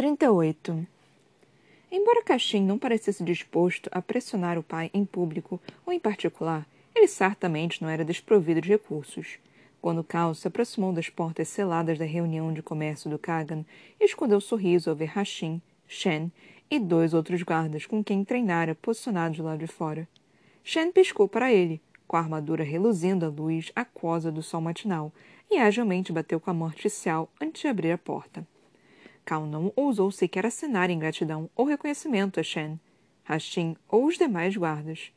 38 0.00 0.86
Embora 1.92 2.24
Caxim 2.24 2.64
não 2.64 2.78
parecesse 2.78 3.22
disposto 3.22 3.90
a 3.92 4.00
pressionar 4.00 4.56
o 4.56 4.62
pai 4.62 4.90
em 4.94 5.04
público 5.04 5.60
ou 5.84 5.92
em 5.92 6.00
particular, 6.00 6.66
ele 6.94 7.06
certamente 7.06 7.82
não 7.82 7.88
era 7.90 8.02
desprovido 8.02 8.62
de 8.62 8.70
recursos. 8.70 9.38
Quando 9.78 10.02
Cal 10.02 10.34
se 10.34 10.48
aproximou 10.48 10.90
das 10.90 11.10
portas 11.10 11.48
seladas 11.48 11.98
da 11.98 12.06
reunião 12.06 12.50
de 12.50 12.62
comércio 12.62 13.10
do 13.10 13.18
Kagan, 13.18 13.62
escondeu 14.00 14.38
o 14.38 14.40
sorriso 14.40 14.88
ao 14.88 14.96
ver 14.96 15.10
Hashim, 15.14 15.60
Shen 15.86 16.32
e 16.70 16.78
dois 16.78 17.12
outros 17.12 17.42
guardas 17.42 17.84
com 17.84 18.02
quem 18.02 18.24
treinara 18.24 18.74
posicionados 18.74 19.36
do 19.36 19.44
lado 19.44 19.58
de 19.58 19.66
fora. 19.66 20.08
Shen 20.64 20.90
piscou 20.92 21.28
para 21.28 21.52
ele, 21.52 21.78
com 22.08 22.16
a 22.16 22.20
armadura 22.20 22.64
reluzindo 22.64 23.26
à 23.26 23.28
luz 23.28 23.70
aquosa 23.76 24.32
do 24.32 24.42
sol 24.42 24.62
matinal, 24.62 25.12
e 25.50 25.58
agilmente 25.58 26.10
bateu 26.10 26.40
com 26.40 26.50
a 26.50 26.54
mão 26.54 26.68
artificial 26.68 27.30
antes 27.38 27.60
de 27.60 27.68
abrir 27.68 27.92
a 27.92 27.98
porta. 27.98 28.46
Cal 29.24 29.46
não 29.46 29.72
ousou 29.76 30.10
sequer 30.10 30.46
assinar 30.46 30.90
em 30.90 30.98
gratidão 30.98 31.48
ou 31.54 31.64
reconhecimento 31.64 32.40
a 32.40 32.42
Shen, 32.42 32.78
Hashim 33.24 33.76
ou 33.88 34.06
os 34.06 34.18
demais 34.18 34.56
guardas. 34.56 35.12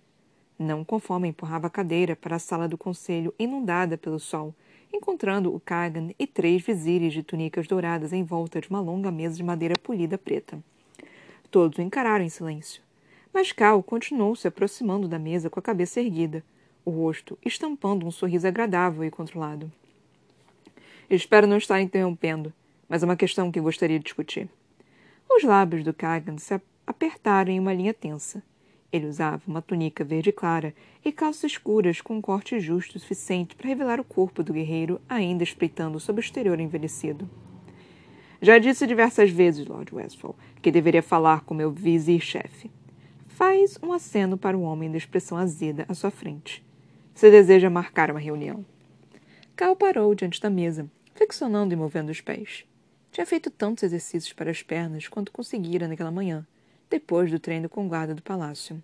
Não 0.58 0.84
conforme 0.84 1.28
empurrava 1.28 1.68
a 1.68 1.70
cadeira 1.70 2.16
para 2.16 2.36
a 2.36 2.40
sala 2.40 2.68
do 2.68 2.78
conselho 2.78 3.34
inundada 3.40 3.98
pelo 3.98 4.20
sol, 4.20 4.54
encontrando 4.94 5.54
o 5.54 5.60
Kagan 5.60 6.12
e 6.20 6.28
três 6.28 6.62
vizires 6.62 7.14
de 7.14 7.24
túnicas 7.24 7.68
douradas 7.68 8.14
em 8.14 8.24
volta 8.24 8.62
de 8.62 8.70
uma 8.70 8.80
longa 8.80 9.10
mesa 9.10 9.36
de 9.36 9.44
madeira 9.44 9.76
polida 9.82 10.18
preta. 10.18 10.64
Todos 11.50 11.80
o 11.80 11.82
encararam 11.82 12.24
em 12.24 12.30
silêncio. 12.30 12.84
Mas 13.34 13.52
Cal 13.52 13.82
continuou 13.82 14.36
se 14.36 14.48
aproximando 14.48 15.08
da 15.08 15.18
mesa 15.18 15.50
com 15.50 15.60
a 15.60 15.64
cabeça 15.64 16.00
erguida, 16.00 16.44
o 16.86 16.92
rosto 16.92 17.38
estampando 17.44 18.06
um 18.06 18.12
sorriso 18.12 18.48
agradável 18.48 19.04
e 19.04 19.10
controlado. 19.10 19.72
Espero 21.10 21.48
não 21.48 21.58
estar 21.58 21.82
interrompendo, 21.82 22.54
mas 22.88 23.04
é 23.04 23.06
uma 23.06 23.16
questão 23.16 23.52
que 23.52 23.60
gostaria 23.60 23.98
de 23.98 24.06
discutir. 24.06 24.50
Os 25.30 25.44
lábios 25.44 25.84
do 25.84 25.94
Kagan 25.94 26.38
se 26.38 26.60
apertaram 26.86 27.52
em 27.52 27.60
uma 27.60 27.74
linha 27.74 27.94
tensa. 27.94 28.44
Ele 28.92 29.08
usava 29.08 29.42
uma 29.48 29.62
túnica 29.62 30.04
verde 30.04 30.32
clara 30.32 30.76
e 31.04 31.12
calças 31.12 31.52
escuras 31.52 32.00
com 32.00 32.18
um 32.18 32.22
corte 32.22 32.60
justo 32.60 32.98
o 32.98 33.00
suficiente 33.00 33.56
para 33.56 33.68
revelar 33.68 34.00
o 34.00 34.04
corpo 34.04 34.44
do 34.44 34.54
guerreiro 34.54 35.02
ainda 35.10 35.44
espreitando 35.44 36.00
sob 36.00 36.20
o 36.20 36.22
exterior 36.22 36.60
envelhecido. 36.60 37.28
Já 38.40 38.60
disse 38.60 38.86
diversas 38.86 39.32
vezes, 39.32 39.66
Lord 39.66 39.96
Westphal, 39.96 40.36
que 40.62 40.70
deveria 40.70 41.02
falar 41.02 41.42
com 41.42 41.54
meu 41.54 41.72
vizir-chefe. 41.72 42.70
Faz 43.26 43.80
um 43.82 43.92
aceno 43.92 44.38
para 44.38 44.58
o 44.58 44.62
homem 44.62 44.92
da 44.92 44.98
expressão 44.98 45.38
azeda 45.38 45.86
à 45.88 45.94
sua 45.96 46.12
frente. 46.12 46.64
Se 47.16 47.32
deseja 47.32 47.70
marcar 47.70 48.12
uma 48.12 48.20
reunião. 48.20 48.66
Cal 49.56 49.76
parou 49.76 50.14
diante 50.14 50.42
da 50.42 50.50
mesa, 50.50 50.90
flexionando 51.16 51.74
e 51.74 51.78
movendo 51.78 52.10
os 52.10 52.22
pés. 52.22 52.66
Tinha 53.14 53.28
feito 53.28 53.52
tantos 53.52 53.84
exercícios 53.84 54.34
para 54.34 54.50
as 54.50 54.64
pernas 54.64 55.08
quanto 55.08 55.32
conseguira 55.32 55.88
naquela 55.88 56.10
manhã, 56.10 56.48
depois 56.90 57.30
do 57.30 57.38
treino 57.38 57.70
com 57.70 57.86
o 57.86 57.88
guarda 57.88 58.16
do 58.16 58.24
palácio. 58.24 58.82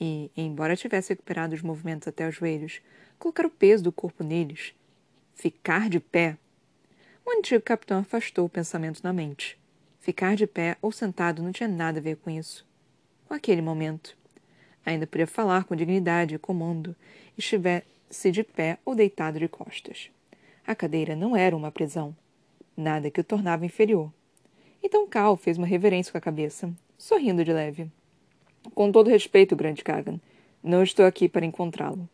E, 0.00 0.30
embora 0.36 0.76
tivesse 0.76 1.08
recuperado 1.08 1.52
os 1.52 1.62
movimentos 1.62 2.06
até 2.06 2.28
os 2.28 2.36
joelhos, 2.36 2.80
colocar 3.18 3.44
o 3.44 3.50
peso 3.50 3.82
do 3.82 3.90
corpo 3.90 4.22
neles, 4.22 4.72
ficar 5.34 5.88
de 5.88 5.98
pé, 5.98 6.38
o 7.24 7.30
antigo 7.36 7.60
capitão 7.60 7.98
afastou 7.98 8.46
o 8.46 8.48
pensamento 8.48 9.02
da 9.02 9.12
mente. 9.12 9.58
Ficar 9.98 10.36
de 10.36 10.46
pé 10.46 10.76
ou 10.80 10.92
sentado 10.92 11.42
não 11.42 11.50
tinha 11.50 11.68
nada 11.68 11.98
a 11.98 12.02
ver 12.02 12.18
com 12.18 12.30
isso. 12.30 12.64
Com 13.26 13.34
aquele 13.34 13.62
momento. 13.62 14.16
Ainda 14.84 15.08
podia 15.08 15.26
falar 15.26 15.64
com 15.64 15.74
dignidade 15.74 16.36
e 16.36 16.38
comando, 16.38 16.94
estivesse 17.36 18.30
de 18.30 18.44
pé 18.44 18.78
ou 18.84 18.94
deitado 18.94 19.40
de 19.40 19.48
costas. 19.48 20.08
A 20.64 20.72
cadeira 20.72 21.16
não 21.16 21.36
era 21.36 21.56
uma 21.56 21.72
prisão. 21.72 22.14
Nada 22.76 23.10
que 23.10 23.20
o 23.20 23.24
tornava 23.24 23.64
inferior. 23.64 24.12
Então 24.82 25.06
Cal 25.06 25.36
fez 25.36 25.56
uma 25.56 25.66
reverência 25.66 26.12
com 26.12 26.18
a 26.18 26.20
cabeça, 26.20 26.70
sorrindo 26.98 27.44
de 27.44 27.52
leve. 27.52 27.90
Com 28.74 28.92
todo 28.92 29.08
respeito, 29.08 29.56
grande 29.56 29.82
Kagan, 29.82 30.20
não 30.62 30.82
estou 30.82 31.06
aqui 31.06 31.28
para 31.28 31.46
encontrá-lo. 31.46 32.08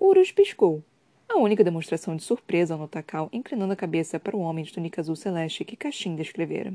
Urus 0.00 0.32
piscou, 0.32 0.82
a 1.28 1.36
única 1.36 1.62
demonstração 1.62 2.16
de 2.16 2.22
surpresa 2.22 2.74
ao 2.74 2.80
notar 2.80 3.02
Cal 3.02 3.28
inclinando 3.32 3.72
a 3.72 3.76
cabeça 3.76 4.18
para 4.18 4.36
o 4.36 4.40
homem 4.40 4.64
de 4.64 4.72
túnica 4.72 5.00
azul 5.00 5.14
celeste 5.14 5.64
que 5.64 5.76
Caxim 5.76 6.16
descrevera. 6.16 6.74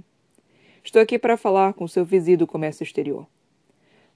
Estou 0.84 1.02
aqui 1.02 1.20
para 1.20 1.38
falar 1.38 1.74
com 1.74 1.88
seu 1.88 2.06
vizir 2.06 2.38
do 2.38 2.48
comércio 2.48 2.84
exterior. 2.84 3.28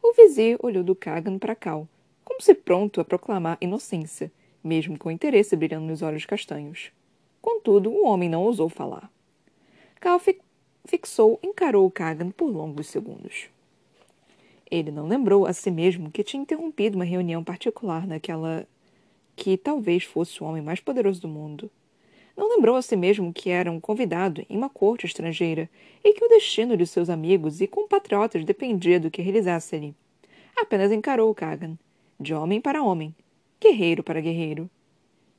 O 0.02 0.14
vizir 0.14 0.58
olhou 0.62 0.84
do 0.84 0.96
Kagan 0.96 1.38
para 1.38 1.56
Cal, 1.56 1.88
como 2.24 2.42
se 2.42 2.54
pronto 2.54 3.02
a 3.02 3.06
proclamar 3.06 3.58
inocência, 3.60 4.32
mesmo 4.64 4.98
com 4.98 5.12
interesse 5.12 5.56
brilhando 5.56 5.86
nos 5.86 6.02
olhos 6.02 6.26
castanhos. 6.26 6.92
Contudo, 7.44 7.92
o 7.92 8.08
homem 8.08 8.30
não 8.30 8.42
ousou 8.42 8.70
falar. 8.70 9.12
Cal 10.00 10.18
fi 10.18 10.40
fixou 10.86 11.38
encarou 11.44 11.92
Kagan 11.92 12.32
por 12.32 12.48
longos 12.48 12.88
segundos. 12.88 13.50
Ele 14.72 14.92
não 14.92 15.06
lembrou 15.06 15.46
a 15.46 15.52
si 15.52 15.70
mesmo 15.70 16.10
que 16.10 16.24
tinha 16.24 16.42
interrompido 16.42 16.96
uma 16.96 17.04
reunião 17.04 17.44
particular 17.44 18.08
naquela 18.08 18.66
que 19.36 19.58
talvez 19.58 20.06
fosse 20.06 20.42
o 20.42 20.46
homem 20.46 20.62
mais 20.62 20.80
poderoso 20.80 21.20
do 21.20 21.28
mundo. 21.28 21.70
Não 22.36 22.48
lembrou 22.48 22.78
a 22.78 22.82
si 22.82 22.96
mesmo 22.96 23.34
que 23.34 23.50
era 23.50 23.70
um 23.70 23.80
convidado 23.80 24.46
em 24.50 24.56
uma 24.56 24.70
corte 24.70 25.06
estrangeira 25.06 25.70
e 26.02 26.14
que 26.14 26.24
o 26.24 26.30
destino 26.30 26.78
de 26.78 26.88
seus 26.88 27.10
amigos 27.10 27.60
e 27.60 27.68
compatriotas 27.68 28.46
dependia 28.46 29.02
do 29.02 29.12
que 29.12 29.22
realizasse 29.22 29.76
ali. 29.76 29.94
Apenas 30.56 30.94
encarou 30.94 31.36
Kagan, 31.36 31.78
de 32.18 32.34
homem 32.34 32.62
para 32.62 32.82
homem, 32.82 33.14
guerreiro 33.60 34.02
para 34.02 34.22
guerreiro. 34.22 34.70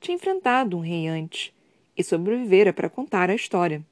Tinha 0.01 0.17
enfrentado 0.17 0.77
um 0.77 0.81
rei 0.81 1.09
antes 1.09 1.55
e 1.97 2.03
sobrevivera 2.03 2.73
para 2.73 2.91
contar 2.91 3.31
a 3.31 3.35
história. 3.35 3.83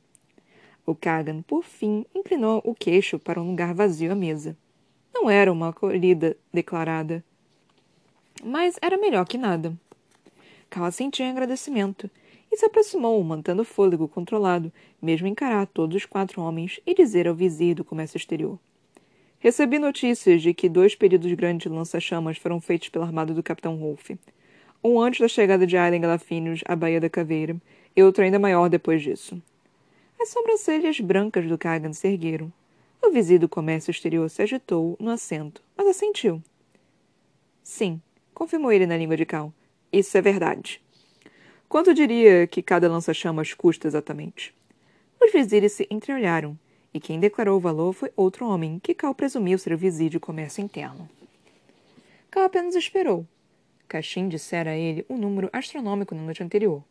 O 0.85 0.95
Kagan, 0.95 1.43
por 1.43 1.63
fim, 1.63 2.05
inclinou 2.15 2.61
o 2.65 2.75
queixo 2.75 3.19
para 3.19 3.41
um 3.41 3.49
lugar 3.49 3.73
vazio 3.73 4.11
à 4.11 4.15
mesa. 4.15 4.57
Não 5.15 5.31
era 5.31 5.53
uma 5.53 5.69
acolhida 5.69 6.37
declarada, 6.53 7.25
mas 8.43 8.77
era 8.83 8.99
melhor 8.99 9.27
que 9.27 9.39
nada. 9.39 9.73
Cal 10.69 10.91
sentiu 10.91 11.27
agradecimento 11.27 12.11
e 12.51 12.57
se 12.57 12.65
aproximou, 12.65 13.23
mantendo 13.23 13.63
o 13.63 13.65
fôlego 13.65 14.09
controlado, 14.09 14.73
mesmo 15.01 15.27
encarar 15.27 15.67
todos 15.67 15.97
os 15.97 16.07
quatro 16.07 16.43
homens 16.43 16.81
e 16.87 16.95
dizer 16.95 17.29
ao 17.29 17.35
vizir 17.35 17.75
do 17.75 17.85
comércio 17.85 18.17
exterior. 18.17 18.59
Recebi 19.39 19.79
notícias 19.79 20.41
de 20.43 20.55
que 20.55 20.69
dois 20.69 20.95
pedidos 20.95 21.33
grandes 21.33 21.71
de 21.71 21.77
lança-chamas 21.77 22.39
foram 22.39 22.61
feitos 22.61 22.89
pela 22.89 23.05
armada 23.05 23.35
do 23.35 23.43
Capitão 23.43 23.77
Rolfe. 23.77 24.19
Um 24.85 25.01
antes 25.01 25.21
da 25.21 25.29
chegada 25.29 25.67
de 25.67 25.77
Aileen 25.77 26.03
Galafinius 26.03 26.61
à 26.67 26.77
Baía 26.77 27.01
da 27.01 27.11
Caveira, 27.11 27.57
e 27.95 28.03
outro 28.03 28.25
ainda 28.25 28.39
maior 28.39 28.69
depois 28.69 29.03
disso. 29.03 29.41
As 30.21 30.29
sobrancelhas 30.29 31.01
brancas 31.01 31.47
do 31.47 31.59
Kagan 31.59 31.93
se 31.93 32.09
ergueram. 32.09 32.53
O 33.03 33.11
vizir 33.11 33.41
do 33.41 33.49
comércio 33.49 33.91
exterior 33.91 34.31
se 34.31 34.41
agitou 34.41 34.97
no 35.01 35.11
assento, 35.11 35.63
mas 35.77 35.89
assentiu. 35.89 36.41
Sim, 37.63 38.01
confirmou 38.33 38.73
ele 38.73 38.87
na 38.87 38.97
língua 38.97 39.17
de 39.17 39.27
Cal. 39.27 39.53
Isso 39.93 40.17
é 40.17 40.23
verdade. 40.23 40.81
Quanto 41.69 41.93
diria 41.93 42.47
que 42.47 42.63
cada 42.63 42.89
lança-chamas 42.89 43.55
custa 43.55 43.89
exatamente? 43.89 44.55
Os 45.21 45.33
vizires 45.33 45.73
se 45.73 45.87
entreolharam, 45.91 46.59
e 46.95 47.01
quem 47.01 47.19
declarou 47.19 47.57
o 47.57 47.61
valor 47.61 47.93
foi 47.93 48.13
outro 48.15 48.47
homem, 48.47 48.79
que 48.79 48.95
Cal 48.95 49.15
presumiu 49.15 49.59
ser 49.59 49.73
o 49.73 49.79
vizir 49.79 50.11
de 50.11 50.21
comércio 50.21 50.63
interno. 50.63 51.09
Cal 52.31 52.45
apenas 52.45 52.75
esperou. 52.75 53.27
Caxim 53.89 54.29
dissera 54.29 54.71
a 54.71 54.77
ele 54.77 55.05
um 55.09 55.19
número 55.19 55.51
astronômico 55.53 56.15
na 56.15 56.23
noite 56.23 56.43
anterior. 56.43 56.85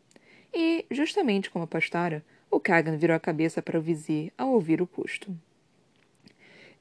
E, 0.52 0.84
justamente 0.90 1.50
como 1.50 1.64
apostara, 1.64 2.24
o 2.50 2.60
Kagan 2.60 2.96
virou 2.96 3.16
a 3.16 3.20
cabeça 3.20 3.62
para 3.62 3.78
o 3.78 3.82
vizir 3.82 4.32
ao 4.36 4.52
ouvir 4.52 4.82
o 4.82 4.86
custo. 4.86 5.34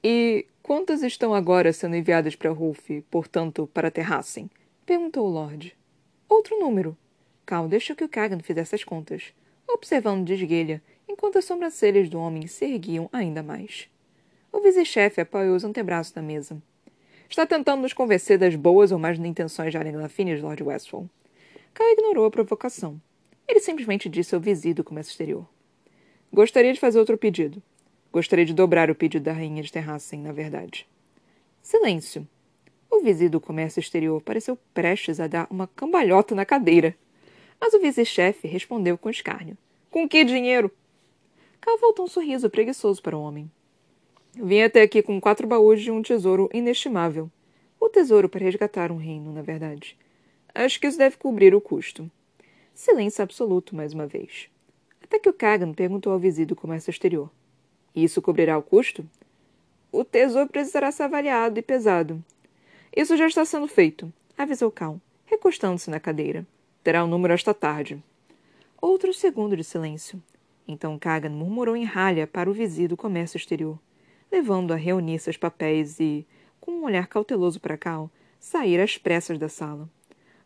E 0.03 0.45
quantas 0.61 1.03
estão 1.03 1.33
agora 1.33 1.71
sendo 1.71 1.95
enviadas 1.95 2.35
para 2.35 2.49
Rolf, 2.49 2.89
portanto, 3.09 3.69
para 3.73 3.91
Terrassen? 3.91 4.49
perguntou 4.85 5.25
o 5.25 5.29
Lorde. 5.29 5.75
Outro 6.27 6.59
número. 6.59 6.97
Cal 7.45 7.67
deixou 7.67 7.95
que 7.95 8.03
o 8.03 8.09
Kagan 8.09 8.39
fizesse 8.39 8.75
as 8.75 8.83
contas, 8.83 9.33
observando 9.67 10.25
de 10.25 10.33
esguelha, 10.33 10.81
enquanto 11.07 11.37
as 11.37 11.45
sobrancelhas 11.45 12.09
do 12.09 12.19
homem 12.19 12.47
se 12.47 12.65
erguiam 12.65 13.09
ainda 13.13 13.43
mais. 13.43 13.87
O 14.51 14.59
vice-chefe 14.59 15.21
apoiou 15.21 15.55
os 15.55 15.63
antebraços 15.63 16.13
na 16.13 16.21
mesa. 16.21 16.61
Está 17.29 17.45
tentando 17.45 17.81
nos 17.81 17.93
convencer 17.93 18.37
das 18.37 18.55
boas 18.55 18.91
ou 18.91 18.99
más 18.99 19.17
intenções 19.17 19.71
de 19.71 19.77
Allen 19.77 19.95
Lafinis, 19.95 20.41
Lord 20.41 20.63
Westphal. 20.63 21.07
Cal 21.73 21.89
ignorou 21.91 22.25
a 22.25 22.31
provocação. 22.31 22.99
Ele 23.51 23.59
simplesmente 23.59 24.07
disse 24.07 24.33
ao 24.33 24.39
vizir 24.39 24.73
do 24.73 24.81
comércio 24.81 25.11
exterior. 25.11 25.45
Gostaria 26.31 26.71
de 26.71 26.79
fazer 26.79 26.97
outro 26.97 27.17
pedido. 27.17 27.61
Gostaria 28.09 28.45
de 28.45 28.53
dobrar 28.53 28.89
o 28.89 28.95
pedido 28.95 29.23
da 29.23 29.33
rainha 29.33 29.61
de 29.61 29.69
Terrassen, 29.69 30.21
na 30.21 30.31
verdade. 30.31 30.87
Silêncio. 31.61 32.25
O 32.89 33.01
vizir 33.01 33.29
do 33.29 33.41
comércio 33.41 33.81
exterior 33.81 34.21
pareceu 34.21 34.57
prestes 34.73 35.19
a 35.19 35.27
dar 35.27 35.47
uma 35.51 35.67
cambalhota 35.67 36.33
na 36.33 36.45
cadeira. 36.45 36.95
Mas 37.59 37.73
o 37.73 37.81
vice-chefe 37.81 38.47
respondeu 38.47 38.97
com 38.97 39.09
escárnio. 39.09 39.57
Com 39.89 40.07
que 40.07 40.23
dinheiro? 40.23 40.71
Cal 41.59 41.77
voltou 41.77 42.05
um 42.05 42.07
sorriso 42.07 42.49
preguiçoso 42.49 43.01
para 43.01 43.17
o 43.17 43.21
homem. 43.21 43.51
Vim 44.33 44.61
até 44.61 44.81
aqui 44.81 45.01
com 45.01 45.19
quatro 45.19 45.45
baús 45.45 45.81
de 45.81 45.91
um 45.91 46.01
tesouro 46.01 46.49
inestimável. 46.53 47.29
O 47.77 47.89
tesouro 47.89 48.29
para 48.29 48.45
resgatar 48.45 48.93
um 48.93 48.97
reino, 48.97 49.33
na 49.33 49.41
verdade. 49.41 49.97
Acho 50.55 50.79
que 50.79 50.87
isso 50.87 50.97
deve 50.97 51.17
cobrir 51.17 51.53
o 51.53 51.59
custo. 51.59 52.09
Silêncio 52.73 53.21
absoluto 53.21 53.75
mais 53.75 53.93
uma 53.93 54.07
vez. 54.07 54.49
Até 55.03 55.19
que 55.19 55.29
o 55.29 55.33
Kagan 55.33 55.73
perguntou 55.73 56.13
ao 56.13 56.19
vizir 56.19 56.45
do 56.45 56.55
comércio 56.55 56.89
exterior. 56.89 57.29
Isso 57.95 58.21
cobrirá 58.21 58.57
o 58.57 58.63
custo? 58.63 59.05
O 59.91 60.05
tesouro 60.05 60.49
precisará 60.49 60.91
ser 60.91 61.03
avaliado 61.03 61.59
e 61.59 61.61
pesado. 61.61 62.23
Isso 62.95 63.17
já 63.17 63.27
está 63.27 63.43
sendo 63.43 63.67
feito, 63.67 64.11
avisou 64.37 64.71
Cal, 64.71 64.99
recostando-se 65.25 65.89
na 65.89 65.99
cadeira. 65.99 66.47
Terá 66.83 67.03
o 67.03 67.07
um 67.07 67.09
número 67.09 67.33
esta 67.33 67.53
tarde. 67.53 68.01
Outro 68.81 69.13
segundo 69.13 69.55
de 69.55 69.63
silêncio. 69.63 70.21
Então 70.67 70.97
Kagan 70.97 71.29
murmurou 71.29 71.75
em 71.75 71.83
ralha 71.83 72.25
para 72.25 72.49
o 72.49 72.53
vizinho 72.53 72.89
do 72.89 72.97
comércio 72.97 73.37
exterior, 73.37 73.77
levando 74.31 74.71
a 74.71 74.77
reunir 74.77 75.19
seus 75.19 75.37
papéis 75.37 75.99
e, 75.99 76.25
com 76.59 76.71
um 76.71 76.83
olhar 76.85 77.07
cauteloso 77.07 77.59
para 77.59 77.77
Cal, 77.77 78.09
sair 78.39 78.79
às 78.79 78.97
pressas 78.97 79.37
da 79.37 79.49
sala. 79.49 79.89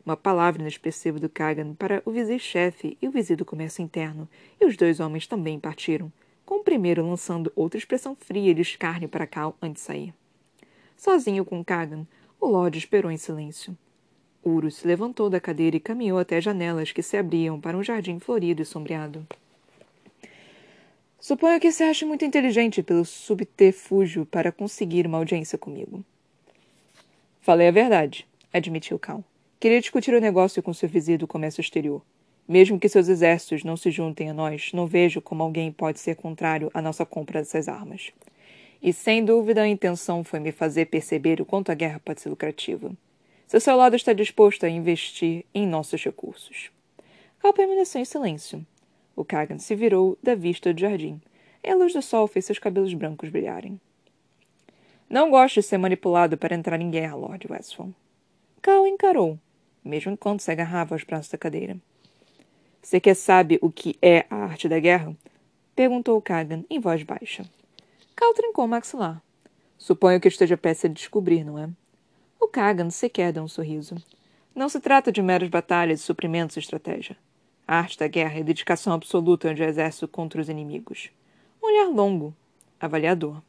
Uma 0.06 0.16
palavra 0.16 0.62
inexpressiva 0.62 1.20
do 1.20 1.28
Kagan 1.28 1.74
para 1.74 2.04
o 2.06 2.12
vizinho-chefe 2.12 2.96
e 3.02 3.08
o 3.08 3.12
vizinho 3.12 3.38
do 3.38 3.46
comércio 3.46 3.82
interno, 3.82 4.30
e 4.62 4.66
os 4.66 4.78
dois 4.78 5.00
homens 5.00 5.26
também 5.26 5.60
partiram, 5.60 6.12
com 6.46 6.60
o 6.60 6.64
primeiro 6.64 7.04
lançando 7.04 7.52
outra 7.56 7.80
expressão 7.80 8.16
fria 8.16 8.54
de 8.54 8.62
escárnio 8.62 9.10
para 9.10 9.26
Cal 9.26 9.58
antes 9.60 9.82
de 9.82 9.88
sair. 9.88 10.14
Sozinho 10.96 11.44
com 11.44 11.66
Kagan, 11.66 12.06
o 12.40 12.46
Lorde 12.46 12.78
esperou 12.78 13.10
em 13.10 13.18
silêncio. 13.18 13.76
Urus 14.44 14.76
se 14.76 14.88
levantou 14.88 15.28
da 15.28 15.40
cadeira 15.40 15.76
e 15.76 15.80
caminhou 15.80 16.20
até 16.20 16.40
janelas 16.40 16.92
que 16.92 17.02
se 17.02 17.18
abriam 17.18 17.60
para 17.60 17.76
um 17.76 17.82
jardim 17.82 18.20
florido 18.20 18.62
e 18.62 18.66
sombreado. 18.66 19.26
Suponho 21.20 21.60
que 21.60 21.72
se 21.72 21.84
ache 21.84 22.06
muito 22.06 22.24
inteligente 22.24 22.84
pelo 22.84 23.04
subterfúgio 23.04 24.24
para 24.28 24.52
conseguir 24.52 25.08
uma 25.08 25.18
audiência 25.18 25.58
comigo. 25.58 26.06
Falei 27.42 27.68
a 27.68 27.72
verdade, 27.72 28.28
admitiu 28.54 29.00
Cal. 29.00 29.24
Queria 29.60 29.80
discutir 29.80 30.14
o 30.14 30.22
negócio 30.22 30.62
com 30.62 30.74
seu 30.74 30.88
vizinho 30.88 31.20
do 31.20 31.28
comércio 31.28 31.62
exterior. 31.62 32.02
Mesmo 32.48 32.80
que 32.80 32.90
seus 32.90 33.08
exércitos 33.08 33.64
não 33.64 33.76
se 33.76 33.90
juntem 33.90 34.30
a 34.30 34.34
nós, 34.34 34.72
não 34.74 34.86
vejo 34.86 35.22
como 35.22 35.42
alguém 35.42 35.72
pode 35.72 36.00
ser 36.00 36.16
contrário 36.16 36.70
à 36.74 36.82
nossa 36.82 37.06
compra 37.06 37.40
dessas 37.40 37.68
armas. 37.68 38.12
E 38.82 38.94
sem 38.94 39.26
dúvida 39.26 39.64
a 39.64 39.68
intenção 39.68 40.24
foi 40.24 40.40
me 40.40 40.52
fazer 40.52 40.86
perceber 40.86 41.42
o 41.42 41.46
quanto 41.46 41.72
a 41.72 41.76
guerra 41.76 42.00
pode 42.04 42.22
ser 42.22 42.30
lucrativa. 42.30 42.92
Seu 43.48 43.60
seu 43.60 43.76
lado 43.76 43.96
está 43.96 44.14
disposto 44.14 44.66
a 44.66 44.70
investir 44.70 45.46
em 45.54 45.66
nossos 45.66 46.04
recursos. 46.04 46.70
Cal 47.40 47.54
permaneceu 47.54 48.02
em 48.02 48.06
silêncio. 48.06 48.66
O 49.16 49.24
Kagan 49.24 49.58
se 49.58 49.74
virou 49.74 50.18
da 50.22 50.36
vista 50.36 50.74
do 50.74 50.80
jardim, 50.80 51.20
e 51.64 51.70
a 51.70 51.76
luz 51.76 51.94
do 51.94 52.02
sol 52.02 52.28
fez 52.28 52.46
seus 52.46 52.60
cabelos 52.60 52.94
brancos 52.94 53.30
brilharem. 53.30 53.80
Não 55.10 55.32
gosto 55.32 55.56
de 55.56 55.64
ser 55.64 55.78
manipulado 55.78 56.38
para 56.38 56.56
entrar 56.56 56.80
em 56.82 56.92
guerra, 56.92 57.16
Lord 57.16 57.48
Westphal. 57.50 57.90
Cal 58.62 58.86
encarou, 58.86 59.40
mesmo 59.86 60.12
enquanto 60.12 60.42
se 60.42 60.52
agarrava 60.52 60.96
aos 60.96 61.04
braços 61.04 61.32
da 61.32 61.38
cadeira. 61.38 61.78
Você 62.82 63.00
quer 63.00 63.16
sabe 63.16 63.60
o 63.62 63.72
que 63.72 63.96
é 64.02 64.26
a 64.30 64.36
arte 64.36 64.68
da 64.68 64.80
guerra? 64.80 65.16
Perguntou 65.76 66.22
Kagan 66.22 66.64
em 66.70 66.80
voz 66.80 67.04
baixa. 67.04 67.46
Cal 68.16 68.34
trincou 68.34 68.66
o 68.66 68.68
maxilar. 68.68 69.22
Suponho 69.78 70.20
que 70.20 70.28
esteja 70.28 70.58
peça 70.58 70.88
de 70.88 70.96
descobrir, 70.96 71.44
não 71.44 71.60
é? 71.60 71.70
O 72.40 72.48
Kagan 72.48 72.90
sequer 72.90 73.32
deu 73.32 73.44
um 73.44 73.48
sorriso. 73.48 73.96
Não 74.56 74.70
se 74.70 74.80
trata 74.80 75.12
de 75.12 75.22
meras 75.22 75.50
batalhas, 75.50 76.02
suprimentos 76.02 76.56
e 76.56 76.60
estratégia. 76.60 77.18
A 77.68 77.80
arte 77.80 77.98
da 77.98 78.08
guerra 78.08 78.40
é 78.40 78.44
dedicação 78.44 78.94
absoluta 78.94 79.54
de 79.54 79.64
exército 79.64 80.08
contra 80.08 80.40
os 80.40 80.48
inimigos. 80.48 81.10
Um 81.62 81.68
olhar 81.68 81.90
longo, 81.90 82.34
avaliador. 82.80 83.42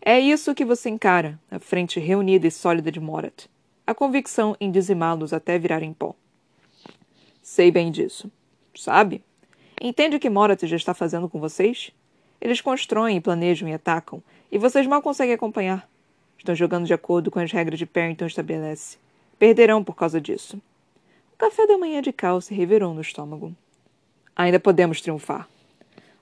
É 0.00 0.18
isso 0.18 0.54
que 0.54 0.64
você 0.64 0.88
encara, 0.88 1.38
a 1.50 1.58
frente 1.58 2.00
reunida 2.00 2.46
e 2.46 2.50
sólida 2.50 2.90
de 2.90 3.00
Morat. 3.00 3.48
A 3.86 3.94
convicção 3.94 4.56
em 4.60 4.70
dizimá-los 4.70 5.32
até 5.32 5.58
virarem 5.58 5.92
pó. 5.92 6.14
Sei 7.42 7.70
bem 7.70 7.90
disso. 7.90 8.30
Sabe? 8.74 9.22
Entende 9.80 10.16
o 10.16 10.20
que 10.20 10.30
Morat 10.30 10.64
já 10.64 10.76
está 10.76 10.94
fazendo 10.94 11.28
com 11.28 11.40
vocês? 11.40 11.90
Eles 12.40 12.60
constroem, 12.60 13.20
planejam 13.20 13.68
e 13.68 13.74
atacam, 13.74 14.22
e 14.50 14.58
vocês 14.58 14.86
mal 14.86 15.02
conseguem 15.02 15.34
acompanhar. 15.34 15.88
Estão 16.38 16.54
jogando 16.54 16.86
de 16.86 16.94
acordo 16.94 17.30
com 17.30 17.38
as 17.38 17.52
regras 17.52 17.78
de 17.78 17.86
Perrington 17.86 18.26
estabelece. 18.26 18.98
Perderão 19.38 19.84
por 19.84 19.94
causa 19.94 20.20
disso 20.20 20.60
café 21.40 21.66
da 21.66 21.78
manhã 21.78 22.02
de 22.02 22.12
Cal 22.12 22.38
se 22.42 22.52
revirou 22.52 22.92
no 22.92 23.00
estômago. 23.00 23.56
Ainda 24.36 24.60
podemos 24.60 25.00
triunfar. 25.00 25.48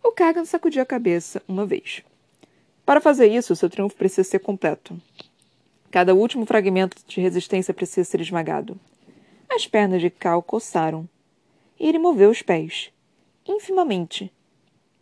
O 0.01 0.13
Kagan 0.13 0.45
sacudiu 0.45 0.81
a 0.81 0.87
cabeça 0.87 1.43
uma 1.49 1.67
vez. 1.67 2.05
Para 2.87 3.01
fazer 3.01 3.27
isso, 3.27 3.57
seu 3.57 3.69
triunfo 3.69 3.97
precisa 3.97 4.23
ser 4.23 4.39
completo. 4.39 4.97
Cada 5.90 6.14
último 6.14 6.44
fragmento 6.44 6.96
de 7.06 7.20
resistência 7.20 7.73
precisa 7.73 8.08
ser 8.08 8.20
esmagado. 8.20 8.79
As 9.49 9.67
pernas 9.67 10.02
de 10.02 10.11
Cal 10.11 10.43
coçaram. 10.43 11.08
E 11.81 11.88
ele 11.88 11.99
moveu 11.99 12.31
os 12.31 12.43
pés. 12.43 12.93
Infimamente. 13.46 14.31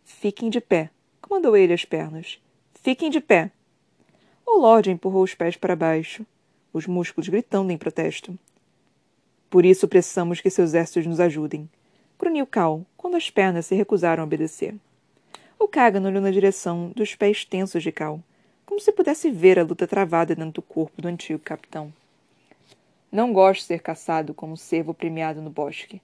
Fiquem 0.05 0.49
de 0.49 0.61
pé, 0.61 0.89
comandou 1.21 1.57
ele 1.57 1.73
as 1.73 1.83
pernas. 1.83 2.39
Fiquem 2.73 3.09
de 3.09 3.19
pé. 3.19 3.51
O 4.45 4.57
Lorde 4.59 4.89
empurrou 4.89 5.23
os 5.23 5.35
pés 5.35 5.57
para 5.57 5.75
baixo, 5.75 6.25
os 6.71 6.87
músculos 6.87 7.27
gritando 7.27 7.71
em 7.71 7.77
protesto. 7.77 8.37
Por 9.49 9.65
isso 9.65 9.87
precisamos 9.87 10.39
que 10.39 10.49
seus 10.49 10.69
exércitos 10.69 11.05
nos 11.05 11.19
ajudem. 11.19 11.69
Grunhiu 12.17 12.47
Cal, 12.47 12.85
quando 12.95 13.17
as 13.17 13.29
pernas 13.29 13.65
se 13.65 13.75
recusaram 13.75 14.23
a 14.23 14.25
obedecer. 14.25 14.73
O 15.59 15.67
Kagan 15.67 16.07
olhou 16.07 16.21
na 16.21 16.31
direção 16.31 16.91
dos 16.95 17.13
pés 17.13 17.43
tensos 17.43 17.83
de 17.83 17.91
Cal, 17.91 18.21
como 18.67 18.81
se 18.81 18.91
pudesse 18.91 19.31
ver 19.31 19.57
a 19.57 19.63
luta 19.63 19.87
travada 19.87 20.35
dentro 20.35 20.51
do 20.51 20.61
corpo 20.61 21.01
do 21.01 21.07
antigo 21.07 21.39
capitão. 21.39 21.91
Não 23.09 23.31
gosto 23.31 23.61
de 23.61 23.67
ser 23.67 23.79
caçado 23.79 24.33
como 24.33 24.53
um 24.53 24.57
cervo 24.57 24.93
premiado 24.93 25.41
no 25.41 25.49
bosque. 25.49 26.01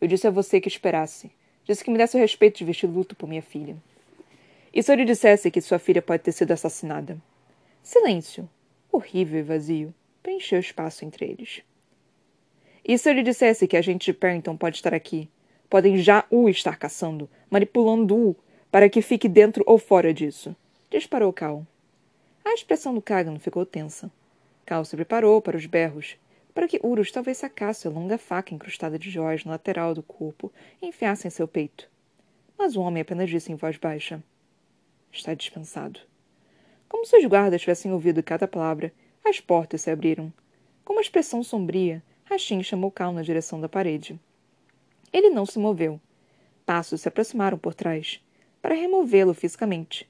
Eu 0.00 0.08
disse 0.08 0.26
a 0.26 0.30
você 0.30 0.60
que 0.60 0.68
esperasse. 0.68 1.30
Disse 1.64 1.84
que 1.84 1.90
me 1.92 1.96
desse 1.96 2.16
o 2.16 2.20
respeito 2.20 2.58
de 2.58 2.64
vestir 2.64 2.88
luto 2.88 3.14
por 3.14 3.28
minha 3.28 3.40
filha. 3.40 3.76
E 4.72 4.82
se 4.82 4.90
eu 4.90 4.96
lhe 4.96 5.04
dissesse 5.04 5.52
que 5.52 5.60
sua 5.60 5.78
filha 5.78 6.02
pode 6.02 6.24
ter 6.24 6.32
sido 6.32 6.50
assassinada? 6.50 7.16
Silêncio, 7.80 8.50
horrível 8.90 9.38
e 9.38 9.42
vazio, 9.44 9.94
preencheu 10.20 10.58
o 10.58 10.60
espaço 10.60 11.04
entre 11.04 11.24
eles. 11.24 11.62
E 12.84 12.98
se 12.98 13.08
eu 13.08 13.14
lhe 13.14 13.22
dissesse 13.22 13.68
que 13.68 13.76
a 13.76 13.82
gente 13.82 14.06
de 14.06 14.12
Perrington 14.12 14.56
pode 14.56 14.76
estar 14.76 14.92
aqui? 14.92 15.28
Podem 15.70 15.96
já 15.98 16.24
o 16.28 16.48
estar 16.48 16.76
caçando, 16.76 17.30
manipulando-o 17.48 18.34
para 18.70 18.88
que 18.88 19.00
fique 19.00 19.28
dentro 19.28 19.62
ou 19.64 19.78
fora 19.78 20.12
disso. 20.12 20.54
Disparou 20.90 21.32
Cal. 21.32 21.64
A 22.44 22.52
expressão 22.52 22.94
do 22.94 23.00
Kagan 23.00 23.38
ficou 23.38 23.64
tensa. 23.64 24.10
Cal 24.66 24.84
se 24.84 24.94
preparou 24.94 25.40
para 25.40 25.56
os 25.56 25.64
berros, 25.64 26.18
para 26.52 26.68
que 26.68 26.78
Urus 26.82 27.10
talvez 27.10 27.38
sacasse 27.38 27.88
a 27.88 27.90
longa 27.90 28.18
faca 28.18 28.54
incrustada 28.54 28.98
de 28.98 29.10
joias 29.10 29.44
na 29.44 29.52
lateral 29.52 29.94
do 29.94 30.02
corpo 30.02 30.52
e 30.80 30.86
enfiasse 30.86 31.26
em 31.26 31.30
seu 31.30 31.48
peito. 31.48 31.88
Mas 32.56 32.76
o 32.76 32.82
homem 32.82 33.00
apenas 33.00 33.30
disse 33.30 33.50
em 33.50 33.56
voz 33.56 33.78
baixa: 33.78 34.22
Está 35.10 35.32
dispensado. 35.32 36.00
Como 36.88 37.06
se 37.06 37.16
os 37.16 37.24
guardas 37.24 37.62
tivessem 37.62 37.92
ouvido 37.92 38.22
cada 38.22 38.46
palavra, 38.46 38.92
as 39.24 39.40
portas 39.40 39.80
se 39.80 39.90
abriram. 39.90 40.32
Com 40.84 40.92
uma 40.92 41.02
expressão 41.02 41.42
sombria, 41.42 42.02
Rachim 42.24 42.62
chamou 42.62 42.90
Cal 42.90 43.12
na 43.12 43.22
direção 43.22 43.60
da 43.60 43.68
parede. 43.68 44.20
Ele 45.12 45.30
não 45.30 45.46
se 45.46 45.58
moveu. 45.58 45.98
Passos 46.66 47.00
se 47.00 47.08
aproximaram 47.08 47.58
por 47.58 47.74
trás, 47.74 48.22
para 48.60 48.74
removê-lo 48.74 49.32
fisicamente. 49.32 50.08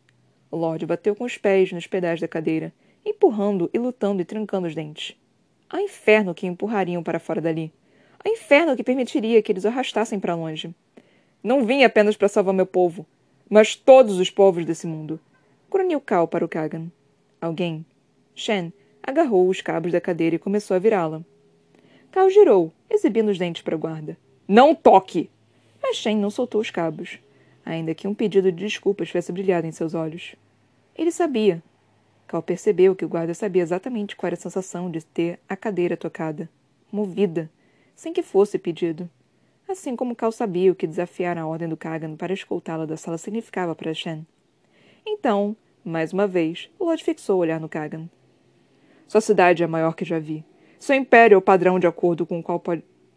O 0.55 0.57
Lorde 0.57 0.87
bateu 0.87 1.17
com 1.17 1.25
os 1.25 1.37
pés 1.37 1.73
nos 1.73 1.89
pedais 1.89 2.21
da 2.21 2.29
cadeira, 2.29 2.73
empurrando 3.05 3.69
e 3.75 3.79
lutando 3.81 4.23
e 4.23 4.25
trancando 4.25 4.69
os 4.69 4.75
dentes. 4.77 5.17
Ao 5.69 5.81
inferno 5.81 6.33
que 6.33 6.47
empurrariam 6.47 7.03
para 7.03 7.19
fora 7.19 7.41
dali. 7.41 7.73
Ao 8.25 8.31
inferno 8.31 8.77
que 8.77 8.85
permitiria 8.85 9.43
que 9.43 9.51
eles 9.51 9.65
o 9.65 9.67
arrastassem 9.67 10.21
para 10.21 10.37
longe. 10.37 10.73
Não 11.43 11.65
vim 11.67 11.83
apenas 11.83 12.17
para 12.17 12.29
salvar 12.29 12.55
meu 12.55 12.67
povo, 12.67 13.05
mas 13.51 13.75
todos 13.75 14.21
os 14.21 14.31
povos 14.31 14.65
desse 14.65 14.87
mundo. 14.87 15.19
Grunhiu 15.69 16.01
Cal 16.01 16.29
para 16.29 16.45
o 16.45 16.49
Kagan. 16.49 16.87
Alguém, 17.41 17.85
Shen, 18.33 18.73
agarrou 19.03 19.49
os 19.49 19.61
cabos 19.61 19.91
da 19.91 20.01
cadeira 20.01 20.37
e 20.37 20.39
começou 20.39 20.77
a 20.77 20.79
virá-la. 20.79 21.21
Cal 22.13 22.31
girou, 22.31 22.73
exibindo 22.89 23.31
os 23.31 23.39
dentes 23.39 23.63
para 23.63 23.75
o 23.75 23.79
guarda. 23.81 24.17
Não 24.47 24.73
toque! 24.73 25.29
Mas 25.83 25.97
Shen 25.97 26.17
não 26.17 26.31
soltou 26.31 26.61
os 26.61 26.71
cabos, 26.71 27.19
ainda 27.67 27.93
que 27.93 28.07
um 28.07 28.15
pedido 28.15 28.53
de 28.53 28.65
desculpas 28.65 29.09
tivesse 29.09 29.33
brilhado 29.33 29.67
em 29.67 29.73
seus 29.73 29.95
olhos. 29.95 30.37
Ele 30.97 31.11
sabia. 31.11 31.63
Cal 32.27 32.43
percebeu 32.43 32.95
que 32.95 33.05
o 33.05 33.09
guarda 33.09 33.35
sabia 33.35 33.63
exatamente 33.63 34.15
qual 34.15 34.29
era 34.29 34.37
a 34.37 34.41
sensação 34.41 34.91
de 34.91 35.05
ter 35.05 35.41
a 35.49 35.57
cadeira 35.57 35.97
tocada, 35.97 36.49
movida, 36.91 37.51
sem 37.95 38.13
que 38.13 38.23
fosse 38.23 38.59
pedido. 38.59 39.11
Assim 39.69 39.97
como 39.97 40.15
Cal 40.15 40.31
sabia 40.31 40.71
o 40.71 40.75
que 40.75 40.87
desafiar 40.87 41.37
a 41.37 41.47
ordem 41.47 41.69
do 41.69 41.77
Kagan 41.77 42.17
para 42.17 42.33
escoltá-la 42.33 42.87
da 42.87 42.97
sala 42.97 43.19
significava 43.19 43.75
para 43.75 43.95
Shen. 43.95 44.27
Então, 45.05 45.57
mais 45.85 46.13
uma 46.13 46.27
vez, 46.27 46.71
Lord 46.79 47.03
fixou 47.03 47.37
o 47.37 47.41
olhar 47.41 47.61
no 47.61 47.69
Kagan. 47.69 48.09
Sua 49.09 49.21
cidade 49.21 49.63
é 49.63 49.67
a 49.67 49.69
maior 49.69 49.95
que 49.95 50.05
já 50.05 50.19
vi. 50.19 50.45
Seu 50.79 50.95
império 50.95 51.35
é 51.35 51.39
o 51.39 51.43
padrão 51.43 51.79
de 51.79 51.87
acordo 51.87 52.25
com 52.25 52.39
o 52.39 52.43
qual 52.43 52.63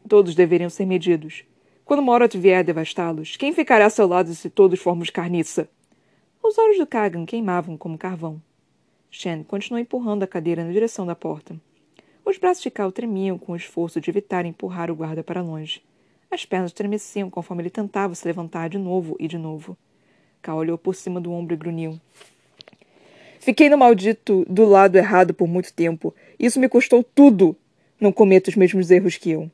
todos 0.07 0.35
deveriam 0.35 0.69
ser 0.69 0.85
medidos. 0.85 1.43
Quando 1.85 2.01
Morat 2.01 2.35
vier 2.35 2.63
devastá-los, 2.63 3.37
quem 3.37 3.53
ficará 3.53 3.85
a 3.85 3.89
seu 3.89 4.07
lado 4.07 4.33
se 4.33 4.49
todos 4.49 4.79
formos 4.79 5.09
carniça? 5.09 5.69
Os 6.47 6.57
olhos 6.57 6.77
do 6.77 6.87
Kagan 6.87 7.25
queimavam 7.25 7.75
como 7.75 7.97
carvão. 7.97 8.41
Shen 9.11 9.43
continuou 9.43 9.81
empurrando 9.81 10.23
a 10.23 10.27
cadeira 10.27 10.63
na 10.63 10.71
direção 10.71 11.05
da 11.05 11.13
porta. 11.13 11.59
Os 12.23 12.37
braços 12.37 12.63
de 12.63 12.71
Cal 12.71 12.89
tremiam 12.89 13.37
com 13.37 13.51
o 13.51 13.55
esforço 13.57 13.99
de 13.99 14.09
evitar 14.09 14.45
empurrar 14.45 14.89
o 14.89 14.95
guarda 14.95 15.21
para 15.21 15.41
longe. 15.41 15.83
As 16.31 16.45
pernas 16.45 16.71
tremeciam 16.71 17.29
conforme 17.29 17.63
ele 17.63 17.69
tentava 17.69 18.15
se 18.15 18.25
levantar 18.25 18.69
de 18.69 18.77
novo 18.77 19.17
e 19.19 19.27
de 19.27 19.37
novo. 19.37 19.75
Cal 20.41 20.55
olhou 20.55 20.77
por 20.77 20.95
cima 20.95 21.19
do 21.19 21.33
ombro 21.33 21.53
e 21.53 21.57
grunhiu. 21.57 21.99
Fiquei 23.41 23.67
no 23.67 23.77
maldito 23.77 24.45
do 24.47 24.63
lado 24.63 24.95
errado 24.97 25.33
por 25.33 25.49
muito 25.49 25.73
tempo. 25.73 26.15
Isso 26.39 26.61
me 26.61 26.69
custou 26.69 27.03
tudo. 27.03 27.57
Não 27.99 28.13
cometa 28.13 28.49
os 28.49 28.55
mesmos 28.55 28.89
erros 28.89 29.17
que 29.17 29.31
eu. 29.31 29.51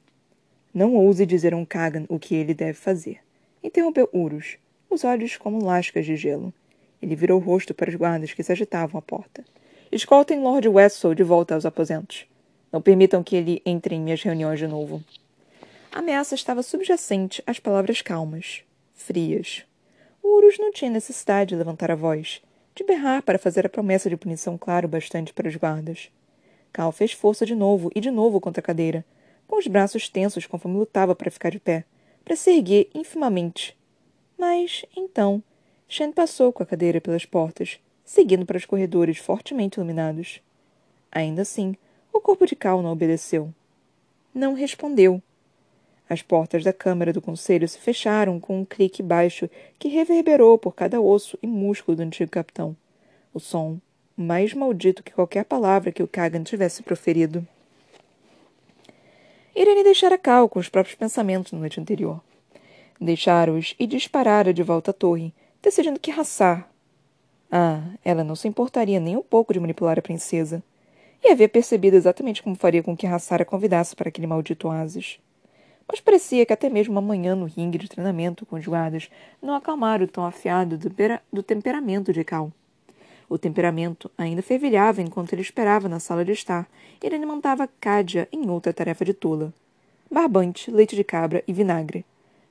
Não 0.71 0.93
ouse 0.93 1.25
dizer 1.25 1.55
a 1.55 1.57
um 1.57 1.65
Kagan 1.65 2.05
o 2.07 2.19
que 2.19 2.35
ele 2.35 2.53
deve 2.53 2.75
fazer. 2.75 3.17
Interrompeu 3.63 4.07
Urus, 4.13 4.59
os 4.91 5.03
olhos 5.03 5.37
como 5.37 5.65
lascas 5.65 6.05
de 6.05 6.15
gelo. 6.15 6.53
Ele 7.03 7.17
virou 7.17 7.37
o 7.37 7.43
rosto 7.43 7.73
para 7.73 7.89
os 7.89 7.95
guardas 7.97 8.31
que 8.31 8.41
se 8.41 8.53
agitavam 8.53 8.97
à 8.97 9.01
porta. 9.01 9.43
Escoltem 9.91 10.39
Lord 10.39 10.69
Wessel 10.69 11.13
de 11.13 11.21
volta 11.21 11.53
aos 11.53 11.65
aposentos. 11.65 12.25
Não 12.71 12.81
permitam 12.81 13.21
que 13.21 13.35
ele 13.35 13.61
entre 13.65 13.93
em 13.93 13.99
minhas 13.99 14.23
reuniões 14.23 14.57
de 14.57 14.67
novo. 14.67 15.03
A 15.91 15.99
ameaça 15.99 16.33
estava 16.33 16.63
subjacente 16.63 17.43
às 17.45 17.59
palavras 17.59 18.01
calmas, 18.01 18.63
frias. 18.93 19.65
O 20.23 20.37
Urus 20.37 20.57
não 20.57 20.71
tinha 20.71 20.89
necessidade 20.89 21.49
de 21.49 21.55
levantar 21.57 21.91
a 21.91 21.95
voz, 21.95 22.41
de 22.73 22.85
berrar 22.85 23.21
para 23.21 23.37
fazer 23.37 23.65
a 23.65 23.69
promessa 23.69 24.09
de 24.09 24.15
punição 24.15 24.57
claro 24.57 24.87
bastante 24.87 25.33
para 25.33 25.49
os 25.49 25.57
guardas. 25.57 26.09
Cal 26.71 26.93
fez 26.93 27.11
força 27.11 27.45
de 27.45 27.53
novo 27.53 27.91
e 27.93 27.99
de 27.99 28.11
novo 28.11 28.39
contra 28.39 28.61
a 28.61 28.63
cadeira, 28.63 29.03
com 29.45 29.57
os 29.57 29.67
braços 29.67 30.07
tensos 30.07 30.47
conforme 30.47 30.77
lutava 30.77 31.13
para 31.13 31.29
ficar 31.29 31.49
de 31.49 31.59
pé, 31.59 31.83
para 32.23 32.37
se 32.37 32.49
erguer 32.49 32.89
infimamente. 32.95 33.77
Mas, 34.37 34.85
então, 34.95 35.43
Shen 35.95 36.11
passou 36.11 36.51
com 36.51 36.63
a 36.63 36.65
cadeira 36.65 36.99
pelas 36.99 37.23
portas, 37.23 37.79
seguindo 38.03 38.47
para 38.47 38.57
os 38.57 38.65
corredores 38.65 39.19
fortemente 39.19 39.77
iluminados. 39.77 40.41
Ainda 41.11 41.43
assim, 41.43 41.75
o 42.11 42.19
corpo 42.19 42.47
de 42.47 42.55
Cal 42.55 42.81
não 42.81 42.91
obedeceu. 42.91 43.53
Não 44.33 44.55
respondeu. 44.55 45.21
As 46.09 46.23
portas 46.23 46.63
da 46.63 46.73
Câmara 46.73 47.13
do 47.13 47.21
Conselho 47.21 47.67
se 47.67 47.77
fecharam 47.77 48.39
com 48.39 48.59
um 48.59 48.65
clique 48.65 49.03
baixo 49.03 49.47
que 49.77 49.87
reverberou 49.87 50.57
por 50.57 50.73
cada 50.73 50.99
osso 50.99 51.37
e 51.43 51.45
músculo 51.45 51.97
do 51.97 52.01
antigo 52.01 52.31
capitão. 52.31 52.75
O 53.31 53.39
som 53.39 53.79
mais 54.17 54.51
maldito 54.51 55.03
que 55.03 55.13
qualquer 55.13 55.45
palavra 55.45 55.91
que 55.91 56.01
o 56.01 56.07
Kagan 56.07 56.41
tivesse 56.41 56.81
proferido. 56.81 57.47
Irene 59.55 59.83
deixara 59.83 60.17
Cal 60.17 60.49
com 60.49 60.57
os 60.57 60.69
próprios 60.69 60.95
pensamentos 60.95 61.51
na 61.51 61.59
noite 61.59 61.79
anterior. 61.79 62.19
Deixara-os 62.99 63.75
e 63.77 63.85
disparara 63.85 64.51
de 64.51 64.63
volta 64.63 64.89
à 64.89 64.93
torre, 64.93 65.31
decidindo 65.63 65.99
que 65.99 66.11
raçar. 66.11 66.69
Ah, 67.49 67.81
ela 68.03 68.23
não 68.23 68.35
se 68.35 68.47
importaria 68.47 68.99
nem 68.99 69.15
um 69.15 69.23
pouco 69.23 69.53
de 69.53 69.59
manipular 69.59 69.97
a 69.97 70.01
princesa. 70.01 70.61
E 71.23 71.31
havia 71.31 71.47
percebido 71.47 71.95
exatamente 71.95 72.43
como 72.43 72.55
faria 72.55 72.83
com 72.83 72.97
que 72.97 73.07
Rassara 73.07 73.45
convidasse 73.45 73.95
para 73.95 74.09
aquele 74.09 74.27
maldito 74.27 74.67
oásis. 74.67 75.19
Mas 75.87 76.01
parecia 76.01 76.45
que 76.45 76.51
até 76.51 76.69
mesmo 76.69 76.99
amanhã 76.99 77.33
no 77.33 77.45
ringue 77.45 77.77
de 77.77 77.87
treinamento 77.87 78.45
com 78.45 78.57
os 78.57 78.65
guardas 78.65 79.09
não 79.41 79.55
acalmara 79.55 80.03
o 80.03 80.07
tom 80.07 80.25
afiado 80.25 80.77
do, 80.77 80.91
do 81.31 81.41
temperamento 81.41 82.11
de 82.11 82.25
Cal. 82.25 82.51
O 83.29 83.37
temperamento 83.37 84.11
ainda 84.17 84.41
fervilhava 84.41 85.01
enquanto 85.01 85.31
ele 85.31 85.41
esperava 85.41 85.87
na 85.87 85.99
sala 85.99 86.25
de 86.25 86.33
estar 86.33 86.67
e 87.01 87.05
ele 87.05 87.15
alimentava 87.15 87.69
Cádia 87.79 88.27
em 88.33 88.49
outra 88.49 88.73
tarefa 88.73 89.05
de 89.05 89.13
tola. 89.13 89.53
Barbante, 90.11 90.69
leite 90.69 90.95
de 90.95 91.03
cabra 91.03 91.41
e 91.47 91.53
vinagre, 91.53 92.05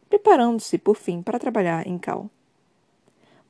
preparando-se, 0.08 0.78
por 0.78 0.96
fim, 0.96 1.20
para 1.20 1.38
trabalhar 1.38 1.86
em 1.86 1.98
Cal. 1.98 2.30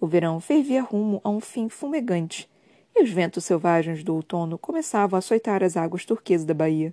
O 0.02 0.06
verão 0.08 0.40
fervia 0.40 0.82
rumo 0.82 1.20
a 1.22 1.30
um 1.30 1.38
fim 1.38 1.68
fumegante, 1.68 2.50
e 2.92 3.04
os 3.04 3.10
ventos 3.10 3.44
selvagens 3.44 4.02
do 4.02 4.12
outono 4.12 4.58
começavam 4.58 5.16
a 5.16 5.20
açoitar 5.20 5.62
as 5.62 5.76
águas 5.76 6.04
turquesas 6.04 6.44
da 6.44 6.52
baía. 6.52 6.92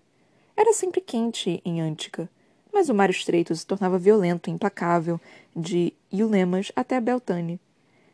Era 0.55 0.71
sempre 0.73 1.01
quente 1.01 1.59
em 1.65 1.81
Ântica, 1.81 2.29
mas 2.71 2.87
o 2.87 2.93
mar 2.93 3.09
estreito 3.09 3.55
se 3.55 3.65
tornava 3.65 3.97
violento 3.97 4.47
e 4.47 4.53
implacável 4.53 5.19
de 5.55 5.91
Iulemas 6.13 6.71
até 6.75 7.01
Beltane, 7.01 7.59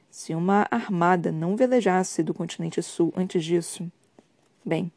se 0.10 0.34
uma 0.34 0.66
armada 0.72 1.30
não 1.30 1.58
velejasse 1.58 2.24
do 2.24 2.34
continente 2.34 2.82
sul 2.82 3.12
antes 3.18 3.44
disso. 3.44 3.92
Bem, 4.64 4.90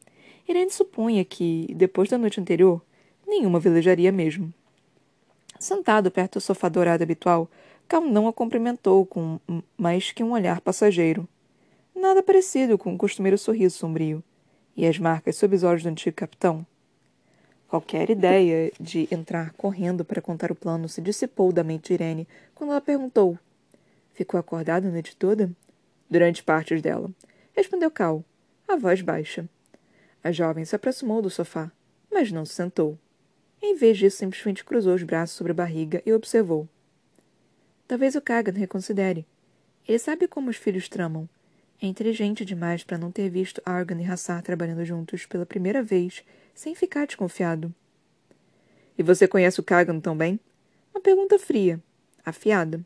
Irene 0.49 0.71
supunha 0.71 1.25
que, 1.25 1.75
depois 1.75 2.09
da 2.09 2.17
noite 2.17 2.40
anterior, 2.40 2.81
nenhuma 3.26 3.59
velejaria 3.59 4.12
mesmo. 4.12 4.55
Sentado 5.59 6.09
perto 6.09 6.35
do 6.35 6.40
sofá 6.40 6.69
dourado 6.69 7.02
habitual, 7.02 7.50
Cal 7.88 8.02
não 8.02 8.28
a 8.28 8.33
cumprimentou 8.35 9.07
com 9.07 9.40
mais 9.76 10.12
que 10.12 10.23
um 10.23 10.33
olhar 10.33 10.61
passageiro. 10.61 11.26
Nada 11.97 12.23
parecido 12.23 12.76
com 12.76 12.95
o 12.95 12.99
costumeiro 12.99 13.38
sorriso 13.38 13.78
sombrio. 13.78 14.23
E 14.76 14.87
as 14.87 14.99
marcas 14.99 15.37
sob 15.37 15.57
os 15.57 15.62
olhos 15.64 15.83
do 15.83 15.88
antigo 15.88 16.14
capitão? 16.14 16.66
Qualquer 17.66 18.11
ideia 18.11 18.71
de 18.78 19.09
entrar 19.11 19.52
correndo 19.54 20.04
para 20.04 20.21
contar 20.21 20.52
o 20.52 20.54
plano 20.54 20.88
se 20.88 21.00
dissipou 21.00 21.50
da 21.50 21.64
mente 21.64 21.88
de 21.88 21.95
Irene 21.95 22.28
quando 22.54 22.71
ela 22.71 22.80
perguntou 22.80 23.38
Ficou 24.12 24.38
acordado 24.38 24.87
a 24.87 24.90
noite 24.90 25.16
toda? 25.16 25.50
Durante 26.11 26.42
partes 26.42 26.83
dela. 26.83 27.11
Respondeu 27.54 27.90
Cal, 27.90 28.25
a 28.66 28.76
voz 28.76 29.00
baixa. 29.00 29.49
A 30.23 30.30
jovem 30.30 30.64
se 30.64 30.76
aproximou 30.76 31.23
do 31.23 31.30
sofá, 31.30 31.71
mas 32.11 32.33
não 32.33 32.45
se 32.45 32.52
sentou. 32.52 32.99
Em 33.62 33.76
vez 33.76 33.97
disso, 33.97 34.18
simplesmente 34.18 34.64
cruzou 34.64 34.95
os 34.95 35.02
braços 35.02 35.37
sobre 35.37 35.52
a 35.52 35.54
barriga 35.54 36.02
e 36.04 36.12
observou. 36.12 36.68
Talvez 37.88 38.14
o 38.14 38.21
Kagan 38.21 38.52
reconsidere. 38.52 39.26
Ele 39.88 39.99
sabe 39.99 40.28
como 40.28 40.50
os 40.50 40.57
filhos 40.57 40.90
tramam. 40.90 41.26
É 41.80 41.87
inteligente 41.87 42.45
demais 42.45 42.85
para 42.85 42.99
não 42.99 43.11
ter 43.11 43.30
visto 43.30 43.62
Argan 43.64 43.99
e 44.02 44.04
Hassar 44.04 44.42
trabalhando 44.42 44.85
juntos 44.85 45.25
pela 45.25 45.47
primeira 45.47 45.83
vez, 45.83 46.23
sem 46.54 46.75
ficar 46.75 47.07
desconfiado. 47.07 47.75
E 48.99 49.02
você 49.02 49.26
conhece 49.26 49.59
o 49.59 49.62
Kagan 49.62 50.00
tão 50.00 50.14
bem? 50.14 50.38
Uma 50.92 51.00
pergunta 51.00 51.38
fria, 51.38 51.83
afiada. 52.26 52.85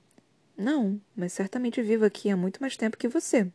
Não, 0.57 1.01
mas 1.17 1.33
certamente 1.33 1.83
vivo 1.83 2.05
aqui 2.05 2.31
há 2.31 2.37
muito 2.37 2.61
mais 2.61 2.77
tempo 2.77 2.97
que 2.97 3.09
você. 3.09 3.49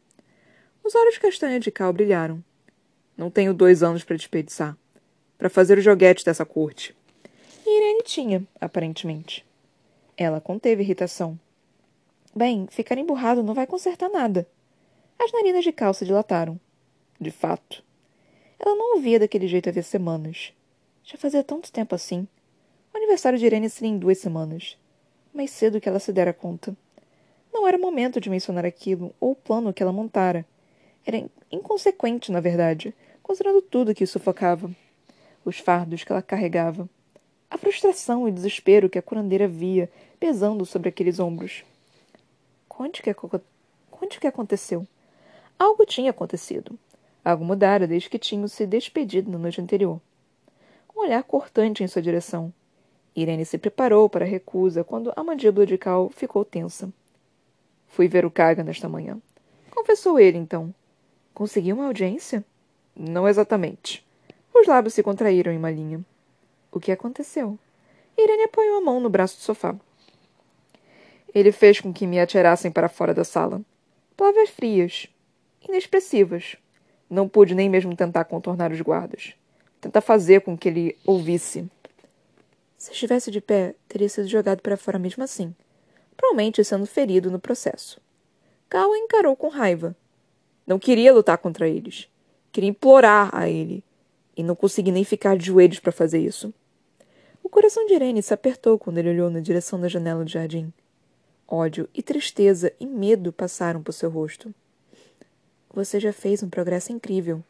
Os 0.84 0.96
olhos 0.96 1.18
castanhos 1.18 1.63
de 1.63 1.72
Cal 1.72 1.94
brilharam. 1.94 2.44
Não 3.16 3.32
tenho 3.32 3.54
dois 3.54 3.84
anos 3.84 4.04
para 4.04 4.18
desperdiçar. 4.18 4.75
Para 5.38 5.50
fazer 5.50 5.77
o 5.77 5.82
joguete 5.82 6.25
dessa 6.25 6.46
corte. 6.46 6.94
E 7.66 7.77
Irene 7.77 8.04
tinha, 8.04 8.46
aparentemente. 8.60 9.46
Ela 10.18 10.42
conteve 10.42 10.82
irritação. 10.82 11.40
Bem, 12.36 12.68
ficar 12.72 12.98
emburrado 12.98 13.44
não 13.44 13.54
vai 13.54 13.68
consertar 13.68 14.10
nada. 14.10 14.48
As 15.20 15.32
narinas 15.32 15.64
de 15.64 15.72
Cal 15.72 15.94
se 15.94 16.06
dilataram. 16.06 16.60
De 17.22 17.30
fato. 17.30 17.84
Ela 18.60 18.76
não 18.76 18.96
ouvia 18.96 19.20
daquele 19.20 19.48
jeito 19.48 19.70
havia 19.70 19.84
semanas. 19.84 20.54
Já 21.04 21.20
fazia 21.20 21.44
tanto 21.44 21.72
tempo 21.72 21.94
assim. 21.94 22.28
O 22.92 22.98
aniversário 22.98 23.38
de 23.38 23.46
Irene 23.46 23.70
seria 23.70 23.92
em 23.92 23.98
duas 24.00 24.18
semanas. 24.18 24.76
Mais 25.32 25.52
cedo 25.52 25.80
que 25.80 25.88
ela 25.88 26.00
se 26.00 26.12
dera 26.12 26.34
conta. 26.34 26.76
Não 27.54 27.68
era 27.68 27.78
momento 27.78 28.20
de 28.20 28.30
mencionar 28.30 28.66
aquilo 28.66 29.14
ou 29.20 29.32
o 29.32 29.36
plano 29.36 29.72
que 29.72 29.84
ela 29.84 29.94
montara. 29.94 30.46
Era 31.06 31.30
inconsequente, 31.52 32.32
na 32.32 32.40
verdade, 32.40 32.94
considerando 33.22 33.62
tudo 33.62 33.94
que 33.94 34.04
o 34.04 34.08
sufocava. 34.08 34.72
Os 35.46 35.60
fardos 35.60 36.04
que 36.04 36.12
ela 36.12 36.24
carregava. 36.24 36.90
A 37.50 37.58
frustração 37.58 38.28
e 38.28 38.32
desespero 38.32 38.90
que 38.90 38.98
a 38.98 39.02
curandeira 39.02 39.48
via 39.48 39.90
pesando 40.20 40.66
sobre 40.66 40.90
aqueles 40.90 41.20
ombros. 41.20 41.64
Conte 42.68 43.02
o 43.02 43.04
que, 43.04 43.14
Conte 43.92 44.20
que 44.20 44.28
aconteceu. 44.28 44.86
Algo 45.58 45.86
tinha 45.86 46.12
acontecido. 46.12 46.78
Algo 47.24 47.44
mudara 47.44 47.88
desde 47.88 48.10
que 48.10 48.20
tinham 48.20 48.48
se 48.48 48.66
despedido 48.66 49.32
na 49.32 49.38
noite 49.38 49.60
anterior. 49.60 50.00
Um 50.96 51.02
olhar 51.02 51.24
cortante 51.24 51.84
em 51.84 51.88
sua 51.88 52.02
direção. 52.02 52.54
Irene 53.16 53.46
se 53.46 53.58
preparou 53.58 54.08
para 54.08 54.26
a 54.26 54.28
recusa 54.28 54.84
quando 54.84 55.12
a 55.16 55.24
mandíbula 55.24 55.66
de 55.66 55.78
Cal 55.78 56.10
ficou 56.10 56.46
tensa. 56.46 56.92
Fui 57.88 58.08
ver 58.08 58.26
o 58.26 58.32
Kaga 58.32 58.64
nesta 58.64 58.88
manhã. 58.88 59.20
Confessou 59.72 60.20
ele, 60.20 60.38
então. 60.38 60.74
Conseguiu 61.34 61.76
uma 61.76 61.88
audiência? 61.88 62.46
Não 62.96 63.28
exatamente. 63.28 64.06
Os 64.54 64.68
lábios 64.68 64.94
se 64.94 65.04
contraíram 65.04 65.52
em 65.52 65.58
uma 65.58 65.72
linha. 65.72 66.04
O 66.72 66.80
que 66.80 66.92
aconteceu? 66.92 67.58
Irene 68.18 68.44
apoiou 68.44 68.78
a 68.78 68.82
mão 68.82 69.00
no 69.00 69.10
braço 69.10 69.38
do 69.38 69.42
sofá. 69.42 69.76
Ele 71.38 71.51
fez 71.51 71.79
com 71.79 71.94
que 71.94 72.08
me 72.08 72.20
atirassem 72.20 72.72
para 72.72 72.89
fora 72.89 73.13
da 73.13 73.24
sala. 73.24 73.62
Palavras 74.15 74.50
frias, 74.50 75.08
inexpressivas. 75.67 76.56
Não 77.10 77.27
pude 77.27 77.53
nem 77.53 77.70
mesmo 77.70 77.96
tentar 77.96 78.25
contornar 78.25 78.72
os 78.72 78.82
guardas. 78.82 79.34
Tentar 79.79 80.01
fazer 80.01 80.41
com 80.41 80.58
que 80.58 80.70
ele 80.70 80.98
ouvisse. 81.06 81.70
Se 82.77 82.91
estivesse 82.91 83.29
de 83.29 83.41
pé, 83.41 83.75
teria 83.88 84.10
sido 84.10 84.27
jogado 84.27 84.62
para 84.62 84.77
fora 84.77 84.98
mesmo 84.98 85.24
assim 85.24 85.53
provavelmente 86.17 86.63
sendo 86.63 86.88
ferido 86.88 87.29
no 87.29 87.39
processo. 87.39 88.01
Cal 88.67 88.94
encarou 88.96 89.36
com 89.36 89.48
raiva. 89.48 89.96
Não 90.65 90.79
queria 90.79 91.13
lutar 91.13 91.38
contra 91.38 91.70
eles. 91.70 92.10
Queria 92.51 92.72
implorar 92.72 93.29
a 93.32 93.48
ele. 93.48 93.84
E 94.36 94.44
não 94.44 94.56
consegui 94.56 94.91
nem 94.91 95.03
ficar 95.03 95.38
de 95.38 95.46
joelhos 95.46 95.79
para 95.79 95.91
fazer 95.91 96.20
isso. 96.20 96.53
O 97.44 97.48
coração 97.48 97.86
de 97.86 97.94
Irene 97.94 98.22
se 98.22 98.34
apertou 98.34 98.77
quando 98.77 98.98
ele 98.98 99.12
olhou 99.12 99.29
na 99.29 99.39
direção 99.39 99.79
da 99.79 99.88
janela 99.88 100.24
do 100.24 100.29
jardim. 100.29 100.74
Ódio 101.48 101.88
e 101.96 102.04
tristeza 102.04 102.74
e 102.77 102.86
medo 102.86 103.32
passaram 103.32 103.82
por 103.82 103.94
seu 103.94 104.10
rosto. 104.10 104.54
Você 105.74 105.98
já 105.98 106.12
fez 106.12 106.44
um 106.44 106.50
progresso 106.50 106.92
incrível. 106.92 107.42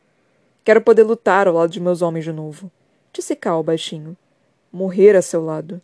Quero 0.63 0.81
poder 0.81 1.01
lutar 1.01 1.47
ao 1.47 1.55
lado 1.55 1.71
de 1.71 1.79
meus 1.79 2.03
homens 2.03 2.23
de 2.23 2.31
novo, 2.31 2.69
disse 3.11 3.35
Cal 3.35 3.63
baixinho. 3.63 4.15
Morrer 4.71 5.15
a 5.15 5.21
seu 5.21 5.43
lado. 5.43 5.81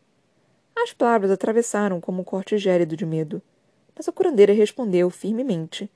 As 0.76 0.94
palavras 0.94 1.32
atravessaram 1.32 2.00
como 2.00 2.22
um 2.22 2.24
corte 2.24 2.56
gélido 2.58 2.96
de 2.96 3.06
medo. 3.06 3.42
Mas 3.96 4.08
a 4.08 4.12
curandeira 4.12 4.54
respondeu 4.54 5.10
firmemente. 5.10 5.90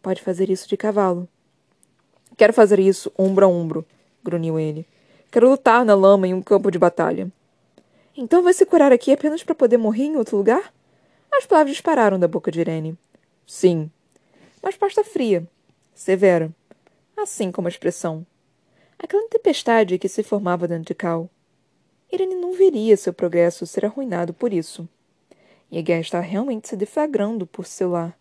Pode 0.00 0.22
fazer 0.22 0.50
isso 0.50 0.68
de 0.68 0.76
cavalo. 0.76 1.28
Quero 2.36 2.52
fazer 2.52 2.78
isso 2.78 3.10
ombro 3.18 3.44
a 3.44 3.48
ombro, 3.48 3.84
grunhiu 4.22 4.58
ele. 4.58 4.86
Quero 5.32 5.50
lutar 5.50 5.84
na 5.84 5.94
lama 5.94 6.28
em 6.28 6.34
um 6.34 6.42
campo 6.42 6.70
de 6.70 6.78
batalha. 6.78 7.30
Então 8.16 8.42
vai 8.42 8.52
se 8.52 8.64
curar 8.64 8.92
aqui 8.92 9.12
apenas 9.12 9.42
para 9.42 9.54
poder 9.54 9.78
morrer 9.78 10.04
em 10.04 10.16
outro 10.16 10.36
lugar? 10.36 10.72
As 11.32 11.46
palavras 11.46 11.72
dispararam 11.72 12.18
da 12.18 12.28
boca 12.28 12.50
de 12.50 12.60
Irene. 12.60 12.98
Sim. 13.46 13.90
Mas 14.62 14.76
pasta 14.76 15.02
fria, 15.02 15.46
severa, 15.94 16.50
assim 17.16 17.50
como 17.50 17.68
a 17.68 17.70
expressão. 17.70 18.26
Aquela 18.98 19.26
tempestade 19.28 19.98
que 19.98 20.08
se 20.08 20.22
formava 20.22 20.68
dentro 20.68 20.84
de 20.84 20.94
Cal. 20.94 21.30
Irene 22.12 22.34
não 22.34 22.52
veria 22.52 22.96
seu 22.96 23.12
progresso 23.12 23.66
ser 23.66 23.86
arruinado 23.86 24.34
por 24.34 24.52
isso. 24.52 24.88
E 25.70 25.78
a 25.78 25.82
guerra 25.82 26.00
estava 26.00 26.24
realmente 26.24 26.68
se 26.68 26.76
deflagrando 26.76 27.46
por 27.46 27.66
seu 27.66 27.90
lar. 27.90 28.18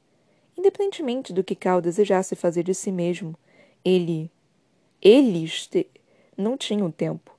Independentemente 0.57 1.33
do 1.33 1.43
que 1.43 1.55
Cal 1.55 1.81
desejasse 1.81 2.35
fazer 2.35 2.63
de 2.63 2.73
si 2.73 2.91
mesmo, 2.91 3.35
ele. 3.83 4.31
Eles 5.01 5.67
te... 5.67 5.87
não 6.37 6.57
tinham 6.57 6.91
tempo. 6.91 7.37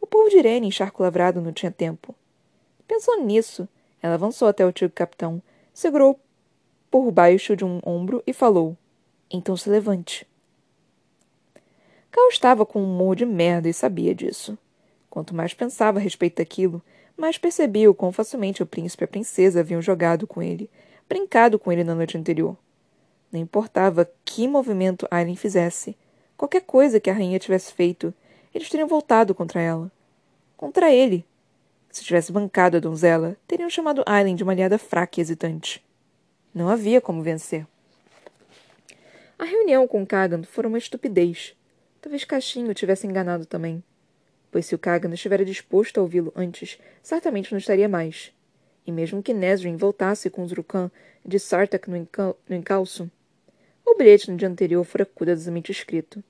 O 0.00 0.06
povo 0.06 0.28
de 0.28 0.38
Irene, 0.38 0.66
encharco 0.66 1.02
lavrado, 1.02 1.40
não 1.40 1.52
tinha 1.52 1.70
tempo. 1.70 2.14
Pensando 2.86 3.24
nisso, 3.24 3.68
ela 4.02 4.14
avançou 4.14 4.48
até 4.48 4.64
o 4.64 4.68
antigo 4.68 4.92
capitão, 4.92 5.40
segurou 5.72 6.18
por 6.90 7.10
baixo 7.10 7.56
de 7.56 7.64
um 7.64 7.80
ombro 7.86 8.22
e 8.26 8.32
falou: 8.32 8.76
Então 9.30 9.56
se 9.56 9.70
levante. 9.70 10.26
Cal 12.10 12.28
estava 12.28 12.66
com 12.66 12.82
um 12.82 12.84
humor 12.84 13.16
de 13.16 13.24
merda 13.24 13.68
e 13.68 13.72
sabia 13.72 14.14
disso. 14.14 14.58
Quanto 15.08 15.34
mais 15.34 15.54
pensava 15.54 15.98
a 15.98 16.02
respeito 16.02 16.36
daquilo, 16.36 16.82
mais 17.16 17.38
percebia 17.38 17.90
o 17.90 17.94
quão 17.94 18.12
facilmente 18.12 18.62
o 18.62 18.66
príncipe 18.66 19.04
e 19.04 19.06
a 19.06 19.08
princesa 19.08 19.60
haviam 19.60 19.80
jogado 19.80 20.26
com 20.26 20.42
ele, 20.42 20.68
brincado 21.08 21.58
com 21.58 21.70
ele 21.70 21.84
na 21.84 21.94
noite 21.94 22.18
anterior. 22.18 22.56
Não 23.30 23.40
importava 23.40 24.10
que 24.24 24.46
movimento 24.46 25.06
Aileen 25.10 25.36
fizesse, 25.36 25.96
qualquer 26.36 26.62
coisa 26.62 27.00
que 27.00 27.08
a 27.08 27.14
rainha 27.14 27.38
tivesse 27.38 27.72
feito, 27.72 28.12
eles 28.54 28.68
teriam 28.68 28.88
voltado 28.88 29.34
contra 29.34 29.60
ela. 29.60 29.90
Contra 30.56 30.92
ele. 30.92 31.24
Se 31.92 32.02
tivesse 32.02 32.32
bancado 32.32 32.78
a 32.78 32.80
donzela, 32.80 33.36
teriam 33.46 33.68
chamado 33.68 34.02
Aileen 34.06 34.34
de 34.34 34.42
uma 34.42 34.52
aliada 34.52 34.78
fraca 34.78 35.20
e 35.20 35.22
hesitante. 35.22 35.84
Não 36.54 36.70
havia 36.70 37.02
como 37.02 37.22
vencer. 37.22 37.66
A 39.38 39.44
reunião 39.44 39.86
com 39.86 40.06
Kagan 40.06 40.42
foi 40.42 40.64
uma 40.64 40.78
estupidez. 40.78 41.54
Talvez 42.00 42.24
Caixinho 42.24 42.72
tivesse 42.72 43.06
enganado 43.06 43.44
também. 43.44 43.84
Pois 44.50 44.64
se 44.64 44.74
o 44.74 44.78
Kagan 44.78 45.12
estivera 45.12 45.44
disposto 45.44 45.98
a 45.98 46.02
ouvi-lo 46.02 46.32
antes, 46.34 46.78
certamente 47.02 47.52
não 47.52 47.58
estaria 47.58 47.90
mais. 47.90 48.32
E 48.86 48.90
mesmo 48.90 49.22
que 49.22 49.34
Nesrin 49.34 49.76
voltasse 49.76 50.30
com 50.30 50.48
Zrukan 50.48 50.90
de 51.22 51.38
Sartak 51.38 51.90
no, 51.90 52.08
no 52.48 52.56
encalço, 52.56 53.10
o 53.84 53.94
bilhete 53.94 54.30
no 54.30 54.36
dia 54.38 54.48
anterior 54.48 54.82
fora 54.82 55.04
cuidadosamente 55.04 55.70
escrito. 55.70 56.24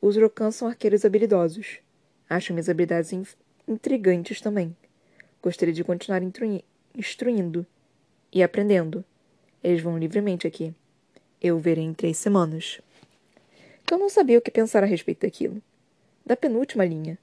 Os 0.00 0.16
Rokan 0.16 0.50
são 0.50 0.68
arqueiros 0.68 1.04
habilidosos. 1.04 1.80
Acho 2.30 2.54
minhas 2.54 2.70
habilidades 2.70 3.12
intrigantes 3.68 4.40
também. 4.40 4.74
Gostaria 5.46 5.72
de 5.72 5.84
continuar 5.84 6.22
instruindo 6.92 7.64
e 8.32 8.42
aprendendo. 8.42 9.04
Eles 9.62 9.80
vão 9.80 9.96
livremente 9.96 10.44
aqui. 10.44 10.74
Eu 11.40 11.54
o 11.54 11.60
verei 11.60 11.84
em 11.84 11.94
três 11.94 12.18
semanas. 12.18 12.80
Então 13.84 13.96
não 13.96 14.08
sabia 14.08 14.38
o 14.38 14.42
que 14.42 14.50
pensar 14.50 14.82
a 14.82 14.86
respeito 14.86 15.20
daquilo. 15.20 15.62
Da 16.26 16.34
penúltima 16.34 16.84
linha. 16.84 17.16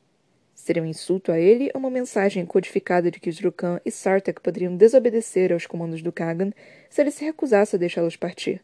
Seria 0.55 0.81
um 0.81 0.85
insulto 0.85 1.33
a 1.33 1.37
ele 1.37 1.69
ou 1.73 1.81
uma 1.81 1.89
mensagem 1.89 2.45
codificada 2.45 3.11
de 3.11 3.19
que 3.19 3.29
os 3.29 3.41
Rukan 3.41 3.81
e 3.83 3.91
Sartak 3.91 4.39
poderiam 4.39 4.77
desobedecer 4.77 5.51
aos 5.51 5.65
comandos 5.65 6.01
do 6.01 6.13
Kagan 6.13 6.53
se 6.89 7.01
ele 7.01 7.11
se 7.11 7.25
recusasse 7.25 7.75
a 7.75 7.79
deixá-los 7.79 8.15
partir? 8.15 8.63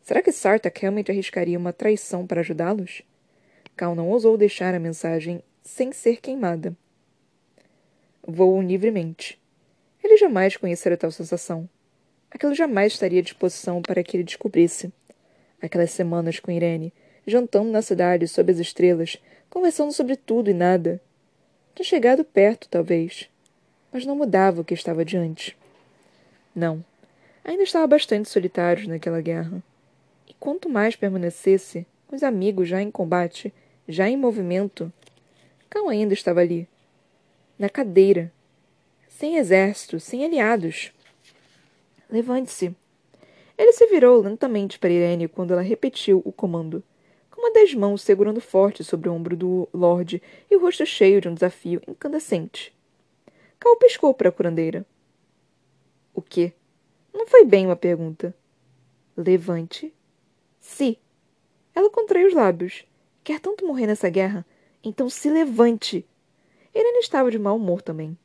Será 0.00 0.22
que 0.22 0.32
Sartak 0.32 0.80
realmente 0.80 1.12
arriscaria 1.12 1.58
uma 1.58 1.74
traição 1.74 2.26
para 2.26 2.40
ajudá-los? 2.40 3.02
Cal 3.76 3.94
não 3.94 4.08
ousou 4.08 4.38
deixar 4.38 4.74
a 4.74 4.80
mensagem 4.80 5.42
sem 5.62 5.92
ser 5.92 6.22
queimada. 6.22 6.74
Voam 8.30 8.60
livremente. 8.60 9.40
Ele 10.04 10.18
jamais 10.18 10.54
conhecera 10.54 10.98
tal 10.98 11.10
sensação. 11.10 11.66
Aquilo 12.30 12.54
jamais 12.54 12.92
estaria 12.92 13.20
à 13.20 13.22
disposição 13.22 13.80
para 13.80 14.02
que 14.02 14.18
ele 14.18 14.22
descobrisse. 14.22 14.92
Aquelas 15.62 15.92
semanas 15.92 16.38
com 16.38 16.50
Irene, 16.50 16.92
jantando 17.26 17.70
na 17.70 17.80
cidade 17.80 18.28
sob 18.28 18.52
as 18.52 18.58
estrelas, 18.58 19.16
conversando 19.48 19.92
sobre 19.92 20.14
tudo 20.14 20.50
e 20.50 20.52
nada. 20.52 21.00
Tinha 21.74 21.86
chegado 21.86 22.22
perto, 22.22 22.68
talvez, 22.68 23.30
mas 23.90 24.04
não 24.04 24.14
mudava 24.14 24.60
o 24.60 24.64
que 24.64 24.74
estava 24.74 25.06
diante. 25.06 25.56
Não. 26.54 26.84
Ainda 27.42 27.62
estava 27.62 27.86
bastante 27.86 28.28
solitário 28.28 28.86
naquela 28.90 29.22
guerra. 29.22 29.62
E 30.28 30.34
quanto 30.34 30.68
mais 30.68 30.94
permanecesse, 30.94 31.86
os 32.12 32.22
amigos 32.22 32.68
já 32.68 32.82
em 32.82 32.90
combate, 32.90 33.54
já 33.88 34.06
em 34.06 34.18
movimento, 34.18 34.92
Cal 35.70 35.88
ainda 35.88 36.12
estava 36.12 36.40
ali, 36.40 36.68
na 37.58 37.68
cadeira, 37.68 38.32
sem 39.08 39.36
exército, 39.36 39.98
sem 39.98 40.24
aliados. 40.24 40.92
Levante-se. 42.08 42.74
Ele 43.56 43.72
se 43.72 43.86
virou 43.88 44.20
lentamente 44.22 44.78
para 44.78 44.92
Irene 44.92 45.26
quando 45.26 45.52
ela 45.52 45.62
repetiu 45.62 46.22
o 46.24 46.30
comando, 46.30 46.82
com 47.30 47.40
uma 47.40 47.52
das 47.52 47.74
mãos 47.74 48.02
segurando 48.02 48.40
forte 48.40 48.84
sobre 48.84 49.08
o 49.08 49.12
ombro 49.12 49.36
do 49.36 49.68
Lorde 49.74 50.22
e 50.48 50.54
o 50.54 50.60
rosto 50.60 50.86
cheio 50.86 51.20
de 51.20 51.28
um 51.28 51.34
desafio 51.34 51.82
incandescente. 51.88 52.72
Cal 53.58 53.76
piscou 53.76 54.14
para 54.14 54.28
a 54.28 54.32
curandeira. 54.32 54.86
O 56.14 56.22
quê? 56.22 56.52
Não 57.12 57.26
foi 57.26 57.44
bem 57.44 57.66
uma 57.66 57.74
pergunta. 57.74 58.32
Levante. 59.16 59.92
Se. 60.60 60.96
Ela 61.74 61.90
contraiu 61.90 62.28
os 62.28 62.34
lábios. 62.34 62.84
Quer 63.24 63.40
tanto 63.40 63.66
morrer 63.66 63.88
nessa 63.88 64.08
guerra? 64.08 64.46
Então 64.82 65.10
se 65.10 65.28
levante. 65.28 66.06
Irene 66.80 67.00
estava 67.00 67.30
de 67.30 67.38
mau 67.38 67.56
humor 67.56 67.82
também. 67.82 68.16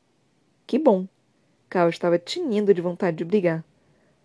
Que 0.66 0.78
bom. 0.78 1.06
Cal 1.68 1.88
estava 1.88 2.18
tinindo 2.18 2.72
de 2.72 2.80
vontade 2.80 3.16
de 3.16 3.24
brigar 3.24 3.64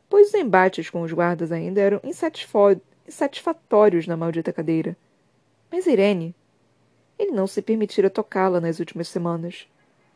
pois 0.10 0.30
os 0.30 0.34
embates 0.34 0.90
com 0.90 1.04
os 1.04 1.14
guardas 1.14 1.52
ainda 1.52 1.80
eram 1.80 2.02
insatisfatórios 2.04 4.08
na 4.08 4.18
maldita 4.18 4.52
cadeira. 4.52 4.98
Mas 5.72 5.86
Irene. 5.86 6.34
Ele 7.18 7.32
não 7.32 7.46
se 7.46 7.62
permitira 7.62 8.10
tocá-la 8.10 8.60
nas 8.60 8.80
últimas 8.80 9.08
semanas. 9.10 9.68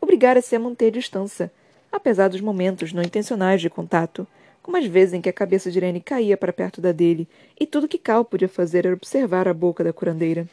Obrigara-se 0.02 0.56
a 0.56 0.60
manter 0.60 0.89
distância, 0.89 1.52
apesar 1.91 2.30
dos 2.30 2.41
momentos 2.41 2.91
não 2.91 3.04
intencionais 3.04 3.62
de 3.62 3.69
contato, 3.69 4.26
como 4.62 4.78
as 4.78 4.86
vezes 4.86 5.13
em 5.13 5.21
que 5.21 5.30
a 5.30 5.34
cabeça 5.34 5.69
de 5.69 5.78
Irene 5.78 5.99
caía 5.99 6.38
para 6.38 6.54
perto 6.54 6.80
da 6.80 6.93
dele, 6.93 7.28
e 7.60 7.67
tudo 7.67 7.89
que 7.89 7.97
Cal 7.97 8.23
podia 8.23 8.47
fazer 8.47 8.86
era 8.86 8.95
observar 8.95 9.49
a 9.49 9.54
boca 9.54 9.84
da 9.84 9.91
curandeira. 9.91 10.47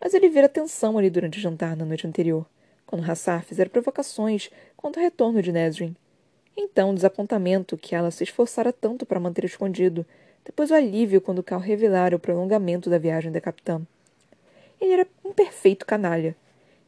Mas 0.00 0.14
ele 0.14 0.28
vira 0.28 0.46
atenção 0.46 0.96
ali 0.96 1.10
durante 1.10 1.38
o 1.38 1.40
jantar 1.40 1.76
na 1.76 1.84
noite 1.84 2.06
anterior, 2.06 2.46
quando 2.88 3.08
Hassar 3.08 3.44
fizera 3.44 3.68
provocações 3.68 4.50
quanto 4.74 4.98
ao 4.98 5.04
retorno 5.04 5.42
de 5.42 5.52
Nesrin. 5.52 5.94
Então, 6.56 6.90
o 6.90 6.94
desapontamento 6.94 7.76
que 7.76 7.94
ela 7.94 8.10
se 8.10 8.24
esforçara 8.24 8.72
tanto 8.72 9.04
para 9.04 9.20
manter 9.20 9.44
escondido, 9.44 10.06
depois 10.42 10.70
o 10.70 10.74
alívio 10.74 11.20
quando 11.20 11.42
Cal 11.42 11.60
revelara 11.60 12.16
o 12.16 12.18
prolongamento 12.18 12.88
da 12.88 12.96
viagem 12.96 13.30
da 13.30 13.42
capitã. 13.42 13.82
Ele 14.80 14.94
era 14.94 15.06
um 15.22 15.34
perfeito 15.34 15.84
canalha, 15.84 16.34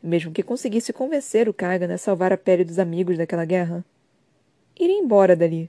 mesmo 0.03 0.33
que 0.33 0.43
conseguisse 0.43 0.91
convencer 0.91 1.51
o 1.51 1.53
Kagan 1.53 1.93
a 1.93 1.99
salvar 1.99 2.33
a 2.33 2.39
pele 2.39 2.65
dos 2.65 2.79
amigos 2.79 3.19
daquela 3.19 3.45
guerra. 3.45 3.85
Iria 4.79 4.99
embora 4.99 5.37
dali. 5.37 5.69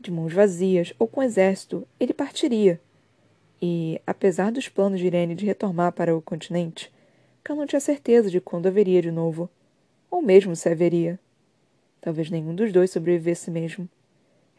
De 0.00 0.10
mãos 0.10 0.32
vazias 0.32 0.92
ou 0.98 1.06
com 1.06 1.22
exército, 1.22 1.86
ele 2.00 2.12
partiria. 2.12 2.80
E, 3.62 4.00
apesar 4.04 4.50
dos 4.50 4.68
planos 4.68 4.98
de 4.98 5.06
Irene 5.06 5.36
de 5.36 5.46
retornar 5.46 5.92
para 5.92 6.14
o 6.14 6.20
continente, 6.20 6.92
Cal 7.44 7.54
não 7.54 7.66
tinha 7.66 7.80
certeza 7.80 8.30
de 8.30 8.40
quando 8.40 8.66
haveria 8.66 9.02
de 9.02 9.10
novo, 9.10 9.50
ou 10.10 10.22
mesmo 10.22 10.56
se 10.56 10.66
haveria. 10.68 11.20
Talvez 12.00 12.30
nenhum 12.30 12.54
dos 12.54 12.72
dois 12.72 12.90
sobrevivesse 12.90 13.50
mesmo. 13.50 13.86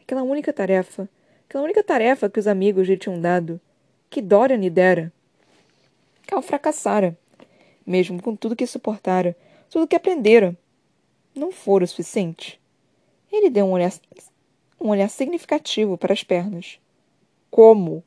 Aquela 0.00 0.22
única 0.22 0.52
tarefa, 0.52 1.08
aquela 1.48 1.64
única 1.64 1.82
tarefa 1.82 2.30
que 2.30 2.38
os 2.38 2.46
amigos 2.46 2.86
lhe 2.86 2.96
tinham 2.96 3.20
dado, 3.20 3.60
que 4.08 4.22
Dorian 4.22 4.58
lhe 4.58 4.70
dera. 4.70 5.12
Cal 6.28 6.40
fracassara, 6.40 7.18
mesmo 7.84 8.22
com 8.22 8.36
tudo 8.36 8.54
que 8.54 8.66
suportara, 8.66 9.36
tudo 9.68 9.88
que 9.88 9.96
aprendera. 9.96 10.56
Não 11.34 11.50
fora 11.50 11.84
o 11.84 11.88
suficiente. 11.88 12.60
Ele 13.30 13.50
deu 13.50 13.66
um 13.66 13.72
olhar, 13.72 13.92
um 14.80 14.88
olhar 14.88 15.08
significativo 15.08 15.98
para 15.98 16.12
as 16.12 16.22
pernas. 16.22 16.78
Como? 17.50 18.02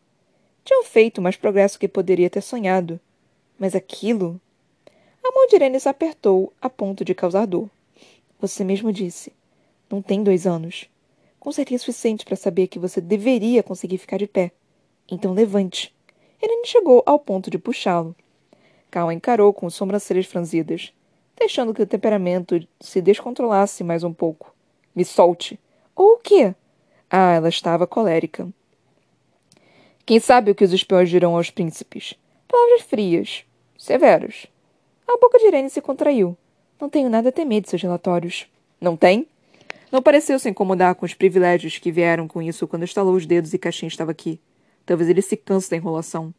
Tinham 0.63 0.83
feito 0.85 1.21
mais 1.21 1.35
progresso 1.35 1.77
que 1.77 1.87
poderia 1.87 2.29
ter 2.29 2.41
sonhado. 2.41 2.99
Mas 3.57 3.75
aquilo. 3.75 4.39
A 5.23 5.31
mão 5.31 5.47
de 5.47 5.55
Irene 5.55 5.79
se 5.79 5.89
apertou 5.89 6.53
a 6.61 6.69
ponto 6.69 7.03
de 7.03 7.13
causar 7.13 7.45
dor. 7.45 7.69
Você 8.39 8.63
mesmo 8.63 8.91
disse. 8.91 9.33
Não 9.89 10.01
tem 10.01 10.23
dois 10.23 10.47
anos. 10.47 10.89
Com 11.39 11.51
certeza 11.51 11.83
suficiente 11.83 12.25
para 12.25 12.35
saber 12.35 12.67
que 12.67 12.79
você 12.79 13.01
deveria 13.01 13.63
conseguir 13.63 13.97
ficar 13.97 14.17
de 14.17 14.27
pé. 14.27 14.51
Então 15.09 15.33
levante. 15.33 15.93
Irene 16.41 16.65
chegou 16.65 17.03
ao 17.05 17.19
ponto 17.19 17.49
de 17.49 17.57
puxá-lo. 17.57 18.15
Cal 18.89 19.11
encarou 19.11 19.53
com 19.53 19.69
sobrancelhas 19.69 20.25
franzidas, 20.25 20.93
deixando 21.37 21.73
que 21.73 21.81
o 21.81 21.87
temperamento 21.87 22.59
se 22.79 23.01
descontrolasse 23.01 23.83
mais 23.83 24.03
um 24.03 24.13
pouco. 24.13 24.53
Me 24.95 25.05
solte. 25.05 25.59
Ou 25.95 26.13
o 26.13 26.17
quê? 26.17 26.55
Ah, 27.09 27.33
ela 27.33 27.49
estava 27.49 27.85
colérica. 27.85 28.47
Quem 30.05 30.19
sabe 30.19 30.51
o 30.51 30.55
que 30.55 30.63
os 30.63 30.73
espiões 30.73 31.09
dirão 31.09 31.35
aos 31.35 31.49
príncipes? 31.49 32.15
Palavras 32.47 32.81
frias, 32.81 33.43
severas. 33.77 34.47
A 35.11 35.17
boca 35.17 35.39
de 35.39 35.47
Irene 35.47 35.71
se 35.71 35.81
contraiu. 35.81 36.37
Não 36.79 36.87
tenho 36.87 37.09
nada 37.09 37.29
a 37.29 37.31
temer 37.31 37.61
de 37.61 37.69
seus 37.69 37.81
relatórios. 37.81 38.45
Não 38.79 38.95
tem? 38.95 39.25
Não 39.91 40.03
pareceu 40.03 40.37
se 40.37 40.47
incomodar 40.47 40.93
com 40.93 41.03
os 41.03 41.15
privilégios 41.15 41.79
que 41.79 41.91
vieram 41.91 42.27
com 42.27 42.39
isso 42.43 42.67
quando 42.67 42.83
estalou 42.83 43.15
os 43.15 43.25
dedos 43.25 43.51
e 43.51 43.57
Caixinha 43.57 43.87
estava 43.87 44.11
aqui. 44.11 44.39
Talvez 44.85 45.09
ele 45.09 45.23
se 45.23 45.35
canse 45.35 45.67
da 45.67 45.77
enrolação. 45.77 46.31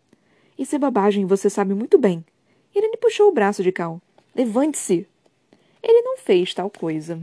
Isso 0.57 0.77
é 0.77 0.79
babagem, 0.79 1.27
você 1.27 1.51
sabe 1.51 1.75
muito 1.75 1.99
bem. 1.99 2.25
Irene 2.73 2.97
puxou 2.97 3.29
o 3.29 3.33
braço 3.33 3.61
de 3.61 3.73
Cal. 3.73 4.01
Levante-se! 4.37 5.05
Ele 5.83 6.03
não 6.03 6.17
fez 6.17 6.55
tal 6.55 6.71
coisa. 6.71 7.21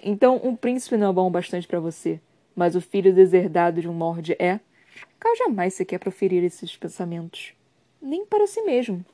Então, 0.00 0.40
um 0.44 0.54
príncipe 0.54 0.96
não 0.96 1.10
é 1.10 1.12
bom 1.12 1.28
bastante 1.28 1.66
para 1.66 1.80
você, 1.80 2.20
mas 2.54 2.76
o 2.76 2.80
filho 2.80 3.12
deserdado 3.12 3.80
de 3.80 3.88
um 3.88 3.98
lorde 3.98 4.36
é? 4.38 4.60
Cal 5.18 5.34
jamais 5.34 5.74
se 5.74 5.84
quer 5.84 5.98
proferir 5.98 6.44
esses 6.44 6.76
pensamentos. 6.76 7.57
Nem 8.00 8.24
para 8.24 8.46
si 8.46 8.62
mesmo. 8.62 9.04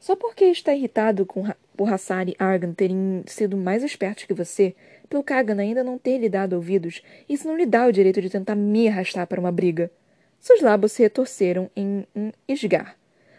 Só 0.00 0.16
porque 0.16 0.46
está 0.46 0.74
irritado 0.74 1.24
com, 1.24 1.44
por 1.76 1.92
Hassar 1.92 2.28
e 2.28 2.34
Argan 2.38 2.72
terem 2.72 3.22
sido 3.26 3.56
mais 3.56 3.84
espertos 3.84 4.24
que 4.24 4.34
você, 4.34 4.74
pelo 5.08 5.22
Kagan 5.22 5.60
ainda 5.60 5.84
não 5.84 5.96
ter 5.96 6.18
lhe 6.18 6.28
dado 6.28 6.54
ouvidos, 6.54 7.02
isso 7.28 7.46
não 7.46 7.56
lhe 7.56 7.66
dá 7.66 7.86
o 7.86 7.92
direito 7.92 8.20
de 8.20 8.28
tentar 8.28 8.56
me 8.56 8.88
arrastar 8.88 9.26
para 9.26 9.38
uma 9.38 9.52
briga. 9.52 9.90
Seus 10.40 10.60
lábios 10.60 10.92
se 10.92 11.02
retorceram 11.02 11.70
em 11.76 12.04
um 12.16 12.32
esgar. 12.48 12.96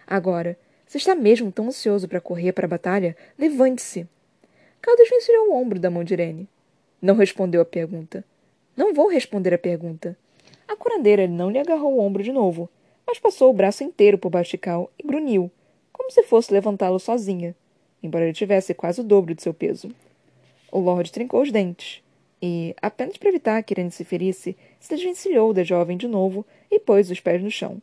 Agora, 0.08 0.58
se 0.86 0.98
está 0.98 1.14
mesmo 1.16 1.52
tão 1.52 1.68
ansioso 1.68 2.08
para 2.08 2.22
correr 2.22 2.54
para 2.54 2.66
a 2.66 2.70
batalha, 2.70 3.18
levante-se. 3.38 4.08
Caldas 4.82 5.10
venceu 5.10 5.50
o 5.50 5.54
ombro 5.54 5.80
da 5.80 5.90
mão 5.90 6.04
de 6.04 6.14
Irene. 6.14 6.48
Não 7.02 7.16
respondeu 7.16 7.62
a 7.62 7.66
pergunta. 7.66 8.24
Não 8.78 8.94
vou 8.94 9.10
responder 9.10 9.54
a 9.54 9.58
pergunta. 9.58 10.18
A 10.68 10.76
curandeira 10.76 11.28
não 11.28 11.50
lhe 11.50 11.60
agarrou 11.60 11.94
o 11.94 12.00
ombro 12.00 12.24
de 12.24 12.32
novo, 12.32 12.70
mas 13.06 13.20
passou 13.20 13.50
o 13.50 13.54
braço 13.54 13.84
inteiro 13.84 14.18
por 14.18 14.30
Bastical 14.30 14.92
e 14.98 15.06
grunhiu, 15.06 15.52
como 15.92 16.12
se 16.12 16.24
fosse 16.24 16.54
levantá-lo 16.54 17.00
sozinha, 17.00 17.56
embora 18.02 18.26
ele 18.26 18.34
tivesse 18.34 18.74
quase 18.74 19.02
o 19.02 19.04
dobro 19.04 19.34
de 19.34 19.42
seu 19.42 19.54
peso. 19.54 19.90
O 20.72 20.80
Lorde 20.80 21.12
trincou 21.12 21.42
os 21.42 21.52
dentes 21.52 22.02
e, 22.42 22.76
apenas 22.82 23.18
para 23.18 23.30
evitar 23.30 23.64
que 23.64 23.74
Irene 23.74 23.92
se 23.92 24.04
ferisse, 24.04 24.58
se 24.80 24.96
desvencilhou 24.96 25.54
da 25.54 25.64
jovem 25.64 25.96
de 25.96 26.08
novo 26.08 26.46
e 26.70 26.80
pôs 26.80 27.10
os 27.10 27.20
pés 27.20 27.42
no 27.42 27.52
chão. 27.52 27.82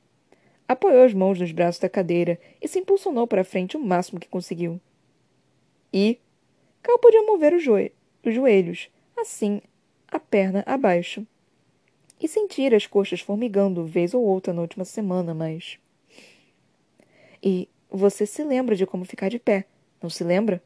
Apoiou 0.68 1.04
as 1.04 1.14
mãos 1.14 1.38
nos 1.38 1.52
braços 1.52 1.80
da 1.80 1.88
cadeira 1.88 2.38
e 2.60 2.68
se 2.68 2.78
impulsionou 2.78 3.26
para 3.26 3.40
a 3.40 3.44
frente 3.44 3.76
o 3.76 3.80
máximo 3.80 4.20
que 4.20 4.28
conseguiu. 4.28 4.80
E 5.92 6.18
Cal 6.82 6.98
podia 6.98 7.22
mover 7.22 7.54
os, 7.54 7.62
joelhos, 7.62 7.92
os 8.24 8.34
joelhos, 8.34 8.90
assim, 9.16 9.60
a 10.08 10.18
perna 10.18 10.62
abaixo. 10.66 11.26
E 12.20 12.28
sentir 12.28 12.74
as 12.74 12.86
coxas 12.86 13.20
formigando 13.20 13.86
vez 13.86 14.12
ou 14.12 14.22
outra 14.22 14.52
na 14.52 14.60
última 14.60 14.84
semana, 14.84 15.32
mas. 15.32 15.78
E 17.42 17.68
você 17.90 18.26
se 18.26 18.44
lembra 18.44 18.76
de 18.76 18.86
como 18.86 19.04
ficar 19.04 19.30
de 19.30 19.38
pé, 19.38 19.64
não 20.02 20.10
se 20.10 20.22
lembra? 20.22 20.62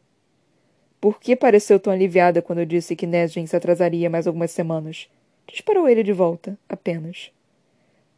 Por 1.01 1.21
que 1.21 1.37
pareceu 1.37 1.79
tão 1.79 1.93
aliviada 1.93 2.43
quando 2.43 2.61
eu 2.61 2.67
disse 2.67 2.97
que 2.97 3.07
Nesrin 3.07 3.47
se 3.47 3.55
atrasaria 3.55 4.11
mais 4.11 4.27
algumas 4.27 4.51
semanas? 4.51 5.09
Disparou 5.47 5.89
ele 5.89 6.03
de 6.03 6.13
volta, 6.13 6.59
apenas. 6.69 7.31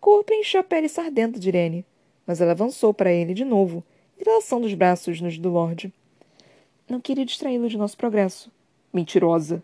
Corpo 0.00 0.32
encheu 0.32 0.60
a 0.60 0.64
pele 0.64 0.88
sardenta 0.88 1.38
de 1.38 1.48
Irene, 1.48 1.84
mas 2.26 2.40
ela 2.40 2.52
avançou 2.52 2.94
para 2.94 3.12
ele 3.12 3.34
de 3.34 3.44
novo, 3.44 3.82
entrelaçando 4.18 4.66
os 4.66 4.72
braços 4.72 5.20
nos 5.20 5.36
do 5.36 5.50
Lorde. 5.50 5.92
Não 6.88 7.00
queria 7.00 7.24
distraí-lo 7.24 7.68
de 7.68 7.76
nosso 7.76 7.96
progresso. 7.96 8.50
Mentirosa. 8.92 9.62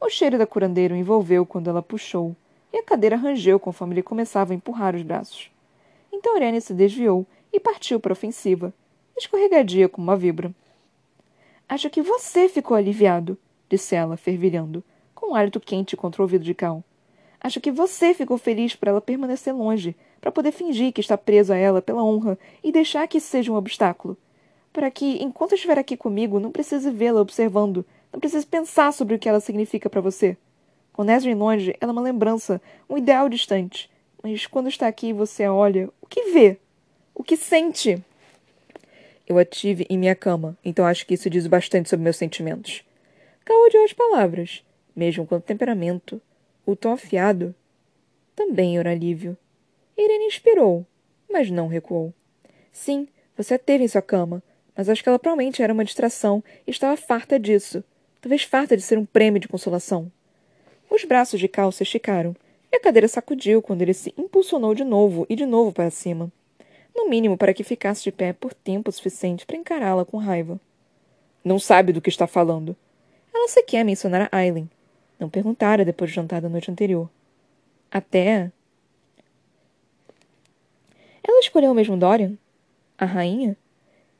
O 0.00 0.08
cheiro 0.08 0.38
da 0.38 0.46
curandeira 0.46 0.94
o 0.94 0.96
envolveu 0.96 1.44
quando 1.44 1.68
ela 1.68 1.82
puxou, 1.82 2.34
e 2.72 2.78
a 2.78 2.82
cadeira 2.82 3.16
rangeu 3.16 3.60
conforme 3.60 3.94
ele 3.94 4.02
começava 4.02 4.52
a 4.52 4.56
empurrar 4.56 4.96
os 4.96 5.02
braços. 5.02 5.50
Então 6.12 6.36
Irene 6.36 6.60
se 6.60 6.72
desviou 6.72 7.26
e 7.52 7.60
partiu 7.60 8.00
para 8.00 8.12
a 8.12 8.14
ofensiva, 8.14 8.72
escorregadia 9.16 9.88
como 9.88 10.06
uma 10.06 10.16
vibra. 10.16 10.54
Acho 11.68 11.90
que 11.90 12.02
você 12.02 12.48
ficou 12.48 12.76
aliviado, 12.76 13.38
disse 13.68 13.94
ela, 13.94 14.16
fervilhando, 14.16 14.82
com 15.14 15.32
um 15.32 15.34
hálito 15.34 15.60
quente 15.60 15.96
contra 15.96 16.20
o 16.20 16.24
ouvido 16.24 16.44
de 16.44 16.54
Cal. 16.54 16.82
Acho 17.40 17.60
que 17.60 17.72
você 17.72 18.14
ficou 18.14 18.38
feliz 18.38 18.74
por 18.74 18.88
ela 18.88 19.00
permanecer 19.00 19.54
longe, 19.54 19.96
para 20.20 20.30
poder 20.30 20.52
fingir 20.52 20.92
que 20.92 21.00
está 21.00 21.18
preso 21.18 21.52
a 21.52 21.56
ela 21.56 21.82
pela 21.82 22.04
honra 22.04 22.38
e 22.62 22.70
deixar 22.70 23.08
que 23.08 23.18
isso 23.18 23.26
seja 23.26 23.50
um 23.50 23.56
obstáculo. 23.56 24.16
Para 24.72 24.90
que, 24.90 25.22
enquanto 25.22 25.54
estiver 25.54 25.78
aqui 25.78 25.96
comigo, 25.96 26.38
não 26.38 26.52
precise 26.52 26.90
vê-la 26.90 27.20
observando, 27.20 27.84
não 28.12 28.20
precisa 28.20 28.46
pensar 28.46 28.92
sobre 28.92 29.16
o 29.16 29.18
que 29.18 29.28
ela 29.28 29.40
significa 29.40 29.90
para 29.90 30.00
você. 30.00 30.36
Com 30.92 31.04
Nesrin 31.04 31.34
longe, 31.34 31.74
ela 31.80 31.90
é 31.90 31.94
uma 31.94 32.02
lembrança, 32.02 32.60
um 32.88 32.98
ideal 32.98 33.28
distante. 33.28 33.90
Mas 34.22 34.46
quando 34.46 34.68
está 34.68 34.86
aqui 34.86 35.12
você 35.12 35.44
a 35.44 35.52
olha, 35.52 35.88
o 36.00 36.06
que 36.06 36.32
vê? 36.32 36.58
O 37.14 37.22
que 37.22 37.36
sente? 37.36 38.02
Eu 39.26 39.38
a 39.38 39.44
tive 39.44 39.86
em 39.88 39.98
minha 39.98 40.14
cama, 40.14 40.56
então 40.64 40.84
acho 40.84 41.06
que 41.06 41.14
isso 41.14 41.30
diz 41.30 41.46
bastante 41.46 41.88
sobre 41.88 42.04
meus 42.04 42.16
sentimentos. 42.16 42.84
Cal 43.44 43.56
odiou 43.64 43.84
as 43.84 43.92
palavras, 43.92 44.64
mesmo 44.94 45.26
com 45.26 45.36
o 45.36 45.40
temperamento. 45.40 46.20
O 46.66 46.76
tom 46.76 46.92
afiado 46.92 47.54
também 48.36 48.78
era 48.78 48.90
alívio. 48.90 49.36
Irene 49.96 50.26
inspirou, 50.26 50.86
mas 51.30 51.50
não 51.50 51.68
recuou. 51.68 52.12
Sim, 52.70 53.08
você 53.36 53.54
a 53.54 53.58
teve 53.58 53.84
em 53.84 53.88
sua 53.88 54.02
cama, 54.02 54.42
mas 54.76 54.88
acho 54.88 55.02
que 55.02 55.08
ela 55.08 55.18
provavelmente 55.18 55.62
era 55.62 55.72
uma 55.72 55.84
distração 55.84 56.42
e 56.66 56.70
estava 56.70 56.96
farta 56.96 57.38
disso 57.38 57.82
talvez 58.22 58.44
farta 58.44 58.76
de 58.76 58.82
ser 58.82 58.96
um 58.96 59.04
prêmio 59.04 59.40
de 59.40 59.48
consolação. 59.48 60.10
Os 60.92 61.04
braços 61.04 61.40
de 61.40 61.48
Cal 61.48 61.72
se 61.72 61.84
esticaram, 61.84 62.36
e 62.70 62.76
a 62.76 62.78
cadeira 62.80 63.08
sacudiu 63.08 63.62
quando 63.62 63.80
ele 63.80 63.94
se 63.94 64.12
impulsionou 64.14 64.74
de 64.74 64.84
novo 64.84 65.24
e 65.26 65.34
de 65.34 65.46
novo 65.46 65.72
para 65.72 65.88
cima. 65.88 66.30
No 66.94 67.08
mínimo 67.08 67.34
para 67.34 67.54
que 67.54 67.64
ficasse 67.64 68.04
de 68.04 68.12
pé 68.12 68.34
por 68.34 68.52
tempo 68.52 68.92
suficiente 68.92 69.46
para 69.46 69.56
encará-la 69.56 70.04
com 70.04 70.18
raiva. 70.18 70.60
Não 71.42 71.58
sabe 71.58 71.94
do 71.94 72.00
que 72.02 72.10
está 72.10 72.26
falando. 72.26 72.76
Ela 73.32 73.48
sequer 73.48 73.86
mencionara 73.86 74.28
Aileen. 74.30 74.68
Não 75.18 75.30
perguntara 75.30 75.82
depois 75.82 76.10
do 76.10 76.14
jantar 76.14 76.42
da 76.42 76.48
noite 76.50 76.70
anterior. 76.70 77.08
Até. 77.90 78.52
Ela 81.26 81.40
escolheu 81.40 81.72
o 81.72 81.74
mesmo 81.74 81.96
Dorian? 81.96 82.34
A 82.98 83.06
rainha? 83.06 83.56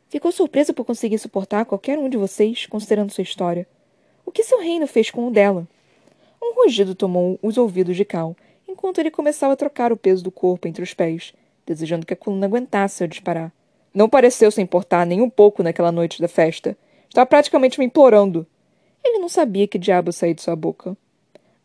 Ficou 0.09 0.33
surpresa 0.33 0.73
por 0.73 0.87
conseguir 0.87 1.19
suportar 1.19 1.67
qualquer 1.67 1.99
um 1.99 2.09
de 2.09 2.17
vocês, 2.17 2.65
considerando 2.65 3.13
sua 3.13 3.21
história. 3.21 3.69
O 4.25 4.33
que 4.33 4.43
seu 4.43 4.59
reino 4.59 4.87
fez 4.87 5.11
com 5.11 5.29
o 5.29 5.31
dela? 5.31 5.69
Um 6.43 6.55
rugido 6.55 6.95
tomou 6.95 7.39
os 7.41 7.57
ouvidos 7.57 7.97
de 7.97 8.05
Cal, 8.05 8.37
enquanto 8.69 8.99
ele 8.99 9.13
começava 9.13 9.53
a 9.53 9.57
trocar 9.57 9.93
o 9.93 9.97
peso 9.97 10.25
do 10.25 10.33
corpo 10.33 10.67
entre 10.67 10.83
os 10.83 10.93
pés, 10.93 11.33
desejando 11.65 12.05
que 12.05 12.15
a 12.15 12.17
coluna 12.17 12.47
aguentasse 12.47 13.05
ao 13.05 13.09
disparar. 13.09 13.53
Não 13.95 14.09
pareceu 14.09 14.51
se 14.51 14.61
importar 14.61 15.07
nem 15.07 15.21
um 15.21 15.31
pouco 15.31 15.63
naquela 15.63 15.93
noite 15.93 16.21
da 16.21 16.27
festa. 16.27 16.77
Estava 17.09 17.27
praticamente 17.27 17.79
me 17.79 17.87
implorando. 17.87 18.47
Ele 19.05 19.19
não 19.19 19.29
sabia 19.29 19.69
que 19.69 19.79
diabo 19.79 20.13
saía 20.13 20.35
de 20.35 20.43
sua 20.43 20.57
boca. 20.57 20.97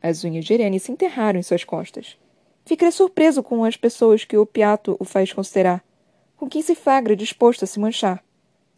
As 0.01 0.23
unhas 0.23 0.45
de 0.45 0.53
Irene 0.53 0.79
se 0.79 0.91
enterraram 0.91 1.39
em 1.39 1.43
suas 1.43 1.63
costas. 1.63 2.17
Ficarei 2.65 2.91
surpreso 2.91 3.41
com 3.41 3.63
as 3.63 3.77
pessoas 3.77 4.25
que 4.25 4.37
o 4.37 4.45
piato 4.45 4.95
o 4.99 5.05
faz 5.05 5.31
considerar. 5.31 5.83
Com 6.35 6.47
quem 6.47 6.61
se 6.61 6.75
flagra 6.75 7.15
disposto 7.15 7.63
a 7.63 7.67
se 7.67 7.79
manchar. 7.79 8.23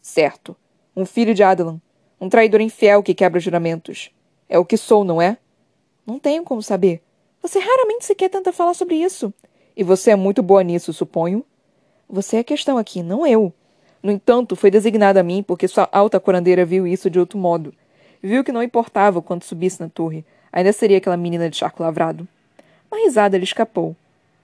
Certo. 0.00 0.56
Um 0.96 1.04
filho 1.04 1.34
de 1.34 1.42
Adelan. 1.42 1.80
Um 2.20 2.28
traidor 2.28 2.60
infiel 2.60 3.02
que 3.02 3.14
quebra 3.14 3.40
juramentos. 3.40 4.10
É 4.48 4.58
o 4.58 4.64
que 4.64 4.76
sou, 4.76 5.04
não 5.04 5.20
é? 5.20 5.36
Não 6.10 6.18
tenho 6.18 6.42
como 6.42 6.60
saber. 6.60 7.00
Você 7.40 7.60
raramente 7.60 8.04
sequer 8.04 8.28
tenta 8.28 8.52
falar 8.52 8.74
sobre 8.74 8.96
isso. 8.96 9.32
E 9.76 9.84
você 9.84 10.10
é 10.10 10.16
muito 10.16 10.42
boa 10.42 10.64
nisso, 10.64 10.92
suponho. 10.92 11.44
Você 12.08 12.38
é 12.38 12.40
a 12.40 12.44
questão 12.44 12.76
aqui, 12.76 13.00
não 13.00 13.24
eu. 13.24 13.52
No 14.02 14.10
entanto, 14.10 14.56
foi 14.56 14.72
designada 14.72 15.20
a 15.20 15.22
mim 15.22 15.40
porque 15.40 15.68
sua 15.68 15.88
alta 15.92 16.18
curandeira 16.18 16.64
viu 16.64 16.84
isso 16.84 17.08
de 17.08 17.20
outro 17.20 17.38
modo. 17.38 17.72
Viu 18.20 18.42
que 18.42 18.50
não 18.50 18.60
importava 18.60 19.22
quando 19.22 19.44
subisse 19.44 19.80
na 19.80 19.88
torre, 19.88 20.24
ainda 20.52 20.72
seria 20.72 20.98
aquela 20.98 21.16
menina 21.16 21.48
de 21.48 21.56
charco 21.56 21.80
lavrado. 21.80 22.26
Uma 22.90 23.04
risada 23.04 23.38
lhe 23.38 23.44
escapou, 23.44 23.94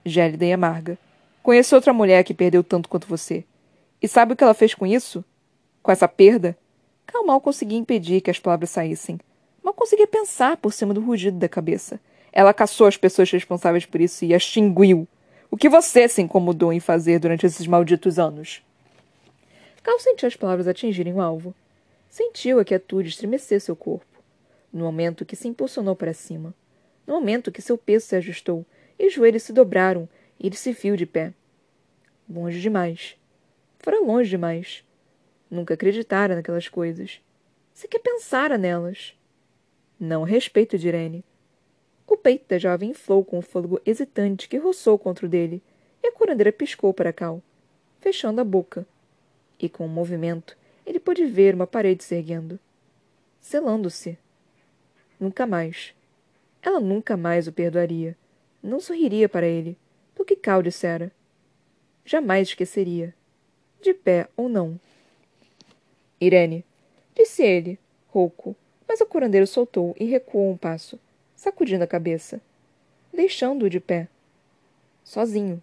gélida 0.05 0.45
e 0.45 0.53
amarga. 0.53 0.97
Conheço 1.43 1.75
outra 1.75 1.91
mulher 1.91 2.23
que 2.23 2.33
perdeu 2.33 2.63
tanto 2.63 2.87
quanto 2.87 3.09
você. 3.09 3.43
E 4.01 4.07
sabe 4.07 4.31
o 4.31 4.35
que 4.37 4.43
ela 4.43 4.53
fez 4.53 4.73
com 4.73 4.87
isso? 4.87 5.21
Com 5.83 5.91
essa 5.91 6.07
perda? 6.07 6.57
Cal 7.05 7.25
mal 7.25 7.41
conseguia 7.41 7.77
impedir 7.77 8.21
que 8.21 8.31
as 8.31 8.39
palavras 8.39 8.69
saíssem. 8.69 9.19
Conseguia 9.77 10.07
pensar 10.07 10.57
por 10.57 10.73
cima 10.73 10.91
do 10.91 10.99
rugido 10.99 11.37
da 11.37 11.47
cabeça. 11.47 11.99
Ela 12.33 12.51
caçou 12.51 12.87
as 12.87 12.97
pessoas 12.97 13.29
responsáveis 13.29 13.85
por 13.85 14.01
isso 14.01 14.25
e 14.25 14.33
extinguiu. 14.33 15.07
O 15.51 15.55
que 15.55 15.69
você 15.69 16.07
se 16.09 16.19
incomodou 16.19 16.73
em 16.73 16.79
fazer 16.79 17.19
durante 17.19 17.45
esses 17.45 17.67
malditos 17.67 18.17
anos? 18.17 18.63
Cal 19.83 19.99
sentiu 19.99 20.27
as 20.27 20.35
palavras 20.35 20.67
atingirem 20.67 21.13
o 21.13 21.21
alvo. 21.21 21.53
Sentiu 22.09 22.59
a 22.59 22.65
quietude 22.65 23.09
estremecer 23.09 23.61
seu 23.61 23.75
corpo. 23.75 24.07
No 24.73 24.83
momento 24.83 25.23
que 25.23 25.35
se 25.35 25.47
impulsionou 25.47 25.95
para 25.95 26.11
cima. 26.11 26.55
No 27.05 27.13
momento 27.13 27.51
que 27.51 27.61
seu 27.61 27.77
peso 27.77 28.07
se 28.07 28.15
ajustou 28.15 28.65
e 28.97 29.05
os 29.05 29.13
joelhos 29.13 29.43
se 29.43 29.53
dobraram 29.53 30.09
e 30.39 30.47
ele 30.47 30.55
se 30.55 30.71
viu 30.71 30.97
de 30.97 31.05
pé. 31.05 31.33
Longe 32.27 32.59
demais. 32.59 33.15
Fora 33.77 34.01
longe 34.01 34.31
demais. 34.31 34.83
Nunca 35.51 35.75
acreditara 35.75 36.35
naquelas 36.35 36.67
coisas. 36.67 37.21
Sequer 37.75 37.99
pensara 37.99 38.57
nelas. 38.57 39.15
Não 39.99 40.23
respeito 40.23 40.77
de 40.77 40.87
Irene. 40.87 41.23
O 42.05 42.15
peito 42.15 42.45
da 42.47 42.59
jovem 42.59 42.91
inflou 42.91 43.25
com 43.25 43.39
o 43.39 43.41
fôlego 43.41 43.81
hesitante 43.85 44.47
que 44.47 44.57
roçou 44.57 44.97
contra 44.97 45.25
o 45.25 45.29
dele, 45.29 45.61
e 46.03 46.07
a 46.07 46.11
curandeira 46.11 46.51
piscou 46.51 46.93
para 46.93 47.11
Cal, 47.11 47.41
fechando 47.99 48.39
a 48.39 48.43
boca. 48.43 48.85
E 49.59 49.67
com 49.67 49.85
um 49.85 49.89
movimento, 49.89 50.55
ele 50.85 50.99
pôde 50.99 51.25
ver 51.25 51.55
uma 51.55 51.65
parede 51.65 52.03
se 52.03 52.15
erguendo, 52.15 52.59
selando-se. 53.41 54.17
Nunca 55.19 55.47
mais. 55.47 55.93
Ela 56.61 56.79
nunca 56.79 57.17
mais 57.17 57.47
o 57.47 57.51
perdoaria. 57.51 58.15
Não 58.61 58.79
sorriria 58.79 59.27
para 59.27 59.47
ele, 59.47 59.77
do 60.15 60.23
que 60.23 60.35
Cal 60.35 60.61
dissera. 60.61 61.11
Jamais 62.05 62.49
esqueceria. 62.49 63.13
De 63.81 63.93
pé 63.93 64.29
ou 64.37 64.47
não. 64.47 64.79
Irene, 66.21 66.63
disse 67.15 67.43
ele, 67.43 67.79
rouco, 68.07 68.55
mas 68.87 69.01
o 69.01 69.05
curandeiro 69.05 69.45
soltou 69.45 69.95
e 69.99 70.05
recuou 70.05 70.51
um 70.51 70.57
passo 70.57 70.99
sacudindo 71.37 71.83
a 71.83 71.87
cabeça, 71.87 72.41
deixando-o 73.13 73.69
de 73.69 73.79
pé. 73.79 74.07
Sozinho. 75.03 75.61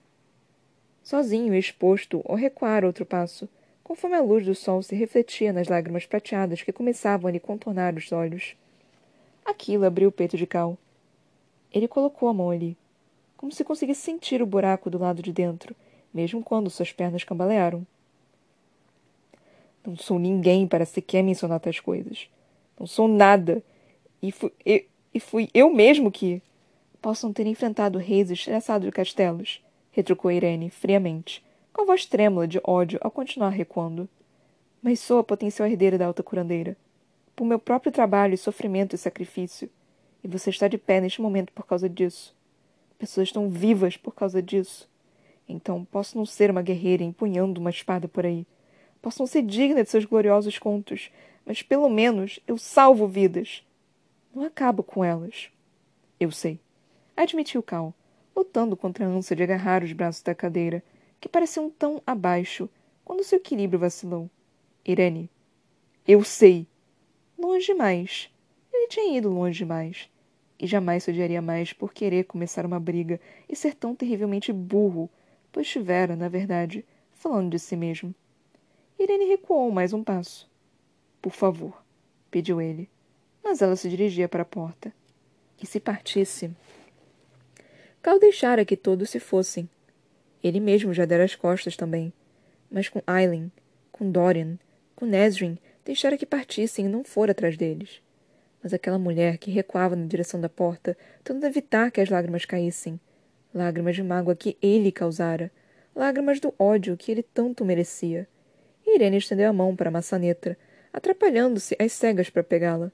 Sozinho 1.03 1.53
e 1.53 1.59
exposto 1.59 2.23
ao 2.27 2.37
recuar 2.37 2.85
outro 2.85 3.05
passo, 3.05 3.49
conforme 3.83 4.17
a 4.17 4.23
luz 4.23 4.47
do 4.47 4.55
sol 4.55 4.83
se 4.83 4.95
refletia 4.95 5.53
nas 5.53 5.69
lágrimas 5.69 6.07
prateadas 6.07 6.63
que 6.63 6.73
começavam 6.73 7.29
a 7.29 7.33
lhe 7.33 7.41
contornar 7.41 7.95
os 7.95 8.13
olhos. 8.13 8.57
Aquilo 9.45 9.85
abriu 9.85 10.09
o 10.09 10.13
peito 10.13 10.37
de 10.37 10.47
Cal. 10.47 10.79
Ele 11.73 11.89
colocou 11.89 12.29
a 12.29 12.33
mão 12.33 12.51
ali, 12.51 12.77
como 13.37 13.51
se 13.51 13.65
conseguisse 13.65 14.01
sentir 14.01 14.41
o 14.41 14.47
buraco 14.47 14.89
do 14.89 14.97
lado 14.97 15.21
de 15.21 15.33
dentro, 15.33 15.75
mesmo 16.15 16.43
quando 16.43 16.71
suas 16.71 16.93
pernas 16.93 17.25
cambalearam. 17.25 17.85
Não 19.85 19.97
sou 19.97 20.21
ninguém 20.21 20.69
para 20.69 20.87
sequer 20.87 21.23
mencionar 21.23 21.59
tais 21.59 21.81
coisas. 21.81 22.31
Não 22.79 22.87
sou 22.87 23.09
nada. 23.09 23.63
E 24.23 24.33
fui, 24.33 24.53
eu, 24.65 24.85
e 25.13 25.21
fui 25.21 25.49
eu 25.55 25.73
mesmo 25.73 26.11
que. 26.11 26.43
Possam 27.01 27.33
ter 27.33 27.47
enfrentado 27.47 27.99
reis 27.99 28.31
estressados 28.31 28.87
de 28.87 28.91
castelos, 28.91 29.63
retrucou 29.91 30.33
Irene, 30.33 30.71
friamente, 30.71 31.45
com 31.71 31.83
a 31.83 31.85
voz 31.85 32.07
trêmula 32.07 32.49
de 32.49 32.59
ódio 32.65 32.99
ao 33.03 33.11
continuar 33.11 33.51
recuando. 33.51 34.09
Mas 34.83 35.01
sou 35.01 35.19
a 35.19 35.25
potencial 35.25 35.69
herdeira 35.69 35.99
da 35.99 36.07
alta 36.07 36.23
curandeira. 36.23 36.77
Por 37.37 37.45
meu 37.45 37.59
próprio 37.59 37.93
trabalho, 37.93 38.39
sofrimento 38.39 38.95
e 38.95 38.99
sacrifício. 38.99 39.69
E 40.23 40.29
você 40.29 40.49
está 40.49 40.67
de 40.67 40.79
pé 40.79 41.01
neste 41.01 41.21
momento 41.21 41.53
por 41.53 41.67
causa 41.67 41.89
disso. 41.89 42.35
Pessoas 42.99 43.29
estão 43.29 43.51
vivas 43.51 43.97
por 43.99 44.15
causa 44.15 44.41
disso. 44.41 44.89
Então, 45.49 45.85
posso 45.85 46.17
não 46.17 46.25
ser 46.25 46.51
uma 46.51 46.63
guerreira 46.63 47.05
empunhando 47.05 47.61
uma 47.61 47.71
espada 47.71 48.09
por 48.09 48.25
aí. 48.25 48.47
Posso 49.03 49.21
não 49.21 49.27
ser 49.27 49.43
digna 49.43 49.83
de 49.83 49.91
seus 49.91 50.07
gloriosos 50.07 50.59
contos, 50.59 51.11
mas 51.45 51.63
pelo 51.63 51.89
menos 51.89 52.41
eu 52.47 52.57
salvo 52.57 53.07
vidas. 53.07 53.65
Não 54.35 54.45
acabo 54.45 54.83
com 54.83 55.05
elas. 55.05 55.51
Eu 56.19 56.31
sei. 56.31 56.59
Admitiu 57.17 57.63
Cal, 57.63 57.95
lutando 58.35 58.77
contra 58.77 59.05
a 59.05 59.09
ânsia 59.09 59.37
de 59.37 59.43
agarrar 59.43 59.83
os 59.85 59.93
braços 59.93 60.23
da 60.23 60.35
cadeira, 60.35 60.83
que 61.21 61.29
pareciam 61.29 61.71
tão 61.71 62.03
abaixo 62.07 62.69
quando 63.05 63.23
seu 63.23 63.39
equilíbrio 63.39 63.79
vacilou. 63.79 64.29
Irene. 64.85 65.31
Eu 66.07 66.25
sei. 66.25 66.67
Longe 67.39 67.67
demais. 67.67 68.31
Ele 68.73 68.89
tinha 68.89 69.17
ido 69.17 69.31
longe 69.31 69.59
demais. 69.59 70.11
E 70.59 70.67
jamais 70.67 71.05
se 71.05 71.11
odiaria 71.11 71.43
mais 71.43 71.73
por 71.73 71.93
querer 71.93 72.25
começar 72.25 72.65
uma 72.67 72.81
briga 72.81 73.21
e 73.49 73.55
ser 73.55 73.75
tão 73.75 73.95
terrivelmente 73.95 74.53
burro, 74.53 75.11
pois 75.53 75.67
estivera, 75.67 76.17
na 76.17 76.29
verdade, 76.29 76.85
falando 77.13 77.51
de 77.51 77.59
si 77.59 77.77
mesmo. 77.77 78.15
Irene 78.99 79.27
recuou 79.27 79.71
mais 79.71 79.93
um 79.93 80.03
passo. 80.03 80.51
Por 81.25 81.33
favor, 81.33 81.83
pediu 82.31 82.61
ele 82.61 82.91
mas 83.45 83.61
ela 83.61 83.77
se 83.77 83.89
dirigia 83.91 84.27
para 84.27 84.43
a 84.43 84.47
porta. 84.47 84.93
E 85.63 85.67
se 85.67 85.79
partisse? 85.79 86.51
Cal 88.03 88.19
deixara 88.19 88.65
que 88.65 88.77
todos 88.77 89.11
se 89.11 89.21
fossem. 89.21 89.69
Ele 90.43 90.59
mesmo 90.59 90.95
já 90.95 91.05
dera 91.05 91.25
as 91.25 91.35
costas 91.35 91.77
também. 91.77 92.13
Mas 92.71 92.89
com 92.89 93.03
Aileen, 93.07 93.53
com 93.93 94.11
Dorian, 94.11 94.59
com 94.97 95.05
Nesrin, 95.05 95.59
deixara 95.85 96.17
que 96.17 96.27
partissem 96.27 96.87
e 96.87 96.89
não 96.89 97.05
fora 97.05 97.33
atrás 97.33 97.57
deles. 97.57 98.01
Mas 98.63 98.73
aquela 98.73 98.99
mulher 98.99 99.37
que 99.37 99.51
recuava 99.51 99.95
na 99.95 100.07
direção 100.07 100.41
da 100.41 100.49
porta, 100.49 100.97
tentando 101.23 101.47
evitar 101.47 101.91
que 101.91 102.01
as 102.01 102.09
lágrimas 102.09 102.47
caíssem. 102.47 102.99
Lágrimas 103.55 103.95
de 103.95 104.03
mágoa 104.03 104.35
que 104.35 104.57
ele 104.61 104.91
causara. 104.91 105.53
Lágrimas 105.95 106.41
do 106.41 106.53
ódio 106.59 106.97
que 106.97 107.13
ele 107.13 107.23
tanto 107.23 107.65
merecia. 107.65 108.27
Irene 108.87 109.19
estendeu 109.19 109.49
a 109.49 109.53
mão 109.53 109.77
para 109.77 109.89
a 109.89 109.93
maçaneta, 109.93 110.59
atrapalhando-se 110.95 111.77
às 111.77 111.93
cegas 111.93 112.31
para 112.31 112.45
pegá-la. 112.45 112.93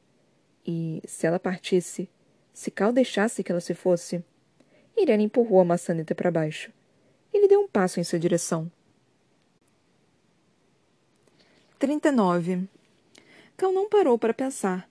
E 0.66 1.02
se 1.06 1.26
ela 1.26 1.38
partisse, 1.38 2.08
se 2.54 2.70
Cal 2.70 2.92
deixasse 2.92 3.44
que 3.44 3.52
ela 3.52 3.60
se 3.60 3.74
fosse, 3.74 4.24
Irene 4.96 5.24
empurrou 5.24 5.60
a 5.60 5.64
maçaneta 5.64 6.14
para 6.14 6.30
baixo. 6.30 6.72
Ele 7.32 7.46
deu 7.46 7.60
um 7.60 7.68
passo 7.68 8.00
em 8.00 8.04
sua 8.04 8.18
direção. 8.18 8.72
39. 11.78 12.66
Cal 13.56 13.70
não 13.70 13.88
parou 13.88 14.18
para 14.18 14.32
pensar. 14.32 14.88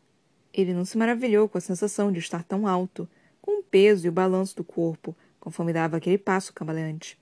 Ele 0.53 0.73
não 0.73 0.85
se 0.85 0.97
maravilhou 0.97 1.49
com 1.49 1.57
a 1.57 1.61
sensação 1.61 2.11
de 2.11 2.19
estar 2.19 2.43
tão 2.43 2.67
alto, 2.67 3.09
com 3.41 3.59
o 3.59 3.63
peso 3.63 4.05
e 4.05 4.09
o 4.09 4.11
balanço 4.13 4.55
do 4.55 4.63
corpo, 4.63 5.15
conforme 5.39 5.73
dava 5.73 5.97
aquele 5.97 6.17
passo 6.17 6.53
cambaleante. 6.53 7.17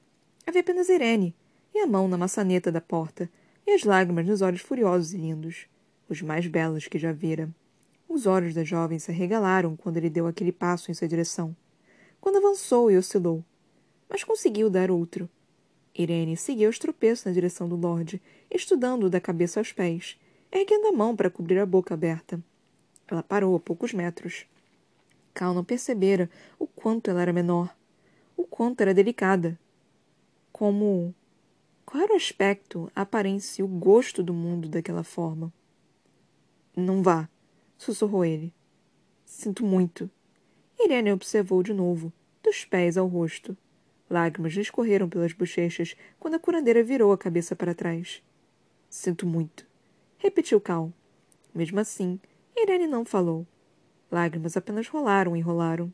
Havia 0.45 0.62
apenas 0.62 0.89
Irene, 0.89 1.36
e 1.73 1.80
a 1.80 1.88
mão 1.88 2.08
na 2.08 2.17
maçaneta 2.17 2.71
da 2.71 2.82
porta, 2.82 3.30
e 3.65 3.71
as 3.71 3.84
lágrimas 3.84 4.26
nos 4.26 4.41
olhos 4.41 4.62
furiosos 4.62 5.13
e 5.13 5.17
lindos, 5.17 5.67
os 6.10 6.22
mais 6.22 6.48
belos 6.48 6.88
que 6.88 6.98
já 6.98 7.12
vira. 7.12 7.50
Os 8.08 8.26
olhos 8.26 8.54
da 8.54 8.63
jovem 8.63 9.00
se 9.00 9.12
arregalaram 9.12 9.76
quando 9.76 9.98
ele 9.98 10.10
deu 10.10 10.28
aquele 10.28 10.52
passo 10.52 10.89
em 10.89 10.93
sua 10.93 11.08
direção. 11.08 11.56
Quando 12.22 12.38
avançou 12.38 12.89
e 12.89 12.98
oscilou. 12.98 13.43
Mas 14.10 14.24
conseguiu 14.24 14.70
dar 14.70 14.89
outro. 14.89 15.30
Irene 15.93 16.38
seguiu 16.38 16.70
os 16.70 16.80
tropeços 16.80 17.26
na 17.26 17.32
direção 17.32 17.67
do 17.67 17.76
Lorde, 17.76 18.22
estudando-o 18.50 19.10
da 19.10 19.20
cabeça 19.20 19.60
aos 19.60 19.72
pés, 19.72 20.17
erguendo 20.52 20.88
a 20.88 20.91
mão 20.91 21.15
para 21.15 21.30
cobrir 21.30 21.60
a 21.60 21.65
boca 21.65 21.93
aberta. 21.93 22.41
Ela 23.08 23.24
parou 23.24 23.56
a 23.56 23.60
poucos 23.60 23.93
metros. 23.93 24.46
Cal 25.34 25.54
não 25.54 25.63
percebera 25.63 26.30
o 26.58 26.67
quanto 26.67 27.10
ela 27.10 27.22
era 27.22 27.34
menor, 27.34 27.76
o 28.36 28.43
quanto 28.43 28.82
era 28.82 28.93
delicada. 28.93 29.60
Como. 30.52 31.13
Qual 31.86 32.04
era 32.04 32.13
o 32.13 32.17
aspecto, 32.17 32.91
a 32.96 33.02
aparência 33.02 33.62
e 33.62 33.65
o 33.65 33.67
gosto 33.67 34.22
do 34.22 34.34
mundo 34.34 34.67
daquela 34.67 35.04
forma? 35.04 35.52
Não 36.80 37.02
vá, 37.02 37.28
sussurrou 37.76 38.24
ele. 38.24 38.54
Sinto 39.26 39.66
muito. 39.66 40.08
Irene 40.80 41.12
observou 41.12 41.63
de 41.63 41.74
novo, 41.74 42.13
dos 42.44 42.66
pés 42.66 42.98
ao 42.98 43.08
rosto. 43.08 43.58
Lágrimas 44.08 44.54
lhe 44.54 44.62
escorreram 44.62 45.10
pelas 45.10 45.34
bochechas 45.34 45.96
quando 46.20 46.36
a 46.36 46.40
curandeira 46.40 46.84
virou 46.84 47.12
a 47.12 47.18
cabeça 47.18 47.56
para 47.56 47.74
trás. 47.74 48.22
Sinto 48.92 49.26
muito. 49.26 49.66
Repetiu 50.20 50.62
Cal. 50.62 50.94
Mesmo 51.52 51.80
assim, 51.80 52.20
Irene 52.56 52.86
não 52.86 53.04
falou. 53.04 53.48
Lágrimas 54.12 54.56
apenas 54.56 54.88
rolaram 54.88 55.36
e 55.36 55.42
rolaram. 55.42 55.92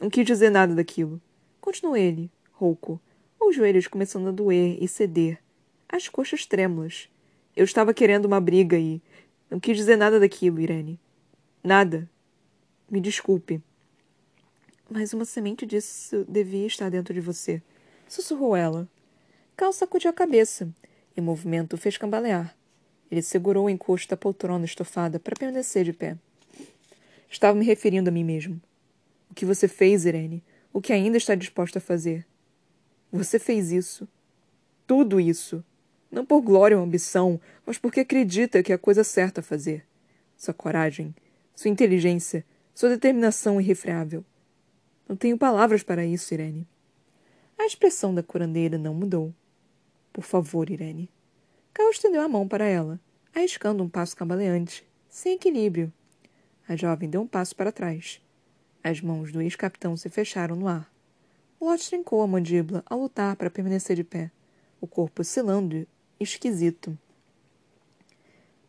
Não 0.00 0.08
quis 0.08 0.24
dizer 0.24 0.48
nada 0.48 0.74
daquilo. 0.74 1.20
Continuou 1.60 1.94
ele, 1.94 2.30
rouco, 2.52 2.98
os 3.38 3.54
joelhos 3.54 3.86
começando 3.86 4.28
a 4.28 4.32
doer 4.32 4.82
e 4.82 4.88
ceder, 4.88 5.42
as 5.86 6.08
coxas 6.08 6.46
trêmulas. 6.46 7.10
Eu 7.54 7.64
estava 7.64 7.92
querendo 7.92 8.24
uma 8.24 8.40
briga 8.40 8.78
e 8.78 9.02
não 9.50 9.58
quis 9.58 9.76
dizer 9.76 9.96
nada 9.96 10.20
daquilo, 10.20 10.60
Irene. 10.60 10.98
Nada. 11.62 12.08
Me 12.88 13.00
desculpe. 13.00 13.60
Mas 14.88 15.12
uma 15.12 15.24
semente 15.24 15.66
disso 15.66 16.24
devia 16.28 16.66
estar 16.66 16.88
dentro 16.88 17.12
de 17.12 17.20
você. 17.20 17.60
Sussurrou 18.08 18.54
ela. 18.54 18.88
Cal 19.56 19.72
sacudiu 19.72 20.10
a 20.10 20.14
cabeça, 20.14 20.68
e 21.16 21.20
o 21.20 21.22
movimento 21.22 21.74
o 21.74 21.76
fez 21.76 21.98
cambalear. 21.98 22.56
Ele 23.10 23.22
segurou 23.22 23.66
o 23.66 23.70
encosto 23.70 24.08
da 24.08 24.16
poltrona 24.16 24.64
estofada 24.64 25.18
para 25.18 25.36
permanecer 25.36 25.84
de 25.84 25.92
pé. 25.92 26.16
Estava 27.28 27.58
me 27.58 27.64
referindo 27.64 28.08
a 28.08 28.12
mim 28.12 28.24
mesmo. 28.24 28.60
O 29.30 29.34
que 29.34 29.44
você 29.44 29.66
fez, 29.66 30.04
Irene? 30.04 30.42
O 30.72 30.80
que 30.80 30.92
ainda 30.92 31.16
está 31.16 31.34
disposta 31.34 31.78
a 31.78 31.82
fazer? 31.82 32.26
Você 33.12 33.38
fez 33.38 33.72
isso. 33.72 34.08
Tudo 34.86 35.20
isso. 35.20 35.64
Não 36.10 36.26
por 36.26 36.40
glória 36.40 36.76
ou 36.76 36.82
ambição, 36.82 37.40
mas 37.64 37.78
porque 37.78 38.00
acredita 38.00 38.62
que 38.62 38.72
é 38.72 38.74
a 38.74 38.78
coisa 38.78 39.04
certa 39.04 39.40
a 39.40 39.44
fazer. 39.44 39.86
Sua 40.36 40.52
coragem, 40.52 41.14
sua 41.54 41.70
inteligência, 41.70 42.44
sua 42.74 42.88
determinação 42.88 43.60
irrefreável. 43.60 44.24
Não 45.08 45.14
tenho 45.14 45.38
palavras 45.38 45.82
para 45.82 46.04
isso, 46.04 46.34
Irene. 46.34 46.66
A 47.58 47.64
expressão 47.64 48.14
da 48.14 48.22
curandeira 48.22 48.78
não 48.78 48.94
mudou. 48.94 49.34
Por 50.12 50.24
favor, 50.24 50.70
Irene. 50.70 51.10
Cal 51.72 51.90
estendeu 51.90 52.22
a 52.22 52.28
mão 52.28 52.48
para 52.48 52.64
ela, 52.64 52.98
arriscando 53.34 53.82
um 53.82 53.88
passo 53.88 54.16
cambaleante, 54.16 54.84
sem 55.08 55.34
equilíbrio. 55.34 55.92
A 56.66 56.74
jovem 56.74 57.08
deu 57.08 57.20
um 57.20 57.26
passo 57.26 57.54
para 57.54 57.70
trás. 57.70 58.20
As 58.82 59.00
mãos 59.00 59.30
do 59.30 59.42
ex-capitão 59.42 59.96
se 59.96 60.08
fecharam 60.08 60.56
no 60.56 60.66
ar. 60.66 60.90
Lott 61.60 61.88
trincou 61.88 62.22
a 62.22 62.26
mandíbula 62.26 62.82
ao 62.86 63.00
lutar 63.00 63.36
para 63.36 63.50
permanecer 63.50 63.94
de 63.94 64.02
pé, 64.02 64.30
o 64.80 64.86
corpo 64.86 65.20
oscilando 65.20 65.86
esquisito. 66.20 66.96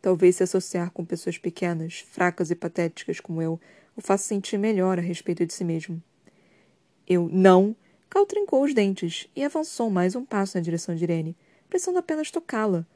Talvez 0.00 0.36
se 0.36 0.42
associar 0.42 0.90
com 0.90 1.04
pessoas 1.04 1.36
pequenas, 1.36 2.00
fracas 2.00 2.50
e 2.50 2.56
patéticas 2.56 3.20
como 3.20 3.42
eu 3.42 3.60
o 3.94 4.00
faço 4.00 4.24
sentir 4.24 4.58
melhor 4.58 4.98
a 4.98 5.02
respeito 5.02 5.44
de 5.44 5.52
si 5.52 5.62
mesmo. 5.62 6.02
Eu 7.06 7.28
não. 7.30 7.76
Cal 8.08 8.24
trincou 8.26 8.64
os 8.64 8.74
dentes 8.74 9.28
e 9.36 9.44
avançou 9.44 9.90
mais 9.90 10.16
um 10.16 10.24
passo 10.24 10.56
na 10.56 10.62
direção 10.62 10.94
de 10.94 11.04
Irene, 11.04 11.36
pensando 11.68 11.98
apenas 11.98 12.30
tocá-la, 12.30 12.86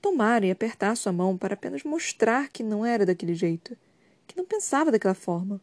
tomar 0.00 0.44
e 0.44 0.50
apertar 0.50 0.96
sua 0.96 1.12
mão 1.12 1.36
para 1.36 1.54
apenas 1.54 1.82
mostrar 1.82 2.48
que 2.48 2.62
não 2.62 2.86
era 2.86 3.04
daquele 3.04 3.34
jeito, 3.34 3.76
que 4.26 4.36
não 4.36 4.44
pensava 4.44 4.90
daquela 4.90 5.14
forma. 5.14 5.60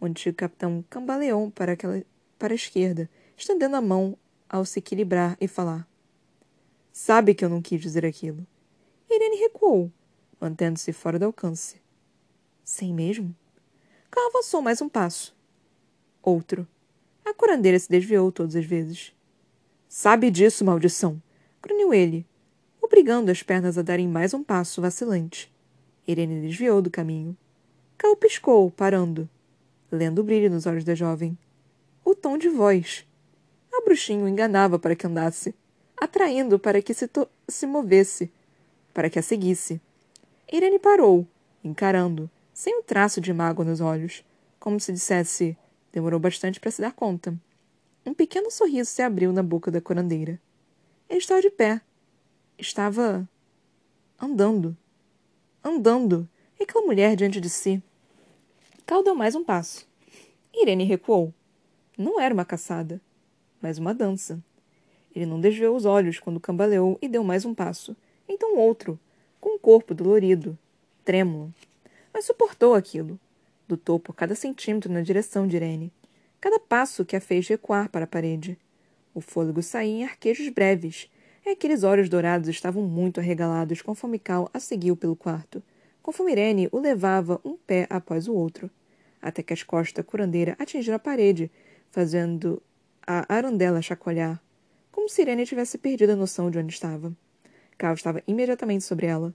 O 0.00 0.06
antigo 0.06 0.36
capitão 0.36 0.84
cambaleou 0.90 1.50
para, 1.50 1.72
aquela, 1.72 2.02
para 2.38 2.52
a 2.52 2.56
esquerda, 2.56 3.08
estendendo 3.36 3.76
a 3.76 3.80
mão 3.80 4.16
ao 4.48 4.64
se 4.64 4.78
equilibrar 4.78 5.36
e 5.40 5.46
falar. 5.46 5.86
Sabe 6.92 7.34
que 7.34 7.42
eu 7.42 7.48
não 7.48 7.62
quis 7.62 7.80
dizer 7.80 8.04
aquilo. 8.04 8.46
Irene 9.10 9.36
recuou, 9.36 9.90
mantendo-se 10.38 10.92
fora 10.92 11.18
do 11.18 11.24
alcance. 11.24 11.80
Sim 12.62 12.92
mesmo? 12.92 13.34
Carl 14.10 14.28
avançou 14.28 14.60
mais 14.60 14.82
um 14.82 14.88
passo. 14.88 15.34
Outro. 16.22 16.68
A 17.24 17.32
curandeira 17.32 17.78
se 17.78 17.88
desviou 17.88 18.30
todas 18.30 18.54
as 18.54 18.64
vezes. 18.64 19.12
Sabe 19.88 20.30
disso, 20.30 20.64
maldição! 20.64 21.20
grunhiu 21.62 21.94
ele, 21.94 22.26
obrigando 22.80 23.30
as 23.30 23.42
pernas 23.42 23.78
a 23.78 23.82
darem 23.82 24.08
mais 24.08 24.34
um 24.34 24.42
passo 24.42 24.82
vacilante. 24.82 25.50
Irene 26.06 26.46
desviou 26.46 26.82
do 26.82 26.90
caminho. 26.90 27.36
Cal 27.96 28.16
piscou, 28.16 28.70
parando, 28.70 29.28
lendo 29.90 30.18
o 30.20 30.24
brilho 30.24 30.50
nos 30.50 30.66
olhos 30.66 30.84
da 30.84 30.94
jovem. 30.94 31.38
O 32.04 32.14
tom 32.14 32.36
de 32.36 32.48
voz. 32.48 33.06
A 33.72 33.80
bruxinha 33.82 34.24
o 34.24 34.28
enganava 34.28 34.78
para 34.78 34.96
que 34.96 35.06
andasse, 35.06 35.54
atraindo 36.02 36.58
para 36.58 36.82
que 36.82 36.92
se, 36.92 37.08
se 37.46 37.64
movesse, 37.64 38.32
para 38.92 39.08
que 39.08 39.20
a 39.20 39.22
seguisse. 39.22 39.80
Irene 40.52 40.80
parou, 40.80 41.24
encarando, 41.62 42.28
sem 42.52 42.76
um 42.76 42.82
traço 42.82 43.20
de 43.20 43.32
mágoa 43.32 43.64
nos 43.64 43.80
olhos, 43.80 44.24
como 44.58 44.80
se 44.80 44.92
dissesse: 44.92 45.56
demorou 45.92 46.18
bastante 46.18 46.58
para 46.58 46.72
se 46.72 46.82
dar 46.82 46.92
conta. 46.92 47.32
Um 48.04 48.12
pequeno 48.12 48.50
sorriso 48.50 48.90
se 48.90 49.00
abriu 49.00 49.32
na 49.32 49.44
boca 49.44 49.70
da 49.70 49.80
curandeira. 49.80 50.40
Ele 51.08 51.20
estava 51.20 51.40
de 51.40 51.50
pé. 51.50 51.80
Estava. 52.58 53.28
andando. 54.20 54.76
Andando. 55.62 56.28
E 56.58 56.64
aquela 56.64 56.84
mulher 56.84 57.14
diante 57.14 57.40
de 57.40 57.48
si. 57.48 57.80
Cal 58.84 59.04
deu 59.04 59.14
mais 59.14 59.36
um 59.36 59.44
passo. 59.44 59.86
Irene 60.52 60.82
recuou. 60.82 61.32
Não 61.96 62.20
era 62.20 62.34
uma 62.34 62.44
caçada, 62.44 63.00
mas 63.60 63.78
uma 63.78 63.94
dança. 63.94 64.42
Ele 65.14 65.26
não 65.26 65.40
desviou 65.40 65.76
os 65.76 65.84
olhos 65.84 66.18
quando 66.18 66.40
cambaleou 66.40 66.98
e 67.00 67.08
deu 67.08 67.22
mais 67.22 67.44
um 67.44 67.54
passo. 67.54 67.96
Então 68.28 68.56
outro, 68.56 68.98
com 69.40 69.56
um 69.56 69.58
corpo 69.58 69.94
dolorido, 69.94 70.58
trêmulo. 71.04 71.52
Mas 72.12 72.24
suportou 72.24 72.74
aquilo. 72.74 73.18
Lutou 73.68 73.98
por 73.98 74.14
cada 74.14 74.34
centímetro 74.34 74.90
na 74.92 75.00
direção 75.00 75.46
de 75.46 75.56
Irene. 75.56 75.92
Cada 76.40 76.58
passo 76.58 77.04
que 77.04 77.16
a 77.16 77.20
fez 77.20 77.46
recuar 77.46 77.88
para 77.88 78.04
a 78.04 78.08
parede. 78.08 78.58
O 79.14 79.20
fôlego 79.20 79.62
saía 79.62 79.92
em 79.92 80.04
arquejos 80.04 80.48
breves, 80.48 81.10
e 81.44 81.50
aqueles 81.50 81.82
olhos 81.82 82.08
dourados 82.08 82.48
estavam 82.48 82.82
muito 82.82 83.20
arregalados 83.20 83.82
conforme 83.82 84.18
Cal 84.18 84.48
a 84.54 84.60
seguiu 84.60 84.96
pelo 84.96 85.16
quarto, 85.16 85.62
conforme 86.02 86.32
Irene 86.32 86.68
o 86.72 86.78
levava 86.78 87.40
um 87.44 87.56
pé 87.56 87.86
após 87.90 88.28
o 88.28 88.34
outro, 88.34 88.70
até 89.20 89.42
que 89.42 89.52
as 89.52 89.62
costas 89.62 89.92
da 89.92 90.02
curandeira 90.02 90.56
atingiram 90.58 90.96
a 90.96 91.00
parede, 91.00 91.50
fazendo 91.90 92.62
a 93.06 93.32
arandela 93.32 93.82
chacoalhar, 93.82 94.40
como 94.92 95.08
se 95.08 95.22
Irene 95.22 95.46
tivesse 95.46 95.78
perdido 95.78 96.12
a 96.12 96.16
noção 96.16 96.50
de 96.50 96.58
onde 96.58 96.72
estava. 96.72 97.12
Cal 97.76 97.94
estava 97.94 98.22
imediatamente 98.28 98.84
sobre 98.84 99.06
ela. 99.06 99.34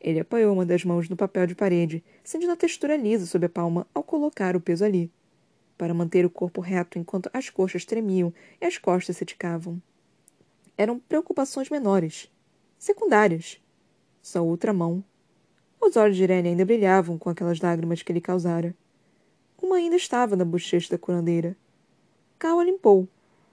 Ele 0.00 0.20
apoiou 0.20 0.52
uma 0.52 0.66
das 0.66 0.84
mãos 0.84 1.08
no 1.08 1.16
papel 1.16 1.46
de 1.46 1.54
parede, 1.54 2.02
sentindo 2.24 2.52
a 2.52 2.56
textura 2.56 2.96
lisa 2.96 3.26
sob 3.26 3.46
a 3.46 3.48
palma 3.48 3.86
ao 3.94 4.02
colocar 4.02 4.56
o 4.56 4.60
peso 4.60 4.84
ali, 4.84 5.12
para 5.78 5.94
manter 5.94 6.26
o 6.26 6.30
corpo 6.30 6.60
reto 6.60 6.98
enquanto 6.98 7.30
as 7.32 7.50
coxas 7.50 7.84
tremiam 7.84 8.32
e 8.60 8.66
as 8.66 8.78
costas 8.78 9.16
se 9.16 9.24
ticavam. 9.24 9.80
Eram 10.76 10.98
preocupações 10.98 11.70
menores, 11.70 12.28
secundárias. 12.78 13.60
Sua 14.20 14.40
outra 14.42 14.72
mão. 14.72 15.04
Os 15.80 15.96
olhos 15.96 16.16
de 16.16 16.22
Irene 16.22 16.48
ainda 16.48 16.64
brilhavam 16.64 17.18
com 17.18 17.28
aquelas 17.28 17.60
lágrimas 17.60 18.02
que 18.02 18.10
ele 18.10 18.20
causara. 18.20 18.74
Uma 19.62 19.76
ainda 19.76 19.96
estava 19.96 20.34
na 20.34 20.44
bochecha 20.44 20.90
da 20.90 20.98
curandeira. 20.98 21.56
Cal 22.38 22.58
a 22.58 22.64
limpou, 22.64 23.06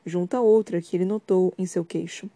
junto 0.05 0.35
à 0.35 0.41
outra 0.41 0.81
que 0.81 0.95
ele 0.95 1.05
notou 1.05 1.53
em 1.57 1.65
seu 1.65 1.85
queixo. 1.85 2.29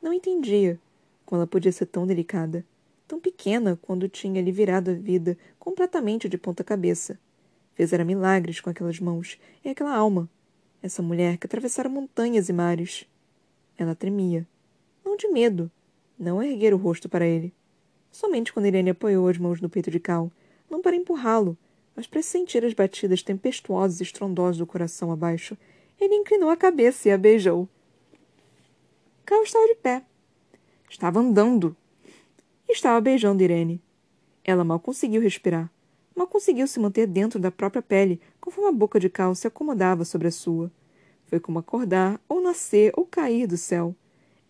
Não 0.00 0.12
entendia 0.12 0.78
como 1.24 1.40
ela 1.40 1.46
podia 1.46 1.72
ser 1.72 1.86
tão 1.86 2.06
delicada, 2.06 2.64
tão 3.08 3.20
pequena 3.20 3.78
quando 3.80 4.08
tinha 4.08 4.42
lhe 4.42 4.52
virado 4.52 4.90
a 4.90 4.94
vida 4.94 5.36
completamente 5.58 6.28
de 6.28 6.36
ponta 6.36 6.62
cabeça. 6.62 7.18
Fizera 7.74 8.04
milagres 8.04 8.60
com 8.60 8.68
aquelas 8.68 9.00
mãos 9.00 9.38
e 9.64 9.68
aquela 9.68 9.94
alma. 9.94 10.28
Essa 10.82 11.02
mulher 11.02 11.38
que 11.38 11.46
atravessara 11.46 11.88
montanhas 11.88 12.48
e 12.48 12.52
mares. 12.52 13.06
Ela 13.78 13.94
tremia. 13.94 14.46
Não 15.04 15.16
de 15.16 15.28
medo. 15.28 15.70
Não 16.18 16.38
a 16.38 16.46
erguer 16.46 16.74
o 16.74 16.76
rosto 16.76 17.08
para 17.08 17.26
ele. 17.26 17.52
Somente 18.10 18.52
quando 18.52 18.66
Irene 18.66 18.90
apoiou 18.90 19.26
as 19.28 19.38
mãos 19.38 19.60
no 19.60 19.70
peito 19.70 19.90
de 19.90 19.98
Cal, 19.98 20.30
não 20.68 20.82
para 20.82 20.94
empurrá-lo, 20.94 21.56
mas 21.96 22.06
para 22.06 22.22
sentir 22.22 22.64
as 22.64 22.74
batidas 22.74 23.22
tempestuosas 23.22 24.00
e 24.00 24.02
estrondosas 24.02 24.58
do 24.58 24.66
coração 24.66 25.10
abaixo, 25.10 25.56
ele 26.04 26.14
inclinou 26.14 26.50
a 26.50 26.56
cabeça 26.56 27.08
e 27.08 27.12
a 27.12 27.18
beijou. 27.18 27.68
Cal 29.24 29.42
estava 29.42 29.66
de 29.66 29.74
pé, 29.76 30.02
Estava 30.92 31.20
andando. 31.20 31.74
Estava 32.68 33.00
beijando 33.00 33.42
Irene. 33.42 33.82
Ela 34.44 34.62
mal 34.62 34.78
conseguiu 34.78 35.22
respirar. 35.22 35.70
Mal 36.14 36.26
conseguiu 36.26 36.66
se 36.66 36.78
manter 36.78 37.06
dentro 37.06 37.40
da 37.40 37.50
própria 37.50 37.80
pele, 37.80 38.20
conforme 38.38 38.68
a 38.68 38.72
boca 38.72 39.00
de 39.00 39.08
Cal 39.08 39.34
se 39.34 39.46
acomodava 39.46 40.04
sobre 40.04 40.28
a 40.28 40.30
sua. 40.30 40.70
Foi 41.24 41.40
como 41.40 41.58
acordar, 41.58 42.20
ou 42.28 42.42
nascer, 42.42 42.92
ou 42.94 43.06
cair 43.06 43.46
do 43.46 43.56
céu. 43.56 43.96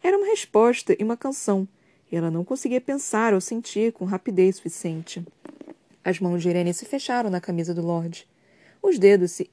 Era 0.02 0.18
uma 0.18 0.26
resposta 0.26 0.96
e 0.98 1.04
uma 1.04 1.16
canção, 1.16 1.68
e 2.10 2.16
ela 2.16 2.28
não 2.28 2.44
conseguia 2.44 2.80
pensar 2.80 3.34
ou 3.34 3.40
sentir 3.40 3.92
com 3.92 4.04
rapidez 4.04 4.56
suficiente. 4.56 5.24
As 6.02 6.18
mãos 6.18 6.42
de 6.42 6.48
Irene 6.48 6.74
se 6.74 6.84
fecharam 6.84 7.30
na 7.30 7.40
camisa 7.40 7.72
do 7.72 7.86
Lorde. 7.86 8.28
Os 8.82 8.98
dedos 8.98 9.30
se 9.30 9.48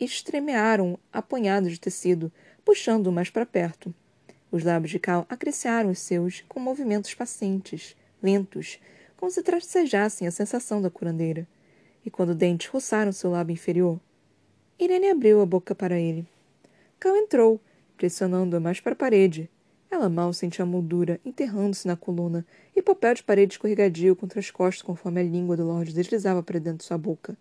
estremearam, 0.00 0.98
apanhados 1.12 1.72
de 1.72 1.80
tecido, 1.80 2.32
puxando-o 2.64 3.12
mais 3.12 3.30
para 3.30 3.44
perto. 3.44 3.94
Os 4.50 4.64
lábios 4.64 4.90
de 4.90 4.98
Cal 4.98 5.26
acresciaram 5.28 5.90
os 5.90 5.98
seus 6.00 6.42
com 6.48 6.58
movimentos 6.58 7.14
pacientes, 7.14 7.96
lentos, 8.22 8.80
como 9.16 9.30
se 9.30 9.42
tracejassem 9.42 10.26
a 10.26 10.30
sensação 10.30 10.80
da 10.80 10.90
curandeira. 10.90 11.46
E 12.04 12.10
quando 12.10 12.34
dentes 12.34 12.68
roçaram 12.68 13.12
seu 13.12 13.30
lábio 13.30 13.52
inferior, 13.52 14.00
Irene 14.78 15.10
abriu 15.10 15.40
a 15.42 15.46
boca 15.46 15.74
para 15.74 16.00
ele. 16.00 16.26
Cal 16.98 17.14
entrou, 17.14 17.60
pressionando-a 17.96 18.58
mais 18.58 18.80
para 18.80 18.94
a 18.94 18.96
parede. 18.96 19.48
Ela 19.90 20.08
mal 20.08 20.32
sentia 20.32 20.62
a 20.62 20.66
moldura 20.66 21.20
enterrando-se 21.24 21.86
na 21.86 21.96
coluna 21.96 22.46
e 22.74 22.80
papel 22.80 23.14
de 23.14 23.22
parede 23.22 23.54
escorregadio 23.54 24.16
contra 24.16 24.40
as 24.40 24.50
costas 24.50 24.82
conforme 24.82 25.20
a 25.20 25.24
língua 25.24 25.56
do 25.56 25.66
Lorde 25.66 25.92
deslizava 25.92 26.42
para 26.42 26.58
dentro 26.58 26.78
de 26.78 26.84
sua 26.84 26.96
boca. 26.96 27.36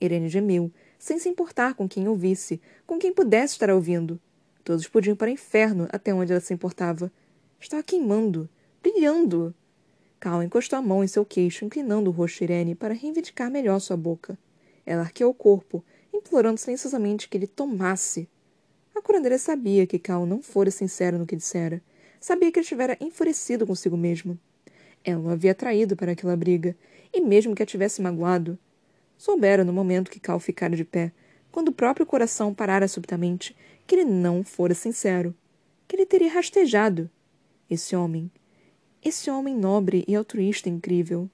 Irene 0.00 0.28
gemeu, 0.28 0.70
sem 0.98 1.18
se 1.18 1.28
importar 1.28 1.74
com 1.74 1.88
quem 1.88 2.08
ouvisse, 2.08 2.60
com 2.86 2.98
quem 2.98 3.12
pudesse 3.12 3.54
estar 3.54 3.70
ouvindo. 3.70 4.20
Todos 4.64 4.88
podiam 4.88 5.14
ir 5.14 5.16
para 5.16 5.28
o 5.28 5.32
inferno 5.32 5.86
até 5.90 6.12
onde 6.12 6.32
ela 6.32 6.40
se 6.40 6.52
importava. 6.52 7.10
Estava 7.60 7.82
queimando, 7.82 8.48
brilhando. 8.82 9.54
Cal 10.18 10.42
encostou 10.42 10.78
a 10.78 10.82
mão 10.82 11.04
em 11.04 11.06
seu 11.06 11.24
queixo, 11.24 11.64
inclinando 11.64 12.10
o 12.10 12.12
rosto 12.12 12.42
Irene 12.42 12.74
para 12.74 12.94
reivindicar 12.94 13.50
melhor 13.50 13.78
sua 13.78 13.96
boca. 13.96 14.38
Ela 14.84 15.02
arqueou 15.02 15.30
o 15.30 15.34
corpo, 15.34 15.84
implorando 16.12 16.58
silenciosamente 16.58 17.28
que 17.28 17.36
ele 17.36 17.46
tomasse. 17.46 18.28
A 18.94 19.02
curandeira 19.02 19.38
sabia 19.38 19.86
que 19.86 19.98
Cal 19.98 20.26
não 20.26 20.42
fora 20.42 20.70
sincero 20.70 21.18
no 21.18 21.26
que 21.26 21.36
dissera. 21.36 21.82
Sabia 22.18 22.50
que 22.50 22.58
ele 22.58 22.64
estivera 22.64 22.96
enfurecido 23.00 23.66
consigo 23.66 23.96
mesmo. 23.96 24.38
Ela 25.04 25.20
o 25.20 25.28
havia 25.28 25.54
traído 25.54 25.94
para 25.94 26.12
aquela 26.12 26.36
briga, 26.36 26.76
e 27.12 27.20
mesmo 27.20 27.54
que 27.54 27.62
a 27.62 27.66
tivesse 27.66 28.02
magoado. 28.02 28.58
Soubera 29.16 29.64
no 29.64 29.72
momento 29.72 30.10
que 30.10 30.20
Cal 30.20 30.38
ficara 30.38 30.76
de 30.76 30.84
pé, 30.84 31.12
quando 31.50 31.68
o 31.68 31.72
próprio 31.72 32.04
coração 32.04 32.52
parara 32.52 32.86
subitamente 32.86 33.56
que 33.86 33.94
ele 33.94 34.04
não 34.04 34.44
fora 34.44 34.74
sincero, 34.74 35.34
que 35.88 35.96
ele 35.96 36.04
teria 36.04 36.32
rastejado. 36.32 37.08
Esse 37.70 37.96
homem, 37.96 38.30
esse 39.02 39.30
homem 39.30 39.56
nobre 39.56 40.04
e 40.06 40.14
altruísta 40.14 40.68
incrível. 40.68 41.30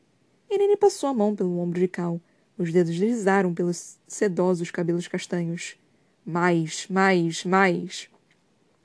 Irene 0.51 0.77
passou 0.77 1.09
a 1.09 1.15
mão 1.15 1.35
pelo 1.35 1.59
ombro 1.59 1.81
de 1.81 1.89
Cal. 1.89 2.21
Os 2.59 2.71
dedos 2.71 2.93
deslizaram 2.93 3.55
pelos 3.55 3.99
sedosos 4.07 4.71
cabelos 4.71 5.09
castanhos. 5.09 5.77
Mais, 6.25 6.87
mais, 6.89 7.45
mais. 7.45 8.09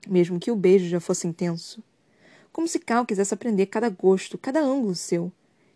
Mesmo 0.07 0.39
que 0.39 0.49
o 0.49 0.55
beijo 0.55 0.87
já 0.87 0.99
fosse 0.99 1.27
intenso. 1.27 1.83
Como 2.51 2.67
se 2.67 2.79
Cal 2.79 3.05
quisesse 3.05 3.33
aprender 3.33 3.65
cada 3.65 3.89
gosto, 3.89 4.37
cada 4.37 4.61
ângulo 4.61 4.95
seu. 4.95 5.31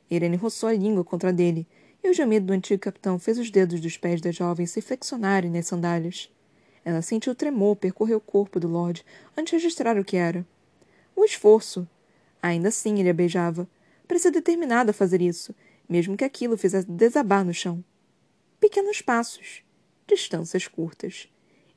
Irene 0.09 0.38
roçou 0.38 0.69
a 0.69 0.74
língua 0.74 1.03
contra 1.03 1.30
a 1.30 1.34
dele, 1.34 1.67
e 2.04 2.10
o 2.10 2.14
gemido 2.14 2.47
do 2.47 2.54
antigo 2.54 2.82
capitão 2.82 3.20
fez 3.20 3.38
os 3.38 3.52
dedos 3.52 3.80
dos 3.80 3.97
pés 3.97 4.22
da 4.22 4.32
jovem 4.32 4.66
se 4.66 4.82
flexionarem 4.82 5.52
nas 5.52 5.68
sandálias. 5.68 6.30
Ela 6.84 7.02
sentiu 7.02 7.36
tremor 7.36 7.76
percorrer 7.76 8.16
o 8.16 8.20
corpo 8.20 8.60
do 8.60 8.68
Lorde 8.68 9.06
antes 9.38 9.52
de 9.52 9.58
registrar 9.58 9.97
o 9.97 10.04
que 10.04 10.18
era. 10.18 10.45
O 11.16 11.24
esforço. 11.24 11.88
Ainda 12.41 12.70
assim 12.70 12.99
ele 12.99 13.10
a 13.10 13.14
beijava. 13.14 13.70
Parecia 14.08 14.32
determinado 14.32 14.89
a 14.89 14.93
fazer 14.93 15.22
isso, 15.22 15.54
mesmo 15.88 16.18
que 16.18 16.24
aquilo 16.24 16.58
fizesse 16.58 16.89
desabar 16.89 17.45
no 17.45 17.54
chão. 17.54 17.84
Pequenos 18.60 19.02
passos. 19.02 19.64
Distâncias 20.08 20.68
curtas. 20.68 21.30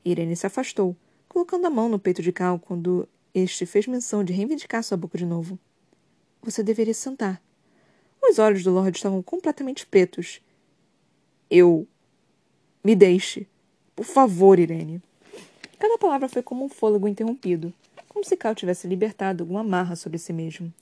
Irene 0.03 0.35
se 0.35 0.47
afastou, 0.47 0.95
colocando 1.27 1.65
a 1.65 1.69
mão 1.69 1.87
no 1.87 1.99
peito 1.99 2.21
de 2.21 2.31
Cal 2.31 2.59
quando 2.59 3.07
este 3.33 3.65
fez 3.65 3.87
menção 3.87 4.23
de 4.23 4.33
reivindicar 4.33 4.83
sua 4.83 4.97
boca 4.97 5.17
de 5.17 5.25
novo. 5.25 5.59
Você 6.41 6.63
deveria 6.63 6.93
sentar. 6.93 7.41
Os 8.27 8.39
olhos 8.39 8.63
do 8.63 8.71
Lord 8.71 8.97
estavam 8.97 9.21
completamente 9.21 9.85
pretos. 9.85 10.41
Eu. 11.49 11.87
Me 12.83 12.95
deixe. 12.95 13.47
Por 13.95 14.03
favor, 14.03 14.59
Irene. 14.59 15.01
Cada 15.77 15.97
palavra 15.97 16.27
foi 16.27 16.41
como 16.41 16.65
um 16.65 16.69
fôlego 16.69 17.07
interrompido, 17.07 17.71
como 18.09 18.25
se 18.25 18.35
Cal 18.35 18.55
tivesse 18.55 18.87
libertado 18.87 19.43
alguma 19.43 19.61
amarra 19.61 19.95
sobre 19.95 20.17
si 20.17 20.33
mesmo. 20.33 20.73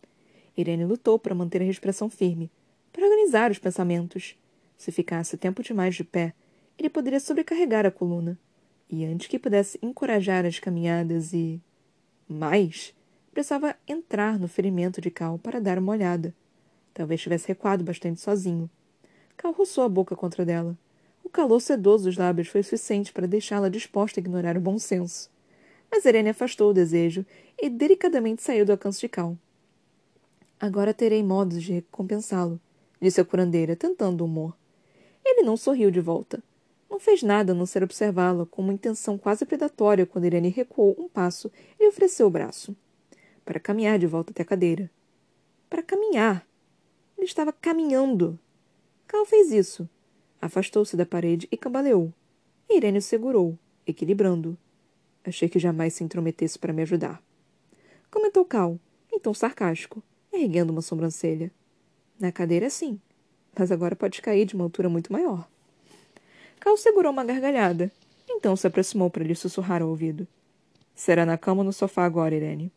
Irene 0.55 0.85
lutou 0.85 1.19
para 1.19 1.35
manter 1.35 1.61
a 1.61 1.65
respiração 1.65 2.09
firme, 2.09 2.49
para 2.91 3.05
organizar 3.05 3.51
os 3.51 3.59
pensamentos. 3.59 4.35
Se 4.77 4.91
ficasse 4.91 5.35
tempo 5.35 5.61
demais 5.61 5.95
de 5.95 6.03
pé, 6.03 6.33
ele 6.77 6.89
poderia 6.89 7.19
sobrecarregar 7.19 7.85
a 7.85 7.91
coluna. 7.91 8.37
E 8.89 9.03
antes 9.03 9.27
que 9.27 9.37
pudesse 9.37 9.77
encorajar 9.81 10.45
as 10.45 10.59
caminhadas 10.59 11.33
e. 11.33 11.59
Mais, 12.27 12.93
precisava 13.33 13.75
entrar 13.87 14.39
no 14.39 14.47
ferimento 14.47 15.01
de 15.01 15.11
Cal 15.11 15.37
para 15.37 15.59
dar 15.59 15.77
uma 15.77 15.91
olhada. 15.91 16.33
Talvez 16.93 17.21
tivesse 17.21 17.47
recuado 17.47 17.83
bastante 17.83 18.21
sozinho. 18.21 18.69
Cal 19.35 19.51
roçou 19.51 19.83
a 19.83 19.89
boca 19.89 20.15
contra 20.15 20.45
dela. 20.45 20.77
O 21.23 21.29
calor 21.29 21.59
sedoso 21.59 22.05
dos 22.05 22.17
lábios 22.17 22.47
foi 22.47 22.61
suficiente 22.61 23.11
para 23.11 23.27
deixá-la 23.27 23.69
disposta 23.69 24.19
a 24.19 24.21
ignorar 24.21 24.57
o 24.57 24.61
bom 24.61 24.77
senso. 24.77 25.29
Mas 25.89 26.05
Irene 26.05 26.29
afastou 26.29 26.69
o 26.69 26.73
desejo 26.73 27.25
e 27.61 27.69
delicadamente 27.69 28.43
saiu 28.43 28.65
do 28.65 28.71
alcance 28.71 28.99
de 28.99 29.09
Cal. 29.09 29.37
Agora 30.59 30.93
terei 30.93 31.23
modos 31.23 31.61
de 31.63 31.73
recompensá-lo, 31.73 32.59
disse 33.01 33.19
a 33.19 33.25
curandeira, 33.25 33.75
tentando 33.75 34.21
o 34.21 34.25
humor. 34.25 34.55
Ele 35.25 35.43
não 35.43 35.57
sorriu 35.57 35.89
de 35.89 35.99
volta. 35.99 36.43
Não 36.89 36.99
fez 36.99 37.23
nada 37.23 37.53
a 37.53 37.55
não 37.55 37.65
ser 37.65 37.83
observá-la 37.83 38.45
com 38.45 38.61
uma 38.61 38.73
intenção 38.73 39.17
quase 39.17 39.45
predatória 39.45 40.05
quando 40.05 40.25
Irene 40.25 40.49
recuou 40.49 40.95
um 40.99 41.07
passo 41.07 41.51
e 41.79 41.87
ofereceu 41.87 42.27
o 42.27 42.29
braço. 42.29 42.75
Para 43.43 43.59
caminhar 43.59 43.97
de 43.97 44.05
volta 44.05 44.31
até 44.31 44.43
a 44.43 44.45
cadeira. 44.45 44.91
Para 45.69 45.81
caminhar. 45.81 46.45
Ele 47.23 47.29
estava 47.29 47.53
caminhando. 47.53 48.37
Cal 49.07 49.25
fez 49.25 49.49
isso. 49.49 49.87
Afastou-se 50.41 50.97
da 50.97 51.05
parede 51.05 51.47
e 51.49 51.55
cambaleou. 51.55 52.11
Irene 52.69 52.97
o 52.97 53.01
segurou, 53.01 53.57
equilibrando. 53.87 54.57
Achei 55.23 55.47
que 55.47 55.57
jamais 55.57 55.93
se 55.93 56.03
intrometesse 56.03 56.59
para 56.59 56.73
me 56.73 56.81
ajudar. 56.81 57.23
Comentou 58.11 58.43
Cal, 58.43 58.77
tom 59.21 59.33
sarcástico, 59.33 60.03
erguendo 60.33 60.71
uma 60.71 60.81
sobrancelha. 60.81 61.49
Na 62.19 62.29
cadeira, 62.29 62.69
sim, 62.69 62.99
mas 63.57 63.71
agora 63.71 63.95
pode 63.95 64.21
cair 64.21 64.43
de 64.45 64.55
uma 64.55 64.65
altura 64.65 64.89
muito 64.89 65.13
maior. 65.13 65.47
Cal 66.59 66.75
segurou 66.75 67.13
uma 67.13 67.23
gargalhada. 67.23 67.89
Então 68.29 68.53
se 68.57 68.67
aproximou 68.67 69.09
para 69.09 69.23
lhe 69.23 69.33
sussurrar 69.33 69.81
ao 69.81 69.87
ouvido. 69.87 70.27
Será 70.93 71.25
na 71.25 71.37
cama 71.37 71.61
ou 71.61 71.65
no 71.67 71.71
sofá 71.71 72.03
agora, 72.03 72.35
Irene? 72.35 72.69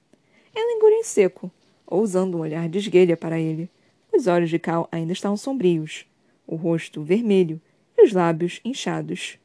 Ela 0.55 0.73
engoliu 0.73 0.99
em 0.99 1.03
seco, 1.03 1.51
ousando 1.85 2.37
um 2.37 2.43
olhar 2.43 2.69
de 2.69 2.79
esguelha 2.79 3.17
para 3.17 3.41
ele. 3.41 3.69
Os 4.17 4.27
olhos 4.27 4.49
de 4.49 4.59
Cal 4.59 4.89
ainda 4.91 5.13
estavam 5.13 5.37
sombrios, 5.37 6.07
o 6.47 6.57
rosto 6.57 7.03
vermelho 7.03 7.61
e 7.99 8.03
os 8.03 8.15
lábios 8.15 8.63
inchados. 8.65 9.39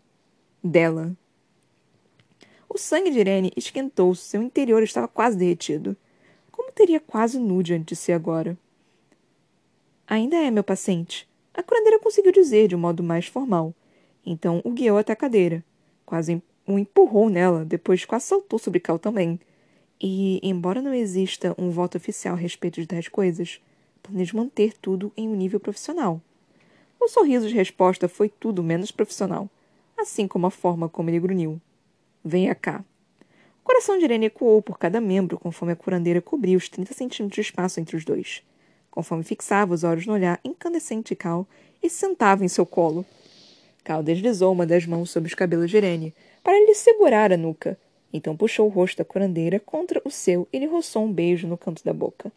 Dela. 0.64 1.14
O 2.70 2.78
sangue 2.78 3.12
de 3.12 3.20
Irene 3.20 3.52
esquentou-se, 3.58 4.22
seu 4.22 4.42
interior 4.42 4.82
estava 4.82 5.10
quase 5.10 5.36
derretido. 5.36 5.98
Como 6.54 6.72
teria 6.72 7.02
quase 7.02 7.38
nu 7.38 7.62
diante 7.62 7.90
de 7.90 7.96
si 7.98 8.14
agora? 8.14 8.58
Ainda 10.08 10.38
é 10.38 10.50
meu 10.50 10.64
paciente. 10.64 11.28
A 11.54 11.62
curandeira 11.62 12.00
conseguiu 12.00 12.32
dizer 12.32 12.70
de 12.70 12.76
um 12.76 12.80
modo 12.80 13.04
mais 13.04 13.26
formal, 13.26 13.76
então 14.26 14.62
o 14.64 14.72
guiou 14.72 14.98
até 14.98 15.12
a 15.12 15.18
cadeira. 15.18 15.62
Quase 16.06 16.42
o 16.66 16.80
empurrou 16.80 17.30
nela, 17.30 17.66
depois 17.66 18.06
quase 18.06 18.28
saltou 18.28 18.58
sobre 18.58 18.80
Cal 18.80 18.98
também. 18.98 19.38
E, 20.00 20.40
embora 20.42 20.82
não 20.82 20.94
exista 20.94 21.54
um 21.58 21.70
voto 21.70 21.98
oficial 21.98 22.36
a 22.36 22.40
respeito 22.40 22.80
de 22.80 22.88
tais 22.88 23.10
coisas, 23.10 23.60
planejo 24.02 24.38
manter 24.38 24.74
tudo 24.78 25.12
em 25.16 25.28
um 25.28 25.36
nível 25.36 25.60
profissional. 25.60 26.22
O 27.00 27.08
sorriso 27.08 27.48
de 27.48 27.56
resposta 27.56 28.08
foi 28.08 28.30
tudo 28.30 28.62
menos 28.62 28.92
profissional, 28.92 29.50
assim 29.98 30.28
como 30.28 30.48
a 30.48 30.52
forma 30.52 30.88
como 30.88 31.10
ele 31.10 31.20
grunhiu. 31.20 31.60
Venha 32.24 32.54
cá. 32.54 32.84
O 33.62 33.64
coração 33.64 33.98
de 33.98 34.04
Irene 34.06 34.28
ecoou 34.28 34.62
por 34.62 34.78
cada 34.78 35.00
membro 35.02 35.40
conforme 35.40 35.74
a 35.74 35.76
curandeira 35.76 36.22
cobria 36.22 36.58
os 36.58 36.70
30 36.70 36.94
centímetros 36.94 37.36
de 37.36 37.42
espaço 37.42 37.80
entre 37.80 37.96
os 37.96 38.04
dois, 38.04 38.44
conforme 38.90 39.24
fixava 39.24 39.74
os 39.74 39.84
olhos 39.84 40.06
no 40.06 40.14
olhar 40.14 40.40
incandescente 40.44 41.10
de 41.10 41.16
Cal 41.16 41.48
e 41.82 41.90
sentava 41.90 42.44
em 42.44 42.48
seu 42.48 42.66
colo. 42.66 43.06
Cal 43.84 44.04
deslizou 44.04 44.52
uma 44.52 44.66
das 44.66 44.86
mãos 44.86 45.10
sobre 45.10 45.28
os 45.28 45.36
cabelos 45.36 45.70
de 45.70 45.78
Irene 45.78 46.14
para 46.44 46.54
lhe 46.54 46.76
segurar 46.76 47.32
a 47.32 47.38
nuca. 47.38 47.80
Então 48.14 48.36
puxou 48.36 48.68
o 48.68 48.70
rosto 48.70 48.98
da 48.98 49.06
curandeira 49.06 49.60
contra 49.60 50.02
o 50.04 50.12
seu 50.12 50.48
e 50.52 50.60
lhe 50.60 50.68
roçou 50.68 51.06
um 51.06 51.12
beijo 51.12 51.48
no 51.48 51.58
canto 51.58 51.84
da 51.84 51.94
boca. 51.94 52.32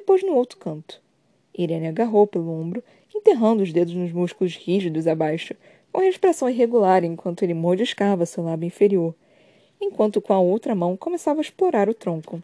Depois 0.00 0.22
no 0.22 0.34
outro 0.34 0.56
canto. 0.56 0.98
Irene 1.54 1.86
agarrou 1.86 2.26
pelo 2.26 2.50
ombro, 2.50 2.82
enterrando 3.14 3.62
os 3.62 3.70
dedos 3.70 3.92
nos 3.92 4.10
músculos 4.10 4.56
rígidos 4.56 5.06
abaixo, 5.06 5.54
com 5.92 6.00
respiração 6.00 6.48
irregular 6.48 7.04
enquanto 7.04 7.42
ele 7.42 7.52
mordiscava 7.52 8.24
seu 8.24 8.42
lábio 8.42 8.66
inferior, 8.66 9.14
enquanto 9.78 10.18
com 10.18 10.32
a 10.32 10.40
outra 10.40 10.74
mão 10.74 10.96
começava 10.96 11.38
a 11.40 11.42
explorar 11.42 11.86
o 11.86 11.92
tronco. 11.92 12.42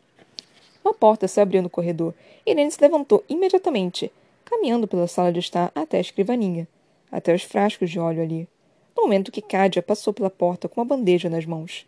Uma 0.84 0.92
porta 0.92 1.26
se 1.26 1.40
abriu 1.40 1.62
no 1.62 1.70
corredor. 1.70 2.12
Irene 2.44 2.70
se 2.70 2.78
levantou 2.78 3.24
imediatamente, 3.26 4.12
caminhando 4.44 4.86
pela 4.86 5.08
sala 5.08 5.32
de 5.32 5.38
estar 5.38 5.72
até 5.74 5.96
a 5.96 6.02
escrivaninha 6.02 6.68
até 7.10 7.34
os 7.34 7.42
frascos 7.42 7.88
de 7.88 7.98
óleo 7.98 8.22
ali, 8.22 8.46
no 8.94 9.04
momento 9.04 9.32
que 9.32 9.40
Cádia 9.40 9.80
passou 9.80 10.12
pela 10.12 10.28
porta 10.28 10.68
com 10.68 10.78
uma 10.78 10.84
bandeja 10.84 11.30
nas 11.30 11.46
mãos. 11.46 11.86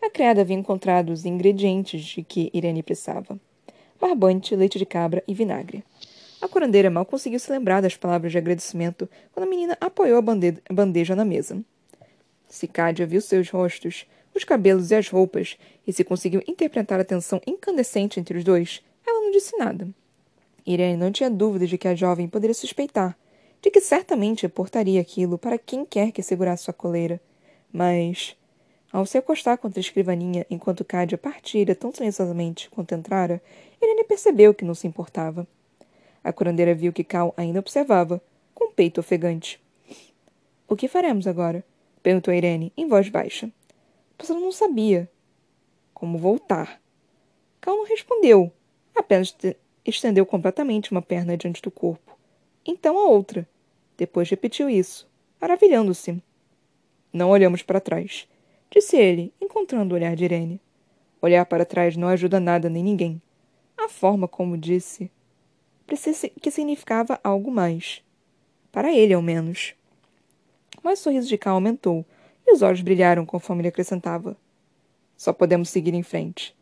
A 0.00 0.08
criada 0.08 0.42
havia 0.42 0.56
encontrado 0.56 1.10
os 1.10 1.24
ingredientes 1.24 2.04
de 2.04 2.22
que 2.22 2.48
Irene 2.54 2.80
precisava: 2.80 3.40
barbante, 4.00 4.56
leite 4.56 4.78
de 4.78 4.86
cabra 4.86 5.22
e 5.28 5.34
vinagre. 5.34 5.84
A 6.40 6.48
curandeira 6.48 6.90
mal 6.90 7.04
conseguiu 7.04 7.38
se 7.38 7.52
lembrar 7.52 7.82
das 7.82 7.96
palavras 7.96 8.32
de 8.32 8.38
agradecimento 8.38 9.08
quando 9.32 9.46
a 9.46 9.50
menina 9.50 9.76
apoiou 9.80 10.18
a 10.18 10.72
bandeja 10.72 11.14
na 11.14 11.24
mesa. 11.24 11.62
Se 12.48 12.66
Cádia 12.66 13.06
viu 13.06 13.20
seus 13.20 13.50
rostos, 13.50 14.06
os 14.34 14.44
cabelos 14.44 14.90
e 14.90 14.94
as 14.94 15.08
roupas, 15.08 15.58
e 15.86 15.92
se 15.92 16.02
conseguiu 16.02 16.42
interpretar 16.48 16.98
a 16.98 17.04
tensão 17.04 17.40
incandescente 17.46 18.18
entre 18.18 18.38
os 18.38 18.44
dois, 18.44 18.82
ela 19.06 19.20
não 19.20 19.30
disse 19.30 19.56
nada. 19.58 19.88
Irene 20.64 20.96
não 20.96 21.12
tinha 21.12 21.30
dúvida 21.30 21.66
de 21.66 21.76
que 21.76 21.88
a 21.88 21.94
jovem 21.94 22.28
poderia 22.28 22.54
suspeitar, 22.54 23.16
de 23.60 23.70
que 23.70 23.80
certamente 23.80 24.42
reportaria 24.42 25.00
aquilo 25.00 25.36
para 25.36 25.58
quem 25.58 25.84
quer 25.84 26.12
que 26.12 26.22
segurasse 26.22 26.64
sua 26.64 26.74
coleira. 26.74 27.20
Mas, 27.72 28.36
ao 28.92 29.04
se 29.04 29.18
acostar 29.18 29.58
contra 29.58 29.78
a 29.78 29.82
escrivaninha 29.82 30.46
enquanto 30.50 30.84
Cádia 30.84 31.18
partira 31.18 31.74
tão 31.74 31.92
silenciosamente 31.92 32.70
quanto 32.70 32.94
entrara, 32.94 33.42
Irene 33.80 34.04
percebeu 34.04 34.52
que 34.54 34.64
não 34.64 34.74
se 34.74 34.86
importava. 34.86 35.46
A 36.22 36.32
curandeira 36.32 36.74
viu 36.74 36.92
que 36.92 37.04
Cal 37.04 37.32
ainda 37.36 37.60
observava, 37.60 38.20
com 38.54 38.66
o 38.66 38.72
peito 38.72 39.00
ofegante. 39.00 39.60
O 40.68 40.76
que 40.76 40.88
faremos 40.88 41.26
agora? 41.26 41.64
perguntou 42.02 42.32
Irene, 42.32 42.72
em 42.76 42.88
voz 42.88 43.08
baixa. 43.08 43.50
Ela 44.18 44.38
não 44.38 44.52
sabia 44.52 45.10
como 45.94 46.18
voltar. 46.18 46.80
Cal 47.60 47.76
não 47.76 47.86
respondeu, 47.86 48.52
apenas 48.94 49.34
estendeu 49.84 50.26
completamente 50.26 50.92
uma 50.92 51.02
perna 51.02 51.36
diante 51.36 51.62
do 51.62 51.70
corpo 51.70 52.10
então 52.66 52.98
a 52.98 53.08
outra. 53.08 53.48
Depois 53.96 54.28
repetiu 54.30 54.68
isso, 54.68 55.08
maravilhando-se. 55.40 56.22
Não 57.12 57.30
olhamos 57.30 57.62
para 57.62 57.80
trás, 57.80 58.28
disse 58.70 58.96
ele, 58.96 59.32
encontrando 59.40 59.94
o 59.94 59.96
olhar 59.96 60.14
de 60.14 60.24
Irene. 60.24 60.60
Olhar 61.20 61.44
para 61.44 61.66
trás 61.66 61.96
não 61.96 62.08
ajuda 62.08 62.40
nada 62.40 62.70
nem 62.70 62.82
ninguém. 62.82 63.20
A 63.82 63.88
forma 63.88 64.28
como 64.28 64.58
disse 64.58 65.10
que 66.40 66.50
significava 66.50 67.18
algo 67.24 67.50
mais. 67.50 68.04
Para 68.70 68.92
ele, 68.92 69.14
ao 69.14 69.22
menos. 69.22 69.74
Mas 70.82 71.00
o 71.00 71.02
sorriso 71.04 71.26
de 71.26 71.38
Cal 71.38 71.54
aumentou 71.54 72.04
e 72.46 72.52
os 72.52 72.60
olhos 72.60 72.82
brilharam 72.82 73.24
conforme 73.24 73.62
ele 73.62 73.68
acrescentava. 73.68 74.36
Só 75.16 75.32
podemos 75.32 75.70
seguir 75.70 75.94
em 75.94 76.02
frente. 76.02 76.54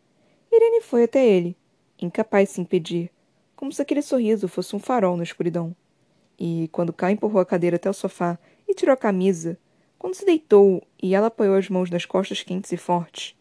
Irene 0.51 0.81
foi 0.81 1.05
até 1.05 1.27
ele, 1.27 1.57
incapaz 2.01 2.49
de 2.49 2.55
se 2.55 2.61
impedir, 2.61 3.11
como 3.57 3.73
se 3.73 3.83
aquele 3.83 4.01
sorriso 4.01 4.47
fosse 4.47 4.77
um 4.77 4.79
farol 4.79 5.16
na 5.16 5.25
escuridão. 5.25 5.75
E 6.39 6.69
quando 6.71 6.93
Kai 6.93 7.12
empurrou 7.12 7.41
a 7.41 7.47
cadeira 7.47 7.77
até 7.77 7.91
o 7.91 7.95
sofá 7.95 8.39
e 8.66 8.75
tirou 8.75 8.93
a 8.93 8.97
camisa, 8.97 9.59
quando 9.99 10.14
se 10.14 10.25
deitou 10.25 10.85
e 11.03 11.16
ela 11.16 11.27
apoiou 11.27 11.57
as 11.57 11.69
mãos 11.69 11.91
nas 11.91 12.05
costas 12.05 12.45
quentes 12.45 12.71
e 12.71 12.77
fortes, 12.77 13.35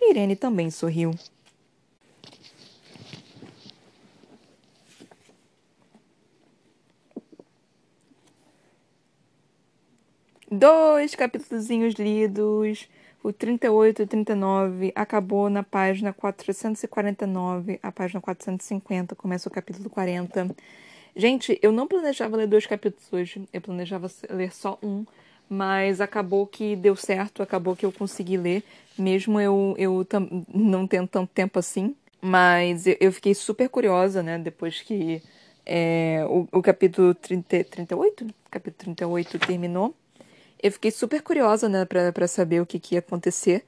Irene 0.00 0.36
também 0.36 0.70
sorriu. 0.70 1.10
Dois 10.50 11.14
capítulos 11.14 11.68
lidos. 11.68 12.88
O 13.22 13.32
38 13.32 14.02
e 14.02 14.06
39 14.06 14.92
acabou 14.94 15.50
na 15.50 15.62
página 15.62 16.10
449. 16.10 17.78
A 17.82 17.92
página 17.92 18.18
450 18.18 19.14
começa 19.14 19.46
o 19.46 19.52
capítulo 19.52 19.90
40. 19.90 20.48
Gente, 21.14 21.58
eu 21.60 21.70
não 21.70 21.86
planejava 21.86 22.34
ler 22.36 22.46
dois 22.46 22.64
capítulos 22.64 23.12
hoje, 23.12 23.46
eu 23.52 23.60
planejava 23.60 24.10
ler 24.30 24.54
só 24.54 24.78
um, 24.82 25.04
mas 25.50 26.00
acabou 26.00 26.46
que 26.46 26.76
deu 26.76 26.96
certo, 26.96 27.42
acabou 27.42 27.76
que 27.76 27.84
eu 27.84 27.92
consegui 27.92 28.36
ler, 28.36 28.62
mesmo 28.96 29.40
eu, 29.40 29.74
eu 29.76 30.06
não 30.54 30.86
tendo 30.86 31.08
tanto 31.08 31.30
tempo 31.34 31.58
assim. 31.58 31.94
Mas 32.22 32.84
eu 32.86 33.12
fiquei 33.12 33.34
super 33.34 33.68
curiosa, 33.68 34.22
né, 34.22 34.38
depois 34.38 34.80
que 34.80 35.20
é, 35.66 36.24
o, 36.28 36.48
o 36.52 36.62
capítulo 36.62 37.14
30, 37.14 37.64
38, 37.64 38.26
capítulo 38.50 38.94
38 38.96 39.38
terminou. 39.40 39.94
Eu 40.62 40.72
fiquei 40.72 40.90
super 40.90 41.22
curiosa, 41.22 41.68
né, 41.68 41.84
para 41.84 42.28
saber 42.28 42.60
o 42.60 42.66
que, 42.66 42.78
que 42.78 42.94
ia 42.94 43.00
acontecer. 43.00 43.64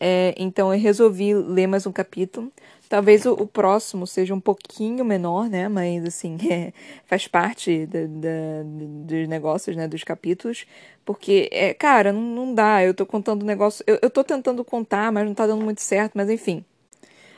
É, 0.00 0.34
então 0.38 0.72
eu 0.72 0.80
resolvi 0.80 1.34
ler 1.34 1.66
mais 1.66 1.86
um 1.86 1.92
capítulo. 1.92 2.50
Talvez 2.88 3.26
o, 3.26 3.34
o, 3.34 3.46
próximo 3.46 4.06
seja 4.06 4.34
um 4.34 4.40
pouquinho 4.40 5.04
menor, 5.04 5.48
né? 5.48 5.68
Mas 5.68 6.04
assim, 6.04 6.38
é, 6.50 6.72
faz 7.06 7.28
parte 7.28 7.86
da, 7.86 8.00
da, 8.06 8.62
dos 8.64 9.28
negócios, 9.28 9.76
né? 9.76 9.86
Dos 9.86 10.02
capítulos. 10.02 10.66
Porque, 11.04 11.48
é, 11.52 11.74
cara, 11.74 12.12
não, 12.12 12.22
não 12.22 12.54
dá. 12.54 12.82
Eu 12.82 12.94
tô 12.94 13.06
contando 13.06 13.44
negócio. 13.44 13.84
Eu, 13.86 13.98
eu 14.02 14.10
tô 14.10 14.24
tentando 14.24 14.64
contar, 14.64 15.12
mas 15.12 15.26
não 15.26 15.34
tá 15.34 15.46
dando 15.46 15.62
muito 15.64 15.82
certo. 15.82 16.12
Mas 16.14 16.30
enfim. 16.30 16.64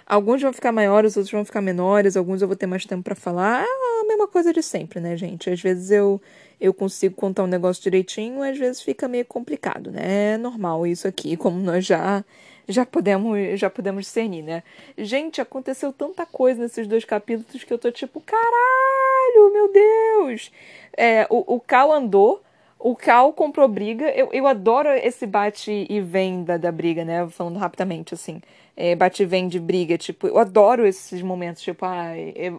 Alguns 0.07 0.43
vão 0.43 0.53
ficar 0.53 0.73
maiores, 0.73 1.17
outros 1.17 1.33
vão 1.33 1.45
ficar 1.45 1.61
menores, 1.61 2.17
alguns 2.17 2.43
eu 2.43 2.49
vou 2.49 2.57
ter 2.57 2.67
mais 2.67 2.85
tempo 2.85 3.03
para 3.03 3.15
falar. 3.15 3.65
É 3.65 4.01
a 4.03 4.05
mesma 4.07 4.27
coisa 4.27 4.53
de 4.53 4.63
sempre, 4.63 5.01
né, 5.01 5.17
gente? 5.17 5.49
Às 5.51 5.61
vezes 5.61 5.91
eu, 5.91 6.21
eu 6.61 6.75
consigo 6.75 7.15
contar 7.15 7.45
um 7.45 7.47
negócio 7.47 7.83
direitinho, 7.83 8.43
às 8.43 8.59
vezes 8.59 8.83
fica 8.83 9.09
meio 9.09 9.25
complicado, 9.25 9.91
né? 9.91 10.35
É 10.35 10.37
normal 10.37 10.87
isso 10.87 11.07
aqui, 11.09 11.37
como 11.37 11.59
nós 11.59 11.85
já 11.85 12.25
já 12.69 12.87
podemos 12.87 13.59
já 13.59 13.69
podemos 13.69 14.05
discernir, 14.05 14.43
né? 14.43 14.63
Gente, 14.97 15.41
aconteceu 15.41 15.93
tanta 15.93 16.25
coisa 16.25 16.61
nesses 16.63 16.87
dois 16.87 17.05
capítulos 17.05 17.65
que 17.65 17.73
eu 17.73 17.79
tô 17.79 17.91
tipo, 17.91 18.21
caralho, 18.21 19.53
meu 19.53 19.73
Deus! 19.73 20.51
É, 20.97 21.27
o, 21.31 21.57
o 21.57 21.61
Cal 21.61 21.93
andou, 21.93 22.43
o 22.79 22.97
Cal 22.97 23.33
comprou 23.33 23.69
briga. 23.69 24.11
Eu, 24.11 24.31
eu 24.33 24.47
adoro 24.47 24.89
esse 24.91 25.27
bate 25.27 25.87
e 25.89 26.01
vem 26.01 26.45
da, 26.45 26.57
da 26.57 26.73
briga, 26.73 27.05
né? 27.05 27.29
Falando 27.29 27.59
rapidamente, 27.59 28.15
assim. 28.15 28.41
É, 28.77 28.95
bate 28.97 29.25
vem 29.25 29.49
de 29.49 29.61
briga. 29.61 29.99
Tipo, 29.99 30.27
eu 30.29 30.39
adoro 30.39 30.87
esses 30.87 31.23
momentos. 31.23 31.62
Tipo, 31.62 31.85
ah, 31.85 32.12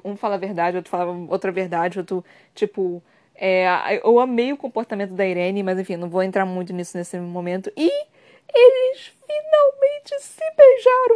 um 0.06 0.16
fala 0.16 0.36
a 0.36 0.38
verdade, 0.38 0.78
outro 0.78 0.90
fala 0.92 1.12
outra 1.30 1.52
verdade, 1.52 2.00
outro, 2.00 2.24
tipo. 2.56 3.02
É, 3.36 3.66
eu 4.04 4.20
amei 4.20 4.54
o 4.54 4.58
comportamento 4.58 5.12
da 5.14 5.26
Irene, 5.28 5.64
mas 5.64 5.80
enfim, 5.80 5.96
não 5.98 6.08
vou 6.10 6.22
entrar 6.22 6.46
muito 6.46 6.72
nisso 6.72 6.96
nesse 6.98 7.18
momento. 7.20 7.72
E 7.76 7.90
eles. 8.54 9.14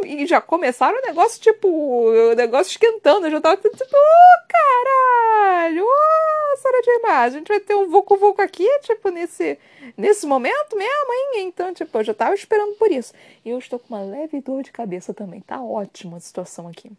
E 0.08 0.26
já 0.26 0.40
começaram 0.40 0.98
o 0.98 1.06
negócio, 1.06 1.38
tipo, 1.40 1.68
o 1.68 2.34
negócio 2.34 2.70
esquentando. 2.70 3.26
Eu 3.26 3.30
já 3.32 3.40
tava 3.42 3.56
tipo, 3.58 3.74
oh, 3.76 4.48
caralho, 4.48 5.84
oh, 5.84 6.56
Sarah 6.56 6.80
J. 6.82 6.98
Maas, 7.02 7.34
a 7.34 7.38
gente 7.38 7.48
vai 7.48 7.60
ter 7.60 7.74
um 7.74 7.88
Vucu 7.88 8.16
Vucu 8.16 8.40
aqui, 8.40 8.66
tipo, 8.80 9.10
nesse, 9.10 9.58
nesse 9.96 10.26
momento 10.26 10.76
mesmo, 10.76 11.12
hein? 11.12 11.46
Então, 11.46 11.74
tipo, 11.74 11.98
eu 11.98 12.04
já 12.04 12.14
tava 12.14 12.34
esperando 12.34 12.74
por 12.76 12.90
isso. 12.90 13.12
E 13.44 13.50
eu 13.50 13.58
estou 13.58 13.78
com 13.78 13.94
uma 13.94 14.02
leve 14.02 14.40
dor 14.40 14.62
de 14.62 14.72
cabeça 14.72 15.12
também. 15.12 15.42
Tá 15.42 15.62
ótima 15.62 16.16
a 16.16 16.20
situação 16.20 16.66
aqui. 16.66 16.90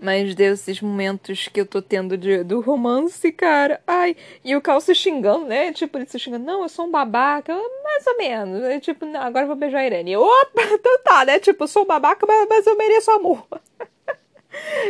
Mas 0.00 0.34
desses 0.34 0.80
momentos 0.80 1.48
que 1.48 1.60
eu 1.60 1.66
tô 1.66 1.80
tendo 1.80 2.16
de, 2.16 2.42
do 2.42 2.60
romance, 2.60 3.30
cara. 3.32 3.80
Ai, 3.86 4.16
e 4.44 4.56
o 4.56 4.60
Cal 4.60 4.80
se 4.80 4.94
xingando, 4.94 5.46
né? 5.46 5.72
Tipo, 5.72 5.98
ele 5.98 6.06
se 6.06 6.18
xingando, 6.18 6.44
não, 6.44 6.62
eu 6.62 6.68
sou 6.68 6.86
um 6.86 6.90
babaca, 6.90 7.54
mais 7.54 8.06
ou 8.06 8.16
menos. 8.18 8.62
É, 8.64 8.80
tipo, 8.80 9.06
não, 9.06 9.20
agora 9.20 9.44
eu 9.44 9.48
vou 9.48 9.56
beijar 9.56 9.78
a 9.80 9.86
Irene. 9.86 10.16
Opa, 10.16 10.62
então 10.72 10.98
tá, 11.04 11.24
né? 11.24 11.38
Tipo, 11.38 11.64
eu 11.64 11.68
sou 11.68 11.82
um 11.84 11.86
babaca, 11.86 12.26
mas, 12.26 12.48
mas 12.48 12.66
eu 12.66 12.76
mereço 12.76 13.10
amor. 13.10 13.46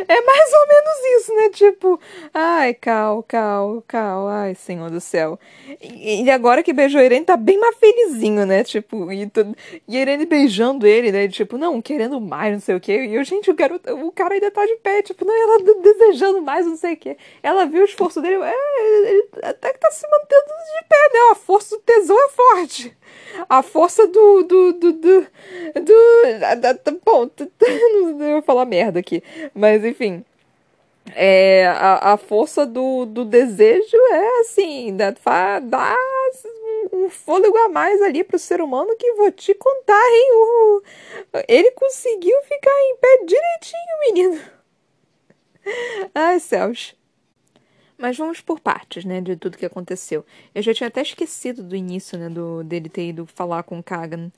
É 0.09 0.21
mais 0.21 0.53
ou 0.53 0.69
menos 0.69 1.23
isso, 1.23 1.35
né? 1.35 1.49
Tipo, 1.51 2.01
ai, 2.35 2.75
Cal, 2.75 3.23
Cal, 3.23 3.83
Cal, 3.87 4.29
ai, 4.29 4.55
senhor 4.55 4.91
do 4.91 5.01
céu. 5.01 5.39
E, 5.81 6.25
e 6.25 6.31
agora 6.31 6.63
que 6.63 6.73
beijou 6.73 7.01
a 7.01 7.05
Irene, 7.05 7.25
tá 7.25 7.37
bem 7.37 7.59
mais 7.59 7.77
felizinho, 7.77 8.45
né? 8.45 8.65
Tipo, 8.65 9.13
e, 9.13 9.31
e 9.89 9.97
a 9.97 10.01
Irene 10.01 10.27
beijando 10.27 10.87
ele, 10.87 11.13
né? 11.13 11.29
Tipo, 11.29 11.57
não, 11.57 11.81
querendo 11.81 12.21
mais, 12.21 12.53
não 12.53 12.61
sei 12.61 12.75
o 12.75 12.81
quê. 12.81 13.05
E 13.05 13.15
eu, 13.15 13.25
gente, 13.25 13.51
o, 13.51 13.55
garoto, 13.55 13.93
o 13.95 14.11
cara 14.13 14.35
ainda 14.35 14.51
tá 14.51 14.65
de 14.67 14.77
pé, 14.77 15.03
tipo, 15.03 15.25
não, 15.25 15.35
ela 15.35 15.59
desejando 15.81 16.43
mais, 16.43 16.67
não 16.67 16.77
sei 16.77 16.95
o 16.95 16.97
quê. 16.97 17.17
Ela 17.43 17.65
viu 17.67 17.83
o 17.83 17.87
esforço 17.87 18.21
dele, 18.21 18.37
é, 18.43 19.11
ele 19.11 19.29
até 19.43 19.73
que 19.73 19.79
tá 19.79 19.91
se 19.91 20.07
mantendo 20.09 20.47
de 20.47 20.89
pé, 20.89 21.11
né? 21.13 21.19
A 21.31 21.35
força 21.35 21.77
do 21.77 21.83
tesão 21.83 22.17
é 22.19 22.29
forte 22.29 22.97
a 23.49 23.63
força 23.63 24.07
do. 24.07 24.43
do. 24.43 24.73
do. 24.73 24.93
do. 24.93 25.27
do 25.75 26.03
da, 26.61 26.73
da, 26.73 26.93
bom, 27.05 27.29
não 28.19 28.33
vou 28.33 28.43
falar 28.43 28.65
merda 28.65 29.01
aqui. 29.01 29.23
Mas 29.55 29.85
enfim. 29.85 30.25
É, 31.15 31.67
a, 31.67 32.13
a 32.13 32.17
força 32.17 32.65
do, 32.65 33.05
do 33.05 33.25
desejo 33.25 33.97
é 34.13 34.41
assim, 34.41 34.97
dá, 34.97 35.13
dá 35.59 35.97
um 36.93 37.11
fôlego 37.11 37.57
a 37.59 37.69
mais 37.69 38.01
ali 38.03 38.23
pro 38.23 38.39
ser 38.39 38.61
humano 38.61 38.95
que 38.97 39.13
vou 39.15 39.33
te 39.33 39.53
contar, 39.55 39.95
hein? 39.95 40.31
O, 40.33 40.83
ele 41.49 41.73
conseguiu 41.73 42.41
ficar 42.43 42.71
em 42.71 42.97
pé 42.97 43.19
direitinho, 43.27 43.99
menino. 44.07 44.41
Ai, 46.15 46.39
céus. 46.39 46.95
Mas 47.99 48.17
vamos 48.17 48.41
por 48.41 48.59
partes, 48.59 49.05
né, 49.05 49.21
de 49.21 49.37
tudo 49.37 49.57
que 49.57 49.67
aconteceu. 49.67 50.25
Eu 50.55 50.63
já 50.63 50.75
tinha 50.75 50.89
até 50.89 51.03
esquecido 51.03 51.63
do 51.63 51.77
início, 51.77 52.19
né, 52.19 52.29
do, 52.29 52.65
dele 52.65 52.89
ter 52.89 53.09
ido 53.09 53.27
falar 53.27 53.63
com 53.63 53.79
o 53.79 53.83
Kagan. 53.83 54.31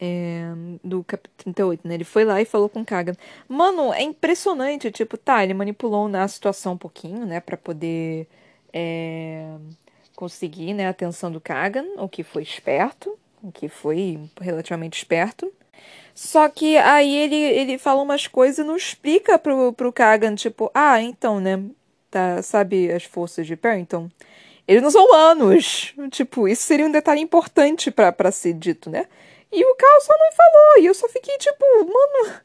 É, 0.00 0.52
do 0.82 1.04
capítulo 1.04 1.34
38, 1.38 1.86
né? 1.86 1.94
Ele 1.94 2.04
foi 2.04 2.24
lá 2.24 2.42
e 2.42 2.44
falou 2.44 2.68
com 2.68 2.80
o 2.80 2.84
Kagan. 2.84 3.14
Mano, 3.48 3.92
é 3.92 4.02
impressionante, 4.02 4.90
tipo, 4.90 5.16
tá, 5.16 5.42
ele 5.44 5.54
manipulou 5.54 6.08
na 6.08 6.26
situação 6.26 6.74
um 6.74 6.76
pouquinho, 6.76 7.24
né, 7.24 7.40
para 7.40 7.56
poder 7.56 8.26
é, 8.72 9.54
conseguir, 10.16 10.74
né, 10.74 10.86
a 10.86 10.90
atenção 10.90 11.30
do 11.30 11.40
Kagan, 11.40 11.86
o 11.96 12.08
que 12.08 12.24
foi 12.24 12.42
esperto, 12.42 13.16
o 13.42 13.52
que 13.52 13.68
foi 13.68 14.18
relativamente 14.40 14.98
esperto. 14.98 15.52
Só 16.14 16.48
que 16.48 16.76
aí 16.76 17.14
ele, 17.16 17.36
ele 17.36 17.78
fala 17.78 18.02
umas 18.02 18.26
coisas 18.26 18.58
e 18.58 18.64
não 18.64 18.76
explica 18.76 19.38
pro, 19.38 19.72
pro 19.72 19.92
Kagan, 19.92 20.34
tipo, 20.34 20.70
ah, 20.74 21.00
então, 21.00 21.40
né, 21.40 21.62
tá, 22.10 22.42
sabe, 22.42 22.92
as 22.92 23.04
forças 23.04 23.46
de 23.46 23.56
Perrington, 23.56 24.08
eles 24.66 24.82
não 24.82 24.90
são 24.90 25.04
humanos. 25.04 25.92
Tipo, 26.10 26.48
isso 26.48 26.62
seria 26.62 26.86
um 26.86 26.90
detalhe 26.90 27.20
importante 27.20 27.90
para 27.90 28.30
ser 28.30 28.54
dito, 28.54 28.88
né? 28.88 29.06
E 29.54 29.64
o 29.64 29.74
Cal 29.76 30.00
só 30.00 30.12
não 30.18 30.32
falou. 30.32 30.78
E 30.78 30.86
eu 30.86 30.94
só 30.94 31.08
fiquei 31.08 31.36
tipo, 31.38 31.64
mano, 31.78 32.40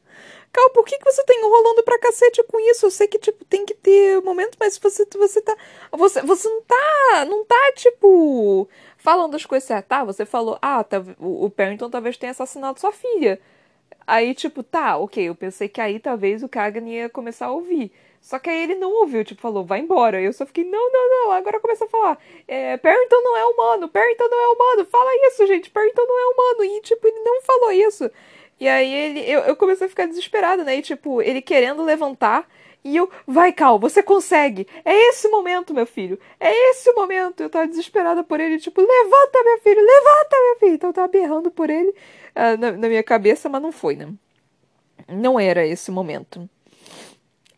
Cal, 0.52 0.70
por 0.70 0.84
que, 0.84 0.98
que 0.98 1.04
você 1.04 1.22
tá 1.24 1.32
enrolando 1.34 1.82
pra 1.84 1.98
cacete 1.98 2.42
com 2.44 2.58
isso? 2.70 2.86
Eu 2.86 2.90
sei 2.90 3.06
que, 3.06 3.18
tipo, 3.18 3.44
tem 3.44 3.64
que 3.64 3.74
ter 3.74 4.20
momento, 4.22 4.56
mas 4.58 4.78
você, 4.78 5.06
você 5.12 5.40
tá. 5.40 5.56
Você, 5.92 6.22
você 6.22 6.48
não 6.48 6.62
tá. 6.62 7.24
Não 7.26 7.44
tá, 7.44 7.72
tipo. 7.76 8.68
Falando 8.96 9.34
as 9.36 9.46
coisas 9.46 9.66
certas. 9.66 9.88
Tá, 9.88 10.04
você 10.04 10.26
falou, 10.26 10.58
ah, 10.60 10.82
tá, 10.84 10.98
o, 11.18 11.46
o 11.46 11.50
Perrington 11.50 11.88
talvez 11.90 12.16
tenha 12.16 12.32
assassinado 12.32 12.80
sua 12.80 12.92
filha. 12.92 13.40
Aí, 14.06 14.34
tipo, 14.34 14.62
tá, 14.62 14.96
ok, 14.96 15.28
eu 15.28 15.34
pensei 15.34 15.68
que 15.68 15.80
aí 15.80 16.00
talvez 16.00 16.42
o 16.42 16.48
Kagan 16.48 16.88
ia 16.88 17.08
começar 17.08 17.46
a 17.46 17.52
ouvir. 17.52 17.92
Só 18.20 18.38
que 18.38 18.50
aí 18.50 18.62
ele 18.62 18.74
não 18.74 18.92
ouviu, 18.92 19.24
tipo, 19.24 19.40
falou, 19.40 19.64
vai 19.64 19.80
embora. 19.80 20.20
Eu 20.20 20.32
só 20.32 20.44
fiquei, 20.44 20.64
não, 20.64 20.92
não, 20.92 21.10
não. 21.10 21.32
Agora 21.32 21.60
começa 21.60 21.84
a 21.84 21.88
falar, 21.88 22.18
é, 22.46 22.76
Perrington 22.76 23.22
não 23.22 23.36
é 23.36 23.44
humano, 23.46 23.88
Perrington 23.88 24.28
não 24.28 24.40
é 24.40 24.48
humano. 24.48 24.84
Fala 24.90 25.10
isso, 25.28 25.46
gente, 25.46 25.70
Perrington 25.70 26.04
não 26.06 26.18
é 26.18 26.26
humano. 26.34 26.64
E, 26.64 26.80
tipo, 26.82 27.06
ele 27.06 27.20
não 27.20 27.40
falou 27.42 27.72
isso. 27.72 28.10
E 28.58 28.68
aí 28.68 28.92
ele, 28.92 29.20
eu, 29.20 29.40
eu 29.40 29.56
comecei 29.56 29.86
a 29.86 29.90
ficar 29.90 30.06
desesperada, 30.06 30.64
né? 30.64 30.76
E, 30.76 30.82
tipo, 30.82 31.22
ele 31.22 31.40
querendo 31.40 31.82
levantar. 31.82 32.46
E 32.82 32.96
eu, 32.96 33.10
vai, 33.26 33.52
Cal, 33.52 33.78
você 33.78 34.02
consegue. 34.02 34.66
É 34.84 35.08
esse 35.10 35.26
o 35.26 35.30
momento, 35.30 35.74
meu 35.74 35.86
filho. 35.86 36.18
É 36.38 36.70
esse 36.70 36.88
o 36.90 36.94
momento. 36.94 37.42
Eu 37.42 37.50
tava 37.50 37.66
desesperada 37.68 38.24
por 38.24 38.40
ele, 38.40 38.58
tipo, 38.58 38.80
levanta, 38.80 39.44
meu 39.44 39.58
filho, 39.60 39.80
levanta, 39.80 40.36
meu 40.46 40.58
filho. 40.58 40.74
Então 40.74 40.90
eu 40.90 40.94
tava 40.94 41.08
berrando 41.08 41.50
por 41.50 41.68
ele 41.68 41.90
uh, 41.90 42.56
na, 42.58 42.72
na 42.72 42.88
minha 42.88 43.02
cabeça, 43.02 43.48
mas 43.48 43.60
não 43.60 43.70
foi, 43.70 43.96
né? 43.96 44.08
Não 45.08 45.38
era 45.38 45.66
esse 45.66 45.90
o 45.90 45.92
momento. 45.92 46.48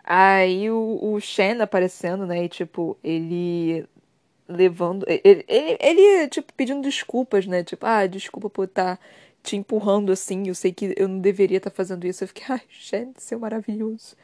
Aí 0.04 0.68
o, 0.70 0.98
o 1.00 1.20
Shen 1.20 1.60
aparecendo, 1.60 2.26
né? 2.26 2.44
E 2.44 2.48
tipo, 2.48 2.98
ele 3.02 3.86
levando. 4.48 5.06
Ele, 5.08 5.44
ele, 5.48 5.78
ele, 5.80 6.28
tipo, 6.28 6.52
pedindo 6.54 6.82
desculpas, 6.82 7.46
né? 7.46 7.62
Tipo, 7.62 7.86
ah, 7.86 8.06
desculpa 8.06 8.50
por 8.50 8.64
estar 8.64 8.96
tá 8.96 9.02
te 9.42 9.56
empurrando 9.56 10.12
assim. 10.12 10.48
Eu 10.48 10.54
sei 10.54 10.72
que 10.72 10.94
eu 10.96 11.08
não 11.08 11.20
deveria 11.20 11.58
estar 11.58 11.70
tá 11.70 11.76
fazendo 11.76 12.06
isso. 12.06 12.24
Eu 12.24 12.28
fiquei, 12.28 12.44
ai, 12.48 12.62
Shen, 12.68 13.12
seu 13.16 13.38
maravilhoso. 13.38 14.16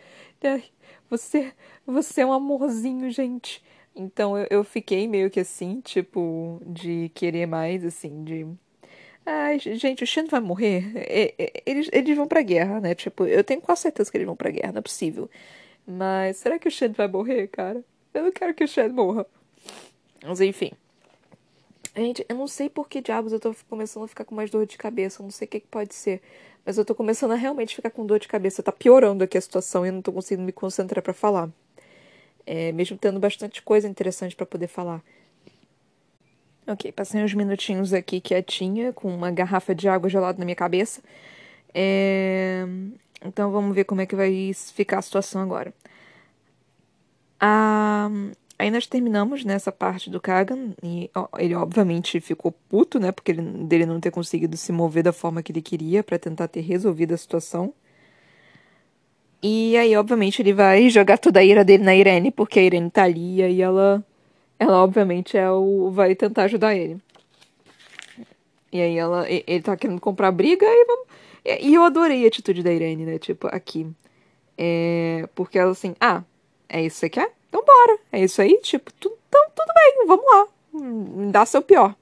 Ai, 0.43 0.65
você, 1.11 1.53
você 1.87 2.21
é 2.23 2.27
um 2.27 2.33
amorzinho, 2.33 3.11
gente. 3.11 3.63
Então 3.95 4.39
eu, 4.39 4.47
eu 4.51 4.65
fiquei 4.65 5.09
meio 5.09 5.31
que 5.31 5.41
assim, 5.41 5.81
tipo, 5.81 6.61
de 6.65 7.11
querer 7.15 7.47
mais, 7.47 7.85
assim, 7.85 8.23
de. 8.25 8.47
Ai, 9.27 9.59
gente, 9.59 10.05
o 10.05 10.07
Shen 10.07 10.27
vai 10.27 10.41
morrer. 10.41 10.85
Eles, 11.67 11.89
eles 11.93 12.17
vão 12.17 12.27
pra 12.27 12.41
guerra, 12.43 12.81
né? 12.81 12.95
Tipo, 12.95 13.27
eu 13.27 13.45
tenho 13.45 13.61
quase 13.61 13.83
certeza 13.83 14.11
que 14.11 14.17
eles 14.17 14.27
vão 14.27 14.37
pra 14.37 14.51
guerra, 14.51 14.73
não 14.73 14.79
é 14.79 14.83
possível. 14.83 15.29
Mas 15.87 16.39
será 16.39 16.59
que 16.59 16.69
o 16.69 16.71
Shed 16.71 16.95
vai 16.95 17.09
morrer, 17.09 17.49
cara? 17.49 17.85
Eu 18.15 18.25
não 18.25 18.33
quero 18.33 18.55
que 18.55 18.65
o 18.65 18.69
Shed 18.69 18.93
morra. 18.93 19.27
Mas 20.23 20.41
enfim. 20.41 20.73
Gente, 21.97 22.25
eu 22.29 22.37
não 22.37 22.47
sei 22.47 22.69
por 22.69 22.89
que 22.89 23.01
diabos 23.01 23.33
eu 23.33 23.41
tô 23.41 23.55
começando 23.69 24.05
a 24.05 24.09
ficar 24.09 24.25
com 24.25 24.35
mais 24.35 24.51
dor 24.51 24.67
de 24.67 24.79
cabeça. 24.79 25.21
Eu 25.21 25.25
não 25.25 25.31
sei 25.31 25.47
o 25.47 25.51
que, 25.51 25.61
que 25.61 25.67
pode 25.67 25.95
ser. 25.95 26.23
Mas 26.69 26.77
eu 26.77 26.85
tô 26.85 26.95
começando 26.95 27.31
a 27.31 27.35
realmente 27.35 27.75
ficar 27.75 27.89
com 27.89 28.05
dor 28.05 28.21
de 28.21 28.29
cabeça. 28.29 28.63
Tá 28.63 28.71
piorando 28.71 29.25
aqui 29.25 29.39
a 29.39 29.41
situação 29.41 29.87
e 29.87 29.89
eu 29.89 29.93
não 29.95 30.03
tô 30.03 30.13
conseguindo 30.13 30.45
me 30.45 30.53
concentrar 30.53 31.03
para 31.03 31.15
falar. 31.15 31.49
É, 32.45 32.73
mesmo 32.73 32.99
tendo 32.99 33.19
bastante 33.19 33.63
coisa 33.63 33.89
interessante 33.89 34.37
para 34.37 34.45
poder 34.45 34.67
falar. 34.67 35.03
Ok, 36.67 36.93
passei 36.93 37.25
uns 37.25 37.33
minutinhos 37.33 37.95
aqui 37.95 38.21
quietinha, 38.21 38.93
com 38.93 39.09
uma 39.09 39.31
garrafa 39.31 39.75
de 39.75 39.89
água 39.89 40.11
gelada 40.11 40.39
na 40.39 40.45
minha 40.45 40.55
cabeça. 40.55 41.01
É... 41.75 42.67
Então 43.25 43.51
vamos 43.51 43.75
ver 43.75 43.85
como 43.85 44.03
é 44.03 44.07
que 44.07 44.15
vai 44.15 44.53
ficar 44.75 44.99
a 44.99 45.03
situação 45.03 45.41
agora. 45.41 45.73
Ah, 47.41 48.11
aí 48.59 48.71
nós 48.71 48.87
terminamos 48.87 49.45
nessa 49.45 49.71
parte 49.71 50.11
do 50.11 50.21
Kagan, 50.21 50.71
e 50.83 51.11
ele 51.39 51.55
obviamente 51.55 52.21
ficou 52.21 52.53
puto, 52.69 52.99
né? 52.99 53.13
Porque 53.13 53.33
ele, 53.33 53.43
dele 53.43 53.87
não 53.87 54.01
ter 54.01 54.11
conseguido 54.11 54.57
se 54.57 54.73
mover 54.73 55.03
da 55.05 55.13
forma 55.13 55.43
que 55.43 55.53
ele 55.53 55.63
queria 55.63 56.03
para 56.03 56.19
tentar 56.19 56.49
ter 56.49 56.61
resolvido 56.61 57.15
a 57.15 57.17
situação. 57.17 57.73
E 59.43 59.77
aí, 59.77 59.97
obviamente, 59.97 60.43
ele 60.43 60.53
vai 60.53 60.89
jogar 60.91 61.19
toda 61.19 61.41
a 61.41 61.45
ira 61.45 61.65
dele 61.65 61.85
na 61.85 61.95
Irene, 61.95 62.31
porque 62.31 62.59
a 62.59 62.63
Irene 62.63 62.91
tá 62.91 63.05
ali 63.05 63.41
e 63.41 63.63
ela 63.63 64.05
ela 64.59 64.83
obviamente 64.83 65.37
é 65.39 65.49
o 65.51 65.91
vai 65.93 66.15
tentar 66.17 66.45
ajudar 66.45 66.75
ele. 66.75 67.01
E 68.73 68.81
aí 68.81 68.99
ela 68.99 69.25
ele 69.31 69.63
tá 69.63 69.77
querendo 69.77 70.01
comprar 70.01 70.33
briga 70.33 70.67
e 70.67 70.85
vamos 70.87 71.09
e 71.61 71.75
eu 71.75 71.85
adorei 71.85 72.25
a 72.25 72.29
atitude 72.29 72.63
da 72.63 72.73
Irene, 72.73 73.07
né? 73.07 73.19
Tipo, 73.19 73.47
aqui. 73.49 73.87
É, 74.57 75.29
porque 75.35 75.59
ela 75.59 75.71
assim, 75.71 75.95
ah, 76.01 76.25
é 76.69 76.83
isso 76.83 76.97
que 76.97 77.01
você 77.01 77.11
quer? 77.11 77.38
Então 77.49 77.65
bora. 77.65 77.99
É 78.13 78.23
isso 78.23 78.41
aí? 78.41 78.59
Tipo, 78.63 78.93
tu, 78.95 79.13
então, 79.29 79.43
tudo 79.55 79.73
bem, 79.75 80.07
vamos 80.07 80.25
lá. 80.27 80.47
Hum, 80.75 81.31
dá 81.31 81.45
seu 81.47 81.63
pior. 81.63 81.95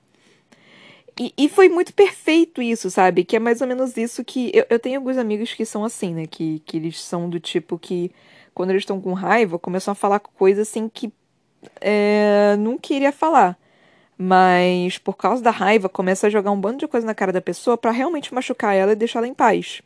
E, 1.19 1.33
e, 1.37 1.49
foi 1.49 1.69
muito 1.69 1.95
perfeito 1.95 2.61
isso, 2.61 2.91
sabe? 2.91 3.25
Que 3.25 3.37
é 3.37 3.39
mais 3.39 3.63
ou 3.63 3.67
menos 3.67 3.97
isso 3.97 4.23
que. 4.23 4.51
Eu, 4.53 4.67
eu 4.69 4.79
tenho 4.79 4.99
alguns 4.99 5.17
amigos 5.17 5.55
que 5.55 5.65
são 5.65 5.83
assim, 5.85 6.15
né? 6.15 6.27
Que, 6.27 6.61
que 6.61 6.77
eles 6.77 7.03
são 7.03 7.31
do 7.31 7.41
tipo 7.41 7.79
que, 7.79 8.13
quando 8.55 8.71
eles 8.71 8.83
estão 8.83 9.01
com 9.01 9.15
raiva, 9.15 9.59
começam 9.59 9.93
a 9.93 9.95
falar 9.95 10.21
coisas 10.21 10.69
assim 10.69 10.89
que 10.89 11.11
é, 11.81 12.57
não 12.59 12.77
queria 12.79 13.13
falar. 13.13 13.59
Mas 14.19 14.99
por 14.99 15.17
causa 15.17 15.43
da 15.43 15.51
raiva, 15.51 15.89
começa 15.89 16.27
a 16.27 16.31
jogar 16.31 16.51
um 16.51 16.61
bando 16.61 16.79
de 16.79 16.89
coisa 16.89 17.07
na 17.07 17.15
cara 17.15 17.33
da 17.33 17.41
pessoa 17.41 17.79
para 17.79 17.91
realmente 17.91 18.35
machucar 18.35 18.75
ela 18.75 18.93
e 18.93 18.97
deixar 18.97 19.21
ela 19.21 19.29
em 19.29 19.35
paz. 19.35 19.83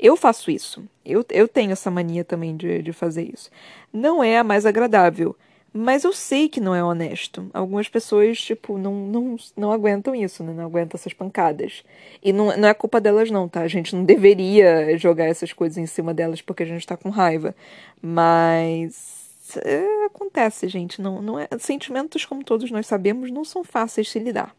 Eu 0.00 0.16
faço 0.16 0.50
isso. 0.50 0.82
Eu, 1.04 1.24
eu 1.30 1.46
tenho 1.46 1.72
essa 1.72 1.90
mania 1.90 2.24
também 2.24 2.56
de, 2.56 2.82
de 2.82 2.92
fazer 2.92 3.30
isso. 3.30 3.50
Não 3.92 4.24
é 4.24 4.38
a 4.38 4.44
mais 4.44 4.64
agradável. 4.64 5.36
Mas 5.72 6.02
eu 6.02 6.12
sei 6.12 6.48
que 6.48 6.60
não 6.60 6.74
é 6.74 6.82
honesto. 6.82 7.48
Algumas 7.52 7.88
pessoas, 7.88 8.40
tipo, 8.40 8.76
não, 8.76 8.92
não, 8.92 9.36
não 9.56 9.70
aguentam 9.70 10.14
isso, 10.14 10.42
né? 10.42 10.52
Não 10.52 10.64
aguentam 10.64 10.98
essas 10.98 11.12
pancadas. 11.12 11.84
E 12.22 12.32
não, 12.32 12.56
não 12.56 12.68
é 12.68 12.74
culpa 12.74 13.00
delas, 13.00 13.30
não, 13.30 13.48
tá? 13.48 13.60
A 13.60 13.68
gente 13.68 13.94
não 13.94 14.02
deveria 14.04 14.96
jogar 14.98 15.26
essas 15.26 15.52
coisas 15.52 15.78
em 15.78 15.86
cima 15.86 16.12
delas 16.12 16.40
porque 16.42 16.64
a 16.64 16.66
gente 16.66 16.86
tá 16.86 16.96
com 16.96 17.10
raiva. 17.10 17.54
Mas 18.02 19.30
é, 19.64 20.06
acontece, 20.06 20.66
gente. 20.66 21.00
Não, 21.00 21.22
não 21.22 21.38
é, 21.38 21.46
sentimentos, 21.58 22.24
como 22.24 22.42
todos 22.42 22.70
nós 22.70 22.86
sabemos, 22.86 23.30
não 23.30 23.44
são 23.44 23.62
fáceis 23.62 24.08
de 24.08 24.18
lidar. 24.18 24.56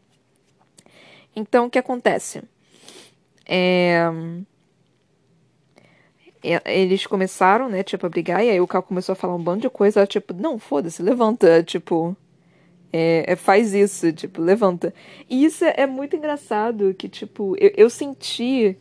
Então, 1.34 1.66
o 1.66 1.70
que 1.70 1.78
acontece? 1.78 2.42
É, 3.46 4.08
eles 6.64 7.06
começaram, 7.06 7.68
né, 7.68 7.82
tipo, 7.82 8.04
a 8.06 8.08
brigar, 8.08 8.44
e 8.44 8.50
aí 8.50 8.60
o 8.60 8.66
Cal 8.66 8.82
começou 8.82 9.12
a 9.12 9.16
falar 9.16 9.34
um 9.34 9.42
bando 9.42 9.62
de 9.62 9.70
coisa, 9.70 10.00
ela, 10.00 10.06
tipo, 10.06 10.34
não, 10.34 10.58
foda-se, 10.58 11.02
levanta, 11.02 11.62
tipo, 11.62 12.16
é, 12.92 13.24
é, 13.32 13.36
faz 13.36 13.72
isso, 13.74 14.12
tipo, 14.12 14.42
levanta. 14.42 14.92
E 15.30 15.44
isso 15.44 15.64
é, 15.64 15.74
é 15.78 15.86
muito 15.86 16.16
engraçado, 16.16 16.94
que, 16.94 17.08
tipo, 17.08 17.56
eu, 17.58 17.72
eu 17.76 17.90
senti 17.90 18.76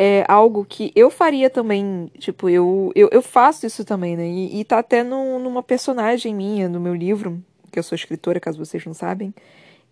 é 0.00 0.24
algo 0.28 0.64
que 0.64 0.92
eu 0.94 1.10
faria 1.10 1.50
também. 1.50 2.08
Tipo, 2.18 2.48
eu, 2.48 2.92
eu, 2.94 3.08
eu 3.10 3.20
faço 3.20 3.66
isso 3.66 3.84
também, 3.84 4.16
né? 4.16 4.28
E, 4.28 4.60
e 4.60 4.64
tá 4.64 4.78
até 4.78 5.02
numa 5.02 5.62
personagem 5.62 6.32
minha, 6.32 6.68
no 6.68 6.78
meu 6.78 6.94
livro, 6.94 7.42
que 7.72 7.78
eu 7.80 7.82
sou 7.82 7.96
escritora, 7.96 8.38
caso 8.38 8.64
vocês 8.64 8.86
não 8.86 8.94
sabem. 8.94 9.34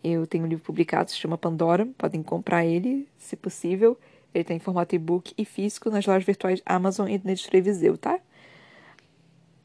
Eu 0.04 0.24
tenho 0.24 0.44
um 0.44 0.46
livro 0.46 0.64
publicado, 0.64 1.10
se 1.10 1.16
chama 1.16 1.36
Pandora. 1.36 1.88
Podem 1.98 2.22
comprar 2.22 2.64
ele, 2.64 3.08
se 3.18 3.34
possível. 3.34 3.98
Ele 4.36 4.44
tem 4.44 4.58
tá 4.58 4.64
formato 4.64 4.94
e-book 4.94 5.32
e 5.36 5.44
físico 5.44 5.90
nas 5.90 6.04
lojas 6.04 6.24
virtuais 6.24 6.62
Amazon 6.66 7.08
e 7.08 7.20
na 7.24 7.32
editora 7.32 7.98
tá? 7.98 8.20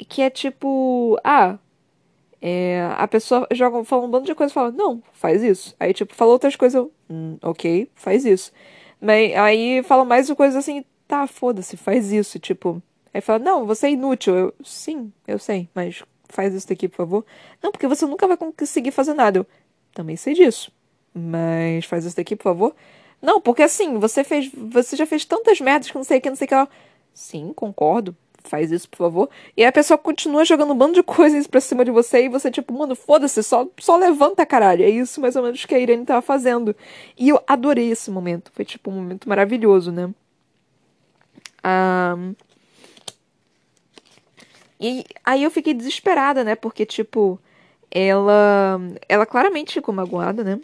Que 0.08 0.22
é 0.22 0.30
tipo, 0.30 1.20
ah, 1.24 1.60
é, 2.42 2.90
a 2.98 3.08
pessoa 3.08 3.48
joga, 3.52 3.84
fala 3.84 4.06
um 4.06 4.10
bando 4.10 4.26
de 4.26 4.34
coisa 4.34 4.52
e 4.52 4.54
fala, 4.54 4.72
não, 4.72 5.04
faz 5.14 5.44
isso. 5.44 5.76
Aí, 5.80 5.94
tipo, 5.94 6.16
falou 6.16 6.34
outras 6.34 6.56
coisas, 6.56 6.76
eu, 6.76 6.92
hum, 7.10 7.38
ok, 7.42 7.90
faz 7.94 8.26
isso. 8.26 8.52
Mas 9.00 9.36
aí 9.36 9.84
fala 9.84 10.06
mais 10.06 10.32
coisas 10.32 10.56
assim, 10.56 10.86
tá, 11.08 11.28
foda-se, 11.28 11.78
faz 11.78 12.12
isso, 12.12 12.40
tipo. 12.40 12.82
Aí 13.14 13.22
fala, 13.22 13.40
não, 13.40 13.66
você 13.66 13.88
é 13.88 13.92
inútil. 13.92 14.36
Eu, 14.36 14.54
sim, 14.64 15.12
eu 15.28 15.38
sei, 15.38 15.70
mas 15.76 16.04
faz 16.30 16.54
isso 16.54 16.68
daqui, 16.68 16.88
por 16.88 16.98
favor. 16.98 17.26
Não, 17.62 17.72
porque 17.72 17.88
você 17.88 18.06
nunca 18.06 18.28
vai 18.28 18.38
conseguir 18.38 18.92
fazer 18.92 19.14
nada. 19.14 19.40
Eu 19.40 19.48
também 19.94 20.16
sei 20.16 20.34
disso. 20.34 20.72
Mas 21.14 21.86
faz 21.86 22.06
isso 22.06 22.16
daqui, 22.16 22.36
por 22.36 22.44
favor. 22.44 22.76
Não, 23.22 23.40
porque 23.40 23.64
assim, 23.64 24.00
você 24.00 24.24
fez. 24.24 24.50
Você 24.54 24.96
já 24.96 25.06
fez 25.06 25.26
tantas 25.26 25.62
merdas 25.62 25.90
que 25.90 25.96
não 25.96 26.04
sei 26.04 26.18
o 26.18 26.22
que, 26.22 26.30
não 26.30 26.36
sei 26.36 26.46
o 26.46 26.48
que. 26.48 26.54
Ela, 26.54 26.70
sim, 27.14 27.54
concordo 27.54 28.16
faz 28.44 28.72
isso, 28.72 28.90
por 28.90 28.98
favor. 28.98 29.30
E 29.56 29.64
a 29.64 29.72
pessoa 29.72 29.98
continua 29.98 30.46
jogando 30.46 30.74
um 30.74 30.78
bando 30.78 30.94
de 30.94 31.04
coisas 31.04 31.48
pra 31.48 31.62
cima 31.62 31.86
de 31.86 31.92
você 31.92 32.26
e 32.26 32.30
você, 32.30 32.52
tipo, 32.52 32.74
mano, 32.74 32.96
foda-se, 32.96 33.42
só, 33.44 33.68
só 33.80 33.98
levanta, 33.98 34.46
caralho. 34.46 34.84
É 34.84 34.90
isso 34.90 35.22
mais 35.22 35.36
ou 35.36 35.44
menos 35.44 35.66
que 35.66 35.76
a 35.76 35.80
Irene 35.80 36.06
tava 36.06 36.22
fazendo. 36.22 36.76
E 37.18 37.30
eu 37.30 37.42
adorei 37.48 37.90
esse 37.92 38.12
momento. 38.12 38.52
Foi, 38.54 38.66
tipo, 38.66 38.90
um 38.90 38.96
momento 38.96 39.28
maravilhoso, 39.28 39.92
né? 39.92 40.10
Um... 41.64 42.36
E 44.80 45.06
aí 45.24 45.44
eu 45.44 45.52
fiquei 45.52 45.74
desesperada, 45.74 46.44
né? 46.44 46.56
Porque, 46.56 46.86
tipo, 46.86 47.40
ela. 47.92 48.80
Ela 49.08 49.26
claramente 49.26 49.74
ficou 49.74 49.94
magoada, 49.94 50.44
né? 50.44 50.60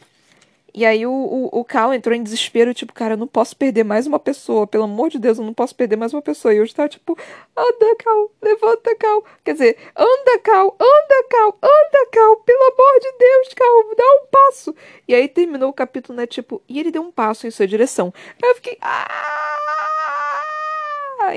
E 0.77 0.85
aí 0.85 1.07
o, 1.07 1.11
o, 1.11 1.49
o 1.61 1.65
Cal 1.65 1.91
entrou 1.91 2.13
em 2.15 2.21
desespero, 2.21 2.71
tipo, 2.71 2.93
cara, 2.93 3.15
eu 3.15 3.17
não 3.17 3.25
posso 3.25 3.57
perder 3.57 3.83
mais 3.83 4.05
uma 4.05 4.19
pessoa. 4.19 4.67
Pelo 4.67 4.83
amor 4.83 5.09
de 5.09 5.17
Deus, 5.17 5.39
eu 5.39 5.43
não 5.43 5.51
posso 5.51 5.73
perder 5.73 5.95
mais 5.95 6.13
uma 6.13 6.21
pessoa. 6.21 6.53
E 6.53 6.57
eu 6.57 6.63
estava 6.63 6.87
tipo, 6.87 7.17
anda, 7.57 7.95
Cal, 7.95 8.31
levanta, 8.39 8.95
Cal. 8.95 9.25
Quer 9.43 9.53
dizer, 9.53 9.75
anda, 9.95 10.37
Cal, 10.37 10.77
anda, 10.79 11.23
Cal, 11.31 11.57
anda, 11.63 12.09
Cal. 12.11 12.37
Pelo 12.37 12.61
amor 12.61 12.99
de 13.01 13.11
Deus, 13.17 13.53
Cal, 13.55 13.95
dá 13.95 14.03
um 14.03 14.27
passo. 14.31 14.75
E 15.07 15.15
aí 15.15 15.27
terminou 15.27 15.71
o 15.71 15.73
capítulo, 15.73 16.15
né, 16.15 16.27
tipo, 16.27 16.61
e 16.69 16.79
ele 16.79 16.91
deu 16.91 17.01
um 17.01 17.11
passo 17.11 17.47
em 17.47 17.51
sua 17.51 17.65
direção. 17.65 18.13
Aí 18.39 18.47
eu 18.47 18.55
fiquei, 18.55 18.77
ah! 18.79 19.15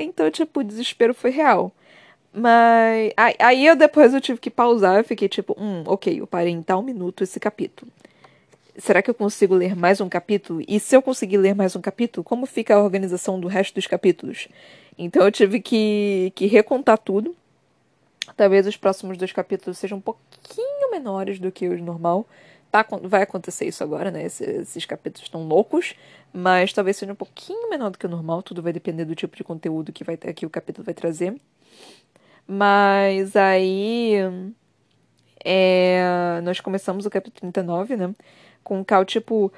Então, 0.01 0.29
tipo, 0.29 0.59
o 0.59 0.63
desespero 0.63 1.15
foi 1.15 1.31
real. 1.31 1.71
Mas 2.31 3.11
aí 3.39 3.65
eu 3.65 3.75
depois 3.75 4.13
eu 4.13 4.21
tive 4.21 4.39
que 4.39 4.51
pausar, 4.51 4.99
eu 4.99 5.03
fiquei 5.03 5.27
tipo, 5.27 5.55
hum, 5.59 5.83
ok, 5.87 6.21
eu 6.21 6.27
parei 6.27 6.53
em 6.53 6.61
tal 6.61 6.83
minuto 6.83 7.23
esse 7.23 7.39
capítulo 7.39 7.91
será 8.81 9.01
que 9.01 9.09
eu 9.09 9.13
consigo 9.13 9.53
ler 9.53 9.75
mais 9.75 10.01
um 10.01 10.09
capítulo? 10.09 10.61
E 10.67 10.79
se 10.79 10.95
eu 10.95 11.01
conseguir 11.01 11.37
ler 11.37 11.53
mais 11.53 11.75
um 11.75 11.81
capítulo, 11.81 12.23
como 12.23 12.45
fica 12.45 12.75
a 12.75 12.83
organização 12.83 13.39
do 13.39 13.47
resto 13.47 13.75
dos 13.75 13.85
capítulos? 13.85 14.47
Então 14.97 15.23
eu 15.23 15.31
tive 15.31 15.61
que, 15.61 16.33
que 16.35 16.47
recontar 16.47 16.97
tudo. 16.97 17.35
Talvez 18.35 18.65
os 18.65 18.77
próximos 18.77 19.17
dois 19.17 19.31
capítulos 19.31 19.77
sejam 19.77 19.99
um 19.99 20.01
pouquinho 20.01 20.89
menores 20.89 21.39
do 21.39 21.51
que 21.51 21.67
o 21.67 21.83
normal. 21.83 22.25
Tá, 22.71 22.85
vai 23.03 23.21
acontecer 23.21 23.65
isso 23.65 23.83
agora, 23.83 24.09
né? 24.09 24.25
Esses, 24.25 24.47
esses 24.47 24.85
capítulos 24.85 25.27
estão 25.27 25.45
loucos, 25.45 25.93
mas 26.33 26.71
talvez 26.73 26.97
seja 26.97 27.11
um 27.11 27.15
pouquinho 27.15 27.69
menor 27.69 27.91
do 27.91 27.97
que 27.97 28.05
o 28.05 28.09
normal. 28.09 28.41
Tudo 28.41 28.63
vai 28.63 28.73
depender 28.73 29.05
do 29.05 29.13
tipo 29.13 29.35
de 29.35 29.43
conteúdo 29.43 29.91
que 29.91 30.03
vai 30.03 30.17
aqui 30.27 30.45
o 30.45 30.49
capítulo 30.49 30.85
vai 30.85 30.93
trazer. 30.93 31.35
Mas 32.47 33.35
aí 33.35 34.15
é, 35.43 36.39
nós 36.43 36.59
começamos 36.59 37.05
o 37.05 37.09
capítulo 37.09 37.51
39, 37.51 37.95
né? 37.95 38.15
Com 38.63 38.81
o 38.81 38.85
Cal, 38.85 39.05
tipo. 39.05 39.51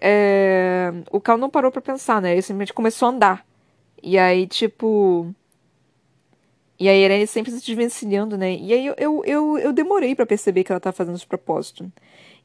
É... 0.00 0.92
O 1.10 1.20
Cal 1.20 1.38
não 1.38 1.50
parou 1.50 1.70
pra 1.70 1.80
pensar, 1.80 2.20
né? 2.20 2.32
Ele 2.32 2.42
simplesmente 2.42 2.72
começou 2.72 3.06
a 3.06 3.10
andar. 3.10 3.46
E 4.02 4.18
aí, 4.18 4.46
tipo. 4.46 5.34
E 6.78 6.88
aí, 6.88 7.04
Irene 7.04 7.26
sempre 7.26 7.52
se 7.52 7.64
desvencilhando, 7.64 8.36
né? 8.36 8.54
E 8.54 8.72
aí, 8.72 8.86
eu, 8.86 8.94
eu, 8.98 9.22
eu, 9.24 9.58
eu 9.58 9.72
demorei 9.72 10.14
para 10.14 10.26
perceber 10.26 10.64
que 10.64 10.72
ela 10.72 10.80
tá 10.80 10.92
fazendo 10.92 11.14
isso 11.14 11.24
de 11.24 11.28
propósito. 11.28 11.90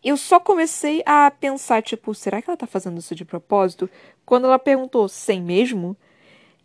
Eu 0.03 0.15
só 0.15 0.39
comecei 0.39 1.03
a 1.05 1.29
pensar, 1.29 1.83
tipo, 1.83 2.13
será 2.15 2.41
que 2.41 2.49
ela 2.49 2.55
tá 2.55 2.67
fazendo 2.67 2.99
isso 2.99 3.13
de 3.13 3.25
propósito? 3.25 3.89
Quando 4.25 4.45
ela 4.45 4.57
perguntou, 4.57 5.09
sem 5.09 5.41
mesmo? 5.41 5.97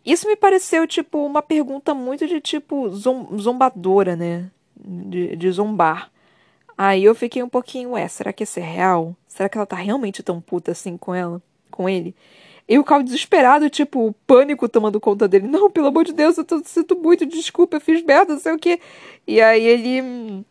Isso 0.05 0.27
me 0.27 0.35
pareceu, 0.35 0.87
tipo, 0.87 1.25
uma 1.25 1.41
pergunta 1.41 1.93
muito 1.93 2.27
de, 2.27 2.39
tipo, 2.39 2.89
zombadora, 2.89 4.15
né? 4.15 4.49
De, 4.77 5.35
de 5.35 5.51
zombar. 5.51 6.11
Aí 6.77 7.05
eu 7.05 7.15
fiquei 7.15 7.41
um 7.41 7.49
pouquinho, 7.49 7.91
ué, 7.91 8.07
será 8.07 8.33
que 8.33 8.43
isso 8.43 8.59
é 8.59 8.63
real? 8.63 9.15
Será 9.27 9.47
que 9.47 9.57
ela 9.57 9.65
tá 9.65 9.75
realmente 9.75 10.21
tão 10.21 10.41
puta 10.41 10.71
assim 10.71 10.97
com 10.97 11.15
ela? 11.15 11.41
Com 11.71 11.87
ele? 11.87 12.15
E 12.67 12.79
o 12.79 12.83
Cal 12.83 13.03
desesperado, 13.03 13.69
tipo, 13.69 14.13
pânico 14.25 14.67
tomando 14.67 14.99
conta 14.99 15.27
dele. 15.27 15.47
Não, 15.47 15.69
pelo 15.69 15.87
amor 15.87 16.03
de 16.03 16.13
Deus, 16.13 16.37
eu 16.37 16.43
tô, 16.43 16.61
sinto 16.65 16.97
muito, 16.97 17.25
desculpa, 17.25 17.77
eu 17.77 17.81
fiz 17.81 18.03
merda, 18.03 18.33
não 18.33 18.39
sei 18.39 18.53
o 18.53 18.59
quê. 18.59 18.79
E 19.27 19.41
aí 19.41 19.65
ele. 19.65 20.45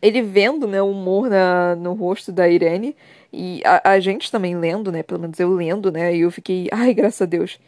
Ele 0.00 0.22
vendo, 0.22 0.66
né, 0.66 0.80
o 0.80 0.90
humor 0.90 1.28
na, 1.28 1.76
no 1.76 1.92
rosto 1.92 2.32
da 2.32 2.48
Irene. 2.48 2.96
E 3.32 3.60
a, 3.64 3.92
a 3.92 4.00
gente 4.00 4.30
também 4.30 4.56
lendo, 4.56 4.90
né? 4.92 5.02
Pelo 5.02 5.20
menos 5.20 5.38
eu 5.38 5.50
lendo, 5.52 5.92
né? 5.92 6.14
E 6.16 6.20
eu 6.20 6.30
fiquei, 6.30 6.68
ai, 6.72 6.94
graças 6.94 7.22
a 7.22 7.26
Deus. 7.26 7.58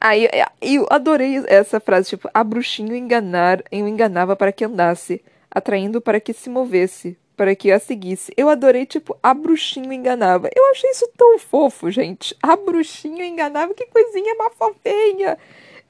Aí 0.00 0.28
eu 0.60 0.86
adorei 0.90 1.42
essa 1.46 1.78
frase, 1.78 2.10
tipo, 2.10 2.28
a 2.34 2.42
bruxinho 2.42 2.94
enganar, 2.94 3.62
eu 3.70 3.86
enganava 3.86 4.34
para 4.34 4.52
que 4.52 4.64
andasse 4.64 5.22
atraindo 5.48 6.00
para 6.00 6.18
que 6.18 6.32
se 6.32 6.50
movesse, 6.50 7.16
para 7.36 7.54
que 7.54 7.70
a 7.72 7.78
seguisse. 7.78 8.32
Eu 8.36 8.48
adorei, 8.48 8.86
tipo, 8.86 9.16
a 9.22 9.32
bruxinha 9.34 9.94
enganava. 9.94 10.48
Eu 10.54 10.70
achei 10.70 10.90
isso 10.90 11.08
tão 11.16 11.38
fofo, 11.38 11.90
gente. 11.90 12.36
A 12.42 12.56
bruxinha 12.56 13.26
enganava, 13.26 13.74
que 13.74 13.86
coisinha 13.86 14.34
mafofinha. 14.36 15.38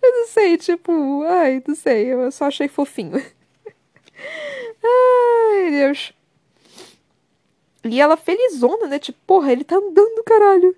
Eu 0.01 0.12
não 0.12 0.26
sei, 0.26 0.57
tipo, 0.59 1.22
ai, 1.24 1.62
não 1.66 1.74
sei, 1.74 2.12
eu 2.12 2.30
só 2.32 2.47
achei 2.47 2.68
fofinho. 2.68 3.22
ai, 4.82 5.70
Deus. 5.70 6.12
E 7.84 8.01
ela 8.01 8.16
felizona, 8.16 8.86
né? 8.86 8.99
Tipo, 8.99 9.18
porra, 9.26 9.53
ele 9.53 9.64
tá 9.64 9.76
andando, 9.76 10.22
caralho. 10.24 10.76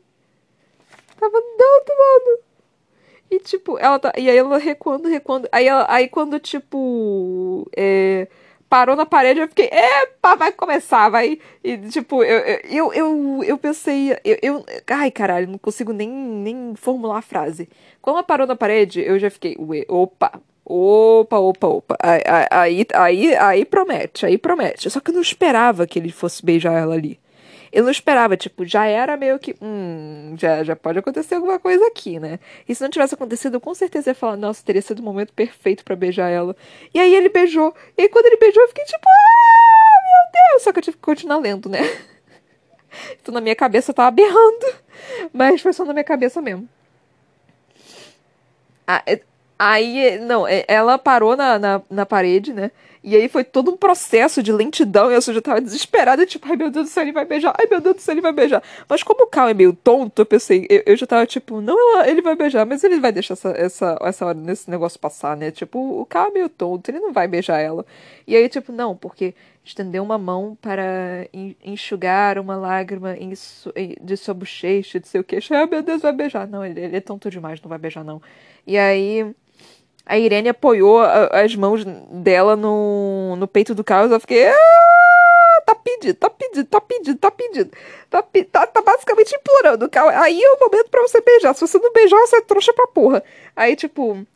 Tava 1.19 1.37
andando, 1.37 1.99
mano. 1.99 2.39
E 3.31 3.39
tipo, 3.41 3.79
ela 3.79 3.99
tá. 3.99 4.13
E 4.17 4.29
aí 4.31 4.37
ela 4.37 4.59
recuando, 4.59 5.09
recuando. 5.09 5.49
Aí, 5.53 5.67
ela, 5.67 5.87
aí 5.89 6.09
quando, 6.09 6.39
tipo. 6.41 7.69
É, 7.77 8.29
parou 8.69 8.97
na 8.97 9.07
parede, 9.07 9.41
eu 9.41 9.49
fiquei, 9.49 9.69
epa, 9.71 10.35
vai 10.37 10.53
começar, 10.53 11.09
vai. 11.09 11.39
E, 11.63 11.79
tipo, 11.89 12.23
eu, 12.23 12.61
eu, 12.69 12.93
eu, 12.93 13.45
eu 13.45 13.59
pensei, 13.59 14.13
eu, 14.25 14.39
eu, 14.43 14.67
ai, 14.89 15.11
caralho, 15.11 15.49
não 15.49 15.59
consigo 15.59 15.93
nem, 15.93 16.11
nem 16.11 16.75
formular 16.77 17.19
a 17.19 17.23
frase. 17.23 17.69
Quando 18.03 18.17
ela 18.17 18.25
parou 18.25 18.47
na 18.47 18.57
parede, 18.57 19.01
eu 19.01 19.19
já 19.19 19.31
fiquei, 19.31 19.57
ué, 19.59 19.85
opa, 19.89 20.41
opa, 20.65 21.39
opa, 21.39 21.67
opa. 21.69 21.97
Aí, 22.03 22.23
aí, 22.51 22.87
aí, 22.95 23.37
aí 23.37 23.65
promete, 23.65 24.27
aí 24.27 24.39
promete. 24.39 24.91
Só 24.91 25.01
que 25.01 25.11
eu 25.11 25.15
não 25.15 25.23
esperava 25.23 25.87
que 25.87 25.99
ele 25.99 26.11
fosse 26.11 26.45
beijar 26.45 26.75
ela 26.75 26.95
ali. 26.95 27.19
Eu 27.75 27.83
não 27.83 27.91
esperava, 27.91 28.37
tipo, 28.37 28.65
já 28.65 28.87
era 28.87 29.17
meio 29.17 29.37
que, 29.37 29.57
hum, 29.61 30.37
já, 30.39 30.63
já 30.63 30.77
pode 30.77 30.97
acontecer 31.01 31.35
alguma 31.35 31.59
coisa 31.59 31.85
aqui, 31.89 32.21
né? 32.21 32.39
E 32.69 32.73
se 32.73 32.81
não 32.81 32.89
tivesse 32.89 33.17
acontecido, 33.17 33.55
eu 33.55 33.61
com 33.61 33.75
certeza 33.75 34.11
ia 34.11 34.15
falar, 34.15 34.37
nossa, 34.37 34.65
teria 34.65 34.81
sido 34.81 35.01
o 35.01 35.03
momento 35.03 35.33
perfeito 35.33 35.85
para 35.85 35.97
beijar 35.97 36.29
ela. 36.31 36.55
E 36.95 37.01
aí 37.01 37.13
ele 37.13 37.29
beijou. 37.29 37.75
E 37.99 38.03
aí 38.03 38.09
quando 38.09 38.27
ele 38.27 38.37
beijou, 38.37 38.63
eu 38.63 38.69
fiquei 38.69 38.85
tipo, 38.85 39.05
ah, 39.05 40.03
meu 40.05 40.33
Deus! 40.53 40.63
Só 40.63 40.73
que 40.73 40.79
eu 40.79 40.83
tive 40.85 40.97
que 40.97 41.03
continuar 41.03 41.39
lendo, 41.39 41.69
né? 41.69 41.81
Então 43.21 43.35
na 43.35 43.41
minha 43.41 43.57
cabeça 43.57 43.91
eu 43.91 43.95
tava 43.95 44.13
berrando. 44.13 44.67
Mas 45.33 45.61
foi 45.61 45.73
só 45.73 45.85
na 45.85 45.93
minha 45.93 46.05
cabeça 46.05 46.41
mesmo. 46.41 46.69
Ah, 48.87 49.03
é, 49.05 49.21
aí, 49.59 50.17
não, 50.19 50.47
é, 50.47 50.65
ela 50.69 50.97
parou 50.97 51.37
na, 51.37 51.59
na, 51.59 51.83
na 51.91 52.07
parede, 52.07 52.53
né? 52.53 52.71
E 53.05 53.15
aí 53.15 53.29
foi 53.29 53.45
todo 53.45 53.71
um 53.71 53.77
processo 53.77 54.43
de 54.43 54.51
lentidão 54.51 55.11
e 55.13 55.15
eu 55.15 55.21
já 55.21 55.43
tava 55.43 55.61
desesperada, 55.61 56.25
tipo, 56.25 56.49
ai 56.49 56.57
meu 56.57 56.71
Deus 56.71 56.87
do 56.87 56.91
céu, 56.91 57.03
ele 57.03 57.13
vai 57.13 57.27
beijar, 57.27 57.55
ai 57.59 57.67
meu 57.71 57.79
Deus 57.79 57.97
do 57.97 58.01
céu, 58.01 58.15
ele 58.15 58.23
vai 58.23 58.33
beijar. 58.33 58.63
Mas 58.89 59.03
como 59.03 59.25
o 59.25 59.27
Cal 59.27 59.47
é 59.51 59.53
meio 59.53 59.75
tonto, 59.75 60.23
eu 60.23 60.27
pensei, 60.27 60.67
eu, 60.71 60.83
eu 60.87 60.97
já 60.97 61.07
tava 61.07 61.27
tipo, 61.27 61.61
não, 61.61 62.03
ele 62.07 62.23
vai 62.23 62.35
beijar, 62.35 62.65
mas 62.65 62.83
ele 62.83 62.99
vai 62.99 63.13
deixar 63.13 63.35
essa, 63.35 63.51
essa, 63.51 63.99
essa 64.01 64.25
hora 64.25 64.39
nesse 64.39 64.71
negócio 64.71 64.99
passar, 64.99 65.37
né? 65.37 65.51
Tipo, 65.51 66.01
o 66.01 66.07
Cal 66.07 66.29
é 66.29 66.31
meio 66.31 66.49
tonto, 66.49 66.89
ele 66.91 66.99
não 66.99 67.13
vai 67.13 67.29
beijar 67.29 67.59
ela. 67.61 67.85
E 68.27 68.35
aí, 68.35 68.49
tipo, 68.49 68.73
não, 68.73 68.97
porque 68.97 69.35
estendeu 69.63 70.03
uma 70.03 70.17
mão 70.17 70.57
para 70.61 71.29
enxugar 71.63 72.39
uma 72.39 72.57
lágrima 72.57 73.15
de 74.01 74.17
sua 74.17 74.35
bochecha, 74.35 74.99
de 74.99 75.09
seu 75.09 75.23
queixo. 75.23 75.55
Ai 75.55 75.67
meu 75.67 75.83
Deus, 75.83 76.01
vai 76.01 76.13
beijar. 76.13 76.47
Não, 76.49 76.65
ele, 76.65 76.81
ele 76.81 76.97
é 76.97 77.01
tonto 77.01 77.31
demais, 77.31 77.61
não 77.61 77.69
vai 77.69 77.79
beijar, 77.79 78.03
não. 78.03 78.23
E 78.67 78.79
aí 78.79 79.35
a 80.07 80.19
Irene 80.19 80.51
apoiou 80.51 81.01
as 81.01 81.57
mãos 81.57 81.83
dela 82.11 82.55
no, 82.55 83.37
no 83.37 83.49
peito 83.49 83.75
do 83.75 83.83
Carlos. 83.83 84.13
Eu 84.13 84.21
fiquei. 84.21 84.49
Ah, 84.49 85.63
tá 85.65 85.75
pedido, 85.75 86.15
tá 86.15 86.29
pedido, 86.29 86.69
tá 86.69 86.81
pedido, 86.81 87.19
tá 87.19 87.31
pedido. 87.31 87.71
Tá, 88.11 88.23
tá, 88.23 88.67
tá 88.67 88.83
basicamente 88.83 89.35
implorando. 89.35 89.89
Aí 90.21 90.43
é 90.43 90.51
o 90.53 90.61
momento 90.61 90.91
pra 90.91 91.01
você 91.01 91.21
beijar. 91.23 91.55
Se 91.55 91.63
você 91.63 91.79
não 91.79 91.93
beijar, 91.93 92.19
você 92.19 92.37
é 92.37 92.41
trouxa 92.43 92.73
pra 92.75 92.87
porra. 92.87 93.23
Aí, 93.57 93.75
tipo. 93.75 94.27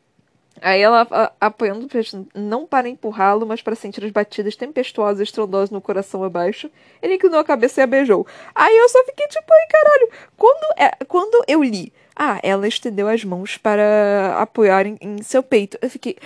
Aí 0.60 0.80
ela 0.80 1.06
a, 1.08 1.32
apoiando 1.40 1.86
o 1.86 1.88
peixe, 1.88 2.20
não 2.34 2.66
para 2.66 2.88
empurrá-lo, 2.88 3.46
mas 3.46 3.62
para 3.62 3.76
sentir 3.76 4.04
as 4.04 4.10
batidas 4.10 4.56
tempestuosas 4.56 5.20
e 5.20 5.22
estrondosas 5.22 5.70
no 5.70 5.80
coração 5.80 6.24
abaixo. 6.24 6.68
Ele 7.00 7.14
inclinou 7.14 7.38
a 7.38 7.44
cabeça 7.44 7.80
e 7.80 7.84
a 7.84 7.86
beijou. 7.86 8.26
Aí 8.54 8.76
eu 8.76 8.88
só 8.88 9.04
fiquei 9.04 9.28
tipo, 9.28 9.52
ai 9.52 9.66
caralho. 9.68 10.10
Quando, 10.36 10.78
é, 10.78 11.04
quando 11.04 11.44
eu 11.46 11.62
li 11.62 11.92
ah, 12.18 12.40
ela 12.42 12.66
estendeu 12.66 13.06
as 13.06 13.22
mãos 13.22 13.56
para 13.56 14.36
apoiar 14.40 14.84
em, 14.86 14.98
em 15.00 15.22
seu 15.22 15.40
peito. 15.40 15.78
Eu 15.80 15.88
fiquei. 15.88 16.16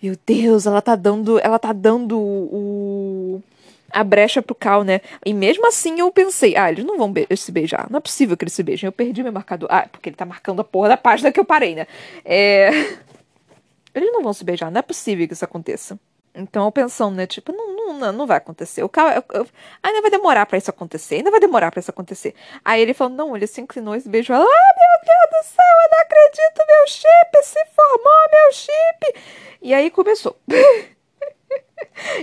Meu 0.00 0.16
Deus, 0.24 0.64
ela 0.64 0.80
tá 0.80 0.94
dando. 0.94 1.40
Ela 1.40 1.58
tá 1.58 1.72
dando 1.72 2.16
o. 2.16 3.42
A 3.90 4.04
brecha 4.04 4.40
pro 4.42 4.54
Cal, 4.54 4.84
né? 4.84 5.00
E 5.24 5.34
mesmo 5.34 5.66
assim 5.66 5.98
eu 5.98 6.12
pensei, 6.12 6.54
ah, 6.56 6.70
eles 6.70 6.84
não 6.84 6.98
vão 6.98 7.10
be 7.10 7.26
se 7.36 7.50
beijar. 7.50 7.88
Não 7.90 7.96
é 7.96 8.00
possível 8.00 8.36
que 8.36 8.44
eles 8.44 8.52
se 8.52 8.62
beijem. 8.62 8.86
Eu 8.86 8.92
perdi 8.92 9.22
meu 9.22 9.32
marcador. 9.32 9.68
Ah, 9.72 9.88
porque 9.90 10.10
ele 10.10 10.16
tá 10.16 10.24
marcando 10.24 10.60
a 10.60 10.64
porra 10.64 10.90
da 10.90 10.96
página 10.96 11.32
que 11.32 11.40
eu 11.40 11.44
parei, 11.44 11.74
né? 11.74 11.86
É. 12.24 12.70
Eles 13.94 14.12
não 14.12 14.22
vão 14.22 14.32
se 14.32 14.44
beijar, 14.44 14.70
não 14.70 14.78
é 14.78 14.82
possível 14.82 15.26
que 15.26 15.32
isso 15.32 15.44
aconteça. 15.44 15.98
Então 16.38 16.64
eu 16.64 16.72
pensando, 16.72 17.16
né? 17.16 17.26
Tipo, 17.26 17.52
não, 17.52 17.98
não, 17.98 18.12
não 18.12 18.26
vai 18.26 18.38
acontecer. 18.38 18.82
O 18.82 18.88
cara, 18.88 19.16
eu, 19.16 19.40
eu, 19.40 19.46
ainda 19.82 20.00
vai 20.00 20.10
demorar 20.10 20.46
para 20.46 20.56
isso 20.56 20.70
acontecer, 20.70 21.16
ainda 21.16 21.30
vai 21.30 21.40
demorar 21.40 21.70
para 21.70 21.80
isso 21.80 21.90
acontecer. 21.90 22.34
Aí 22.64 22.80
ele 22.80 22.94
falou, 22.94 23.14
não, 23.14 23.36
ele 23.36 23.46
se 23.46 23.60
inclinou 23.60 23.96
e 23.96 24.00
beijou 24.08 24.36
ela. 24.36 24.44
Ah, 24.44 24.74
meu 24.78 25.04
Deus 25.04 25.42
do 25.42 25.48
céu, 25.48 25.64
eu 25.84 25.90
não 25.90 26.00
acredito, 26.00 26.66
meu 26.66 26.86
chip 26.86 27.44
se 27.44 27.64
formou, 27.74 28.28
meu 28.32 28.52
chip. 28.52 29.20
E 29.60 29.74
aí 29.74 29.90
começou. 29.90 30.36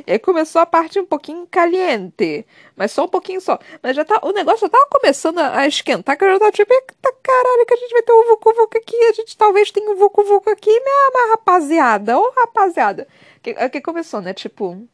e 0.07 0.11
aí 0.13 0.19
começou 0.19 0.61
a 0.61 0.65
parte 0.65 0.99
um 0.99 1.05
pouquinho 1.05 1.47
caliente. 1.47 2.45
Mas 2.75 2.91
só 2.91 3.05
um 3.05 3.07
pouquinho 3.07 3.41
só. 3.41 3.57
Mas 3.81 3.95
já 3.95 4.05
tá. 4.05 4.19
O 4.23 4.31
negócio 4.31 4.61
já 4.61 4.69
tava 4.69 4.87
começando 4.87 5.39
a 5.39 5.65
esquentar, 5.67 6.17
que 6.17 6.23
eu 6.23 6.33
já 6.33 6.39
tava 6.39 6.51
tipo, 6.51 6.73
eita 6.73 7.13
caralho, 7.23 7.65
que 7.65 7.73
a 7.73 7.77
gente 7.77 7.91
vai 7.91 8.01
ter 8.03 8.13
um 8.13 8.25
Vucu 8.27 8.53
Vucu 8.53 8.77
aqui. 8.77 8.95
A 8.95 9.13
gente 9.13 9.35
talvez 9.35 9.71
tenha 9.71 9.89
um 9.89 9.95
Vucu 9.95 10.23
Vucu 10.23 10.49
aqui, 10.49 10.69
minha 10.69 11.31
rapaziada. 11.31 12.19
Ô 12.19 12.31
rapaziada. 12.35 13.07
Que, 13.41 13.53
que 13.69 13.81
começou, 13.81 14.21
né? 14.21 14.33
Tipo. 14.33 14.87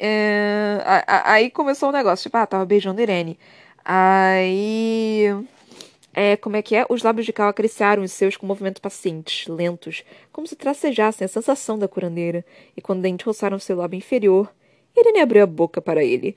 É, 0.00 0.78
aí 1.24 1.50
começou 1.50 1.88
o 1.88 1.92
negócio, 1.92 2.22
tipo, 2.22 2.36
ah, 2.36 2.46
tava 2.46 2.64
beijando 2.64 3.00
Irene. 3.02 3.38
Aí. 3.84 5.26
É, 6.14 6.36
como 6.36 6.56
é 6.56 6.62
que 6.62 6.74
é? 6.74 6.84
Os 6.88 7.02
lábios 7.02 7.26
de 7.26 7.32
Cal 7.32 7.48
acariciaram 7.48 8.02
os 8.02 8.12
seus 8.12 8.36
com 8.36 8.46
movimentos 8.46 8.80
pacientes, 8.80 9.46
lentos, 9.46 10.04
como 10.32 10.46
se 10.46 10.56
tracejassem 10.56 11.24
a 11.24 11.28
sensação 11.28 11.78
da 11.78 11.86
curandeira. 11.86 12.44
E 12.76 12.80
quando 12.80 13.02
dentes 13.02 13.24
roçaram 13.26 13.58
seu 13.58 13.76
lábio 13.76 13.98
inferior, 13.98 14.52
Irene 14.96 15.20
abriu 15.20 15.42
a 15.44 15.46
boca 15.46 15.80
para 15.80 16.02
ele. 16.02 16.36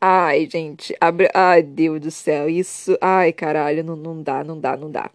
Ai, 0.00 0.48
gente, 0.50 0.94
abre... 1.00 1.30
ai, 1.34 1.62
Deus 1.62 2.00
do 2.00 2.10
céu, 2.10 2.48
isso. 2.48 2.96
Ai, 3.00 3.32
caralho, 3.32 3.82
não, 3.84 3.96
não 3.96 4.22
dá, 4.22 4.44
não 4.44 4.60
dá, 4.60 4.76
não 4.76 4.90
dá. 4.90 5.10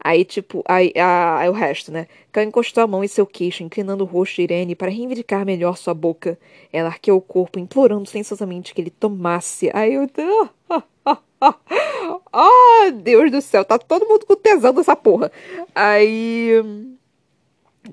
Aí, 0.00 0.24
tipo, 0.24 0.62
aí, 0.66 0.92
a, 0.96 1.38
aí 1.38 1.48
o 1.48 1.52
resto, 1.52 1.90
né? 1.92 2.06
Cal 2.32 2.44
encostou 2.44 2.82
a 2.84 2.86
mão 2.86 3.02
em 3.04 3.08
seu 3.08 3.26
queixo, 3.26 3.62
inclinando 3.64 4.04
o 4.04 4.06
rosto 4.06 4.36
de 4.36 4.42
Irene 4.42 4.74
para 4.74 4.90
reivindicar 4.90 5.44
melhor 5.44 5.76
sua 5.76 5.92
boca. 5.94 6.38
Ela 6.72 6.88
arqueou 6.88 7.18
o 7.18 7.22
corpo, 7.22 7.58
implorando 7.58 8.08
sensuosamente 8.08 8.72
que 8.74 8.80
ele 8.80 8.90
tomasse. 8.90 9.70
Aí 9.74 9.94
eu. 9.94 10.08
Ah, 10.18 10.50
ah, 10.70 10.82
ah, 11.04 11.18
ah, 12.32 12.90
Deus 12.94 13.30
do 13.30 13.40
céu, 13.40 13.64
tá 13.64 13.78
todo 13.78 14.06
mundo 14.06 14.26
com 14.26 14.36
tesão 14.36 14.72
dessa 14.72 14.96
porra. 14.96 15.30
Aí. 15.74 16.52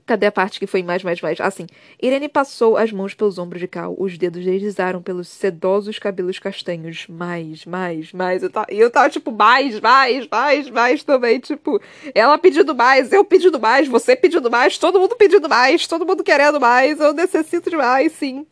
Cadê 0.06 0.26
a 0.26 0.32
parte 0.32 0.60
que 0.60 0.68
foi 0.68 0.84
mais, 0.84 1.04
mais, 1.04 1.22
mais? 1.22 1.40
Assim, 1.40 1.68
Irene 2.02 2.28
passou 2.28 2.76
as 2.76 2.92
mãos 2.92 3.14
pelos 3.14 3.38
ombros 3.38 3.62
de 3.62 3.68
Cal. 3.68 3.96
Os 3.98 4.18
dedos 4.18 4.44
deslizaram 4.44 5.02
pelos 5.02 5.30
sedosos 5.30 6.00
cabelos 6.00 6.38
castanhos. 6.38 7.06
Mais, 7.08 7.66
mais, 7.66 8.12
mais. 8.12 8.44
E 8.44 8.46
eu, 8.46 8.52
eu 8.70 8.92
tava, 8.92 9.10
tipo, 9.10 9.32
mais, 9.32 9.80
mais, 9.80 10.28
mais, 10.28 10.70
mais 10.70 11.04
também. 11.04 11.40
Tipo, 11.40 11.80
ela 12.14 12.38
pedindo 12.38 12.76
mais, 12.76 13.14
eu 13.14 13.24
pedindo 13.24 13.58
mais, 13.58 13.88
você 13.88 14.18
pedindo 14.18 14.52
mais, 14.52 14.78
todo 14.78 15.00
mundo 15.00 15.16
pedindo 15.16 15.48
mais, 15.48 15.88
todo 15.88 16.06
mundo 16.06 16.24
querendo 16.26 16.60
mais. 16.60 17.00
Eu 17.00 17.14
necessito 17.14 17.70
de 17.70 17.78
mais, 17.78 18.12
sim. 18.12 18.46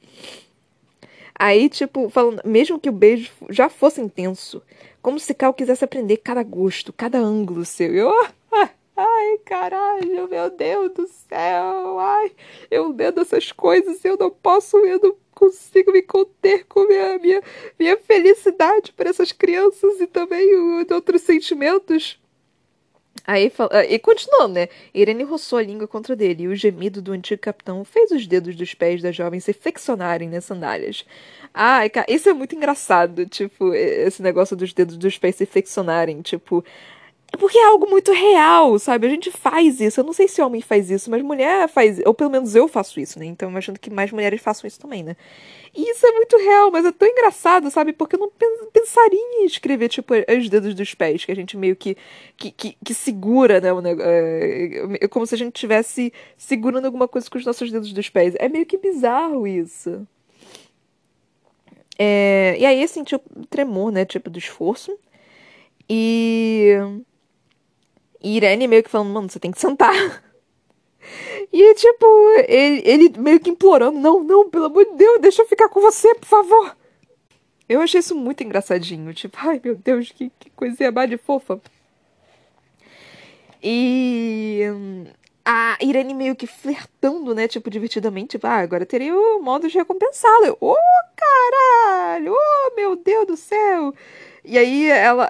Aí, 1.46 1.68
tipo, 1.68 2.10
falando, 2.10 2.42
mesmo 2.46 2.80
que 2.80 2.88
o 2.88 2.94
beijo 2.94 3.30
já 3.50 3.68
fosse 3.68 4.00
intenso, 4.00 4.64
como 5.02 5.20
se 5.20 5.34
Cal 5.34 5.54
quisesse 5.54 5.84
aprender 5.84 6.16
cada 6.16 6.42
gosto, 6.42 6.94
cada 6.94 7.20
ângulo 7.20 7.66
seu. 7.66 7.94
Eu, 7.94 8.14
Ai, 8.96 9.38
caralho, 9.44 10.30
meu 10.30 10.50
Deus 10.50 10.94
do 10.94 11.06
céu. 11.06 12.00
Ai, 12.00 12.32
eu 12.72 12.94
vendo 12.94 13.20
essas 13.20 13.52
coisas 13.52 14.06
eu 14.06 14.16
não 14.18 14.32
posso, 14.32 14.78
eu 14.78 14.98
não 15.04 15.18
consigo 15.36 15.92
me 15.92 16.02
conter 16.02 16.66
com 16.66 16.88
minha, 16.88 17.20
minha, 17.20 17.42
minha 17.78 17.98
felicidade 17.98 18.94
por 18.94 19.06
essas 19.06 19.34
crianças 19.34 20.00
e 20.00 20.08
também 20.08 20.48
outros 20.90 21.24
sentimentos. 21.24 22.18
Aí, 23.26 23.52
ah, 23.72 23.86
e 23.86 23.98
continuando, 24.00 24.56
né? 24.56 24.68
Irene 24.94 25.24
roçou 25.24 25.58
a 25.60 25.64
língua 25.64 25.88
contra 25.88 26.16
dele 26.16 26.44
e 26.44 26.48
o 26.48 26.56
gemido 26.56 27.02
do 27.02 27.14
antigo 27.14 27.42
capitão 27.42 27.86
fez 27.86 28.12
os 28.12 28.28
dedos 28.28 28.56
dos 28.56 28.74
pés 28.74 29.02
da 29.02 29.12
jovem 29.12 29.40
se 29.40 29.54
flexionarem 29.54 30.28
nas 30.30 30.44
sandálias. 30.46 31.06
Ai, 31.54 31.90
cara, 31.90 32.06
isso 32.10 32.28
é 32.28 32.34
muito 32.34 32.56
engraçado, 32.56 33.26
tipo, 33.26 33.74
esse 33.74 34.22
negócio 34.22 34.56
dos 34.58 34.74
dedos 34.74 34.98
dos 34.98 35.18
pés 35.18 35.36
se 35.36 35.46
flexionarem, 35.46 36.22
tipo, 36.22 36.66
é 37.34 37.38
porque 37.38 37.58
é 37.58 37.66
algo 37.66 37.90
muito 37.90 38.12
real, 38.12 38.78
sabe? 38.78 39.08
A 39.08 39.10
gente 39.10 39.32
faz 39.32 39.82
isso. 39.82 40.00
Eu 40.00 40.04
não 40.04 40.14
sei 40.14 40.28
se 40.28 40.40
homem 40.40 40.62
faz 40.62 40.92
isso, 40.92 41.10
mas 41.10 41.24
mulher 41.24 41.68
faz. 41.68 42.00
Ou 42.06 42.14
pelo 42.14 42.30
menos 42.30 42.56
eu 42.56 42.68
faço 42.68 43.00
isso, 43.00 43.18
né? 43.18 43.26
Então 43.26 43.48
eu 43.50 43.52
imagino 43.52 43.78
que 43.80 43.90
mais 43.90 44.12
mulheres 44.12 44.40
façam 44.40 44.68
isso 44.68 44.80
também, 44.80 45.02
né? 45.02 45.16
E 45.76 45.90
isso 45.90 46.06
é 46.06 46.12
muito 46.12 46.38
real, 46.38 46.70
mas 46.72 46.86
é 46.86 46.92
tão 46.92 47.08
engraçado, 47.08 47.72
sabe? 47.72 47.92
Porque 47.92 48.16
eu 48.16 48.20
não 48.20 48.32
pensaria 48.72 49.20
em 49.20 49.46
escrever, 49.46 49.90
tipo, 49.90 50.14
os 50.14 50.48
dedos 50.48 50.76
dos 50.76 50.94
pés, 50.94 51.26
que 51.26 51.32
a 51.32 51.36
gente 51.36 51.58
meio 51.58 51.76
que, 51.76 51.98
que, 52.38 52.52
que, 52.52 52.78
que 52.86 52.94
segura, 52.94 53.60
né? 53.60 53.70
É, 55.02 55.08
como 55.08 55.26
se 55.26 55.34
a 55.34 55.38
gente 55.38 55.56
estivesse 55.56 56.14
segurando 56.38 56.86
alguma 56.86 57.08
coisa 57.08 57.28
com 57.28 57.40
os 57.40 57.46
nossos 57.46 57.72
dedos 57.72 57.92
dos 57.92 58.10
pés. 58.10 58.36
É 58.38 58.48
meio 58.48 58.68
que 58.68 58.78
bizarro 58.78 59.48
isso. 59.48 60.08
É, 61.98 62.56
e 62.60 62.66
aí 62.66 62.88
sentiu 62.88 63.20
tremor, 63.50 63.92
né? 63.92 64.06
Tipo, 64.06 64.30
do 64.30 64.38
esforço. 64.38 64.96
E. 65.90 66.78
E 68.24 68.38
Irene 68.38 68.68
meio 68.68 68.82
que 68.82 68.90
falando, 68.90 69.14
mano, 69.14 69.30
você 69.30 69.40
tem 69.40 69.52
que 69.52 69.60
sentar. 69.60 69.94
E, 71.52 71.76
tipo, 71.76 72.06
ele, 72.48 72.82
ele 72.84 73.20
meio 73.20 73.40
que 73.40 73.50
implorando: 73.50 74.00
não, 74.00 74.24
não, 74.24 74.50
pelo 74.50 74.66
amor 74.66 74.86
de 74.86 74.96
Deus, 74.96 75.22
deixa 75.22 75.44
eu 75.44 75.48
ficar 75.48 75.70
com 75.70 75.82
você, 75.82 76.16
por 76.16 76.26
favor. 76.26 76.76
Eu 77.68 77.82
achei 77.82 78.00
isso 78.00 78.16
muito 78.16 78.44
engraçadinho. 78.44 79.14
Tipo, 79.14 79.38
ai 79.40 79.62
meu 79.64 79.76
Deus, 79.76 80.12
que, 80.12 80.32
que 80.40 80.50
coisinha 80.52 80.92
mais 80.92 81.10
de 81.10 81.18
fofa. 81.18 81.62
E 83.62 84.62
a 85.46 85.78
Irene 85.82 86.14
meio 86.14 86.36
que 86.36 86.48
flertando, 86.48 87.36
né? 87.36 87.48
Tipo, 87.48 87.70
divertidamente. 87.70 88.32
Tipo, 88.32 88.48
ah, 88.48 88.58
agora 88.58 88.86
teria 88.86 89.16
o 89.16 89.42
modo 89.42 89.68
de 89.68 89.78
recompensá-lo. 89.78 90.58
Ô, 90.60 90.74
oh, 90.74 90.78
caralho! 91.16 92.34
Oh, 92.34 92.76
meu 92.76 92.96
Deus 92.96 93.28
do 93.28 93.38
céu! 93.38 93.94
E 94.44 94.58
aí 94.58 94.90
ela 94.90 95.30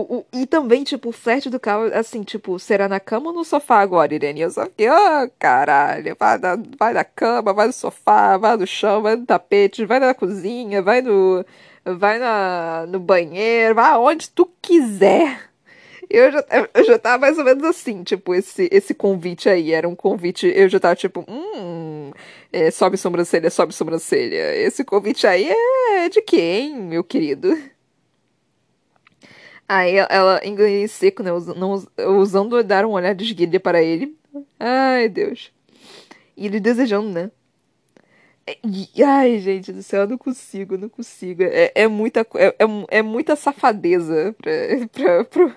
o, 0.00 0.18
o, 0.18 0.26
e 0.32 0.46
também, 0.46 0.84
tipo, 0.84 1.08
o 1.08 1.12
flerte 1.12 1.48
do 1.48 1.58
carro, 1.60 1.84
assim, 1.94 2.22
tipo, 2.22 2.58
será 2.58 2.88
na 2.88 3.00
cama 3.00 3.28
ou 3.28 3.32
no 3.34 3.44
sofá 3.44 3.80
agora, 3.80 4.14
Irene? 4.14 4.40
Eu 4.42 4.50
só 4.50 4.64
fiquei, 4.66 4.88
oh, 4.90 5.30
caralho, 5.38 6.16
vai 6.18 6.38
na, 6.38 6.58
vai 6.78 6.92
na 6.92 7.04
cama, 7.04 7.52
vai 7.52 7.66
no 7.66 7.72
sofá, 7.72 8.36
vai 8.36 8.56
no 8.56 8.66
chão, 8.66 9.02
vai 9.02 9.16
no 9.16 9.26
tapete, 9.26 9.84
vai 9.84 9.98
na 10.00 10.14
cozinha, 10.14 10.82
vai 10.82 11.00
no. 11.02 11.44
Vai 11.84 12.18
na, 12.18 12.84
no 12.88 12.98
banheiro, 12.98 13.76
vai 13.76 13.92
aonde 13.92 14.28
tu 14.30 14.50
quiser. 14.60 15.48
Eu 16.10 16.30
já, 16.32 16.44
eu 16.74 16.84
já 16.84 16.98
tava 16.98 17.18
mais 17.18 17.38
ou 17.38 17.44
menos 17.44 17.64
assim, 17.64 18.02
tipo, 18.04 18.34
esse, 18.34 18.68
esse 18.72 18.94
convite 18.94 19.48
aí. 19.48 19.72
Era 19.72 19.88
um 19.88 19.94
convite, 19.94 20.46
eu 20.54 20.68
já 20.68 20.78
tava 20.80 20.96
tipo, 20.96 21.24
hum, 21.28 22.10
é, 22.52 22.70
sobe 22.70 22.96
sobrancelha, 22.96 23.50
sobe 23.50 23.72
sobrancelha. 23.74 24.56
Esse 24.56 24.84
convite 24.84 25.26
aí 25.26 25.48
é 25.48 26.08
de 26.08 26.22
quem, 26.22 26.76
meu 26.76 27.04
querido? 27.04 27.56
Aí 29.68 29.96
ela 29.96 30.40
engoliu 30.44 30.88
seco, 30.88 31.22
né? 31.22 31.32
Usando, 31.32 31.90
usando 32.20 32.62
dar 32.62 32.84
um 32.86 32.92
olhar 32.92 33.14
de 33.14 33.24
esguilha 33.24 33.58
para 33.58 33.82
ele. 33.82 34.16
Ai, 34.58 35.08
Deus. 35.08 35.52
E 36.36 36.46
ele 36.46 36.60
desejando, 36.60 37.08
né? 37.10 37.30
Ai, 39.04 39.40
gente 39.40 39.72
do 39.72 39.82
céu, 39.82 40.02
eu 40.02 40.08
não 40.08 40.18
consigo, 40.18 40.78
não 40.78 40.88
consigo. 40.88 41.42
É, 41.42 41.72
é 41.74 41.88
muita, 41.88 42.20
é, 42.36 42.46
é, 42.46 42.98
é, 42.98 43.02
muita 43.02 43.34
safadeza. 43.34 44.34
Pra, 44.40 44.52
pra, 44.92 45.24
pra, 45.24 45.56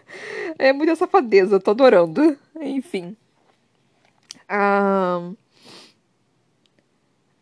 é 0.58 0.74
muita 0.74 0.96
safadeza, 0.96 1.60
tô 1.60 1.72
adorando. 1.72 2.38
Enfim. 2.60 3.16
Ah, 4.48 5.32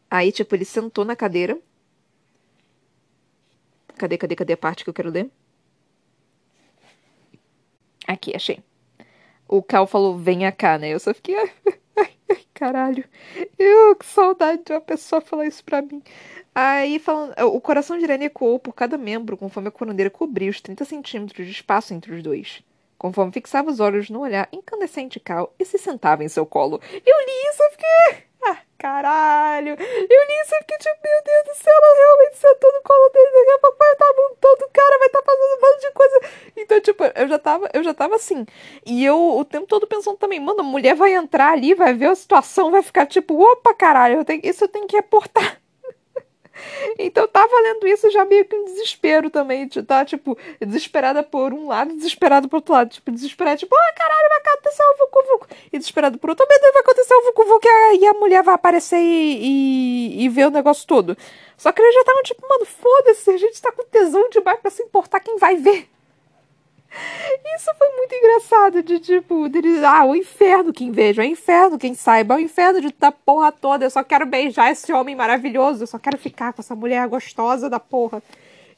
aí, 0.09 0.31
tipo, 0.31 0.53
ele 0.55 0.65
sentou 0.65 1.05
na 1.05 1.15
cadeira. 1.15 1.57
Cadê, 3.97 4.17
cadê, 4.17 4.35
cadê 4.35 4.53
a 4.53 4.57
parte 4.57 4.83
que 4.83 4.89
eu 4.89 4.93
quero 4.93 5.09
ler? 5.09 5.29
Aqui, 8.07 8.33
achei. 8.35 8.59
O 9.47 9.61
Cal 9.61 9.85
falou, 9.85 10.17
venha 10.17 10.51
cá, 10.51 10.77
né? 10.77 10.89
Eu 10.89 10.99
só 10.99 11.13
fiquei. 11.13 11.35
Ai, 11.99 12.11
ai, 12.29 12.45
caralho. 12.53 13.03
Eu, 13.57 13.95
que 13.95 14.05
saudade 14.05 14.61
de 14.63 14.71
uma 14.71 14.79
pessoa 14.81 15.19
falar 15.19 15.47
isso 15.47 15.63
pra 15.63 15.81
mim. 15.81 16.03
Aí, 16.53 16.99
falando, 16.99 17.33
o 17.47 17.59
coração 17.59 17.97
de 17.97 18.03
Irene 18.03 18.25
ecoou 18.25 18.59
por 18.59 18.73
cada 18.73 18.99
membro, 18.99 19.35
conforme 19.35 19.69
a 19.69 19.71
coroneira 19.71 20.09
cobria 20.11 20.49
os 20.49 20.61
30 20.61 20.85
centímetros 20.85 21.45
de 21.45 21.51
espaço 21.51 21.95
entre 21.95 22.13
os 22.13 22.21
dois. 22.21 22.63
Conforme 22.97 23.31
fixava 23.31 23.71
os 23.71 23.79
olhos 23.79 24.09
no 24.11 24.21
olhar 24.21 24.47
incandescente 24.51 25.19
Cal 25.19 25.53
e 25.57 25.65
se 25.65 25.79
sentava 25.79 26.23
em 26.23 26.29
seu 26.29 26.45
colo. 26.45 26.79
Eu 26.93 27.17
li 27.19 27.49
isso, 27.49 27.63
eu 27.63 27.71
fiquei. 27.71 28.26
Caralho! 28.77 29.71
Eu 29.71 29.75
li 30.27 30.41
isso, 30.43 30.55
fiquei 30.59 30.77
tipo, 30.77 30.95
meu 31.03 31.23
Deus 31.23 31.45
do 31.45 31.63
céu, 31.63 31.73
ela 31.73 31.95
realmente 31.97 32.37
sentou 32.37 32.71
no 32.73 32.81
colo 32.83 33.09
dele, 33.09 33.31
daqui 33.31 33.51
a 33.51 33.59
pouco 33.59 33.77
vai 33.79 33.91
estar 33.91 34.13
montando 34.15 34.65
o 34.65 34.69
cara, 34.71 34.97
vai 34.99 35.07
estar 35.07 35.23
fazendo 35.23 35.57
um 35.57 35.61
monte 35.61 35.81
de 35.81 35.91
coisa. 35.91 36.21
Então, 36.55 36.81
tipo, 36.81 37.03
eu 37.15 37.27
já 37.27 37.39
tava, 37.39 37.69
eu 37.73 37.83
já 37.83 37.93
tava 37.93 38.15
assim. 38.15 38.45
E 38.85 39.03
eu 39.03 39.17
o 39.37 39.43
tempo 39.43 39.65
todo 39.65 39.87
pensando 39.87 40.17
também, 40.17 40.39
mano, 40.39 40.59
a 40.59 40.63
mulher 40.63 40.95
vai 40.95 41.13
entrar 41.15 41.53
ali, 41.53 41.73
vai 41.73 41.93
ver 41.93 42.07
a 42.07 42.15
situação, 42.15 42.69
vai 42.71 42.83
ficar 42.83 43.07
tipo, 43.07 43.41
opa, 43.41 43.73
caralho, 43.73 44.19
eu 44.19 44.25
tenho, 44.25 44.41
isso 44.43 44.63
eu 44.63 44.69
tenho 44.69 44.87
que 44.87 44.95
reportar. 44.95 45.59
Então 46.99 47.27
tava 47.27 47.53
lendo 47.61 47.87
isso 47.87 48.09
já 48.09 48.25
meio 48.25 48.45
que 48.45 48.55
em 48.55 48.65
desespero 48.65 49.29
também, 49.29 49.67
de 49.67 49.83
tá, 49.83 50.03
tipo, 50.03 50.37
desesperada 50.59 51.23
por 51.23 51.53
um 51.53 51.67
lado, 51.67 51.93
desesperada 51.93 52.47
por 52.47 52.57
outro 52.57 52.73
lado, 52.73 52.89
tipo, 52.89 53.11
desesperada, 53.11 53.57
tipo, 53.57 53.75
ah, 53.75 53.93
caralho, 53.95 54.29
vai 54.29 54.53
acontecer 54.53 54.83
o 54.83 54.97
Vucu 54.97 55.23
Vucu. 55.27 55.47
E 55.71 55.77
desesperada 55.77 56.17
por 56.17 56.29
outro, 56.29 56.45
meu 56.47 56.59
Deus, 56.59 56.73
vai 56.73 56.81
acontecer 56.81 57.13
o 57.13 57.23
Vucu 57.23 57.45
Vucu 57.45 57.67
e 57.99 58.05
a 58.05 58.13
mulher 58.13 58.43
vai 58.43 58.55
aparecer 58.55 58.97
e, 58.97 60.17
e, 60.17 60.25
e 60.25 60.29
ver 60.29 60.47
o 60.47 60.51
negócio 60.51 60.87
todo. 60.87 61.17
Só 61.57 61.71
que 61.71 61.81
eles 61.81 61.93
já 61.93 62.01
estavam 62.01 62.23
tipo, 62.23 62.47
mano, 62.47 62.65
foda-se, 62.65 63.29
a 63.31 63.37
gente 63.37 63.61
tá 63.61 63.71
com 63.71 63.83
tesão 63.83 64.29
demais 64.29 64.59
pra 64.59 64.71
se 64.71 64.83
importar 64.83 65.19
quem 65.19 65.37
vai 65.37 65.55
ver. 65.55 65.87
Isso 67.55 67.71
foi 67.77 67.89
muito 67.95 68.13
engraçado, 68.15 68.83
de 68.83 68.99
tipo, 68.99 69.49
deles, 69.49 69.83
ah, 69.83 70.05
o 70.05 70.15
inferno 70.15 70.71
quem 70.71 70.91
veja, 70.91 71.21
o 71.21 71.25
inferno 71.25 71.77
quem 71.77 71.93
saiba, 71.93 72.35
o 72.35 72.39
inferno 72.39 72.81
de 72.81 72.93
da 72.97 73.11
porra 73.11 73.51
toda, 73.51 73.85
eu 73.85 73.89
só 73.89 74.03
quero 74.03 74.25
beijar 74.25 74.71
esse 74.71 74.91
homem 74.93 75.15
maravilhoso, 75.15 75.83
eu 75.83 75.87
só 75.87 75.99
quero 75.99 76.17
ficar 76.17 76.53
com 76.53 76.61
essa 76.61 76.75
mulher 76.75 77.07
gostosa 77.07 77.69
da 77.69 77.79
porra. 77.79 78.21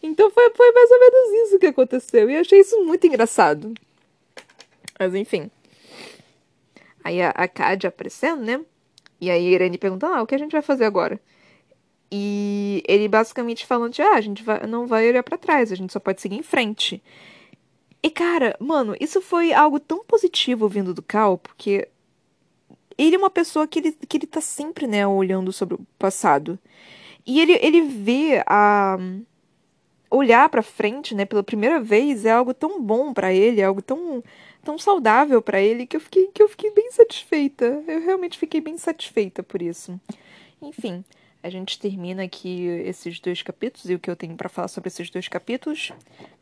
Então 0.01 0.29
foi, 0.31 0.49
foi 0.51 0.71
mais 0.71 0.91
ou 0.91 0.99
menos 0.99 1.47
isso 1.47 1.59
que 1.59 1.67
aconteceu, 1.67 2.29
e 2.29 2.37
achei 2.37 2.59
isso 2.59 2.83
muito 2.83 3.05
engraçado. 3.05 3.73
Mas 4.99 5.13
enfim. 5.15 5.49
Aí 7.03 7.21
a, 7.21 7.29
a 7.29 7.87
aparecendo, 7.87 8.43
né? 8.43 8.59
E 9.21 9.29
aí 9.29 9.47
a 9.47 9.49
Irene 9.51 9.77
perguntando, 9.77 10.13
ah, 10.13 10.21
o 10.21 10.27
que 10.27 10.35
a 10.35 10.37
gente 10.37 10.51
vai 10.51 10.61
fazer 10.61 10.85
agora? 10.85 11.19
E 12.11 12.83
ele 12.87 13.07
basicamente 13.07 13.65
falando, 13.65 13.93
ah, 13.99 14.15
a 14.15 14.21
gente 14.21 14.43
vai, 14.43 14.65
não 14.65 14.87
vai 14.87 15.07
olhar 15.07 15.23
para 15.23 15.37
trás, 15.37 15.71
a 15.71 15.75
gente 15.75 15.93
só 15.93 15.99
pode 15.99 16.21
seguir 16.21 16.35
em 16.35 16.43
frente. 16.43 17.01
E 18.01 18.09
cara, 18.09 18.55
mano, 18.59 18.95
isso 18.99 19.21
foi 19.21 19.53
algo 19.53 19.79
tão 19.79 20.03
positivo 20.05 20.67
vindo 20.69 20.93
do 20.93 21.01
Cal, 21.01 21.37
porque 21.37 21.89
ele 22.97 23.15
é 23.15 23.19
uma 23.19 23.29
pessoa 23.29 23.67
que 23.67 23.79
ele, 23.79 23.91
que 23.91 24.17
ele 24.17 24.27
tá 24.27 24.41
sempre, 24.41 24.87
né, 24.87 25.07
olhando 25.07 25.51
sobre 25.51 25.75
o 25.75 25.79
passado. 25.97 26.59
E 27.25 27.39
ele, 27.39 27.53
ele 27.61 27.81
vê 27.81 28.43
a. 28.45 28.97
Olhar 30.11 30.49
pra 30.49 30.63
frente, 30.63 31.13
né, 31.13 31.23
pela 31.23 31.43
primeira 31.43 31.79
vez 31.79 32.25
é 32.25 32.31
algo 32.31 32.51
tão 32.51 32.81
bom 32.81 33.13
para 33.13 33.31
ele, 33.31 33.61
é 33.61 33.65
algo 33.65 33.79
tão, 33.79 34.23
tão 34.63 34.75
saudável 34.75 35.39
para 35.39 35.61
ele 35.61 35.85
que 35.85 35.95
eu, 35.95 35.99
fiquei, 35.99 36.31
que 36.33 36.41
eu 36.41 36.49
fiquei 36.49 36.71
bem 36.71 36.91
satisfeita. 36.91 37.83
Eu 37.87 38.01
realmente 38.01 38.35
fiquei 38.39 38.59
bem 38.59 38.75
satisfeita 38.75 39.43
por 39.43 39.61
isso. 39.61 40.01
Enfim, 40.59 41.05
a 41.41 41.49
gente 41.49 41.79
termina 41.79 42.23
aqui 42.23 42.65
esses 42.85 43.19
dois 43.19 43.41
capítulos 43.41 43.89
e 43.89 43.95
o 43.95 43.99
que 43.99 44.09
eu 44.09 44.15
tenho 44.15 44.35
para 44.35 44.49
falar 44.49 44.67
sobre 44.67 44.89
esses 44.89 45.09
dois 45.09 45.27
capítulos. 45.27 45.91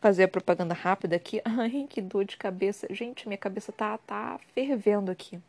Fazer 0.01 0.23
a 0.23 0.27
propaganda 0.27 0.73
rápida 0.73 1.15
aqui. 1.15 1.41
Ai, 1.45 1.85
que 1.87 2.01
dor 2.01 2.25
de 2.25 2.35
cabeça. 2.35 2.87
Gente, 2.89 3.27
minha 3.27 3.37
cabeça 3.37 3.71
tá, 3.71 3.97
tá 3.99 4.39
fervendo 4.55 5.11
aqui. 5.11 5.39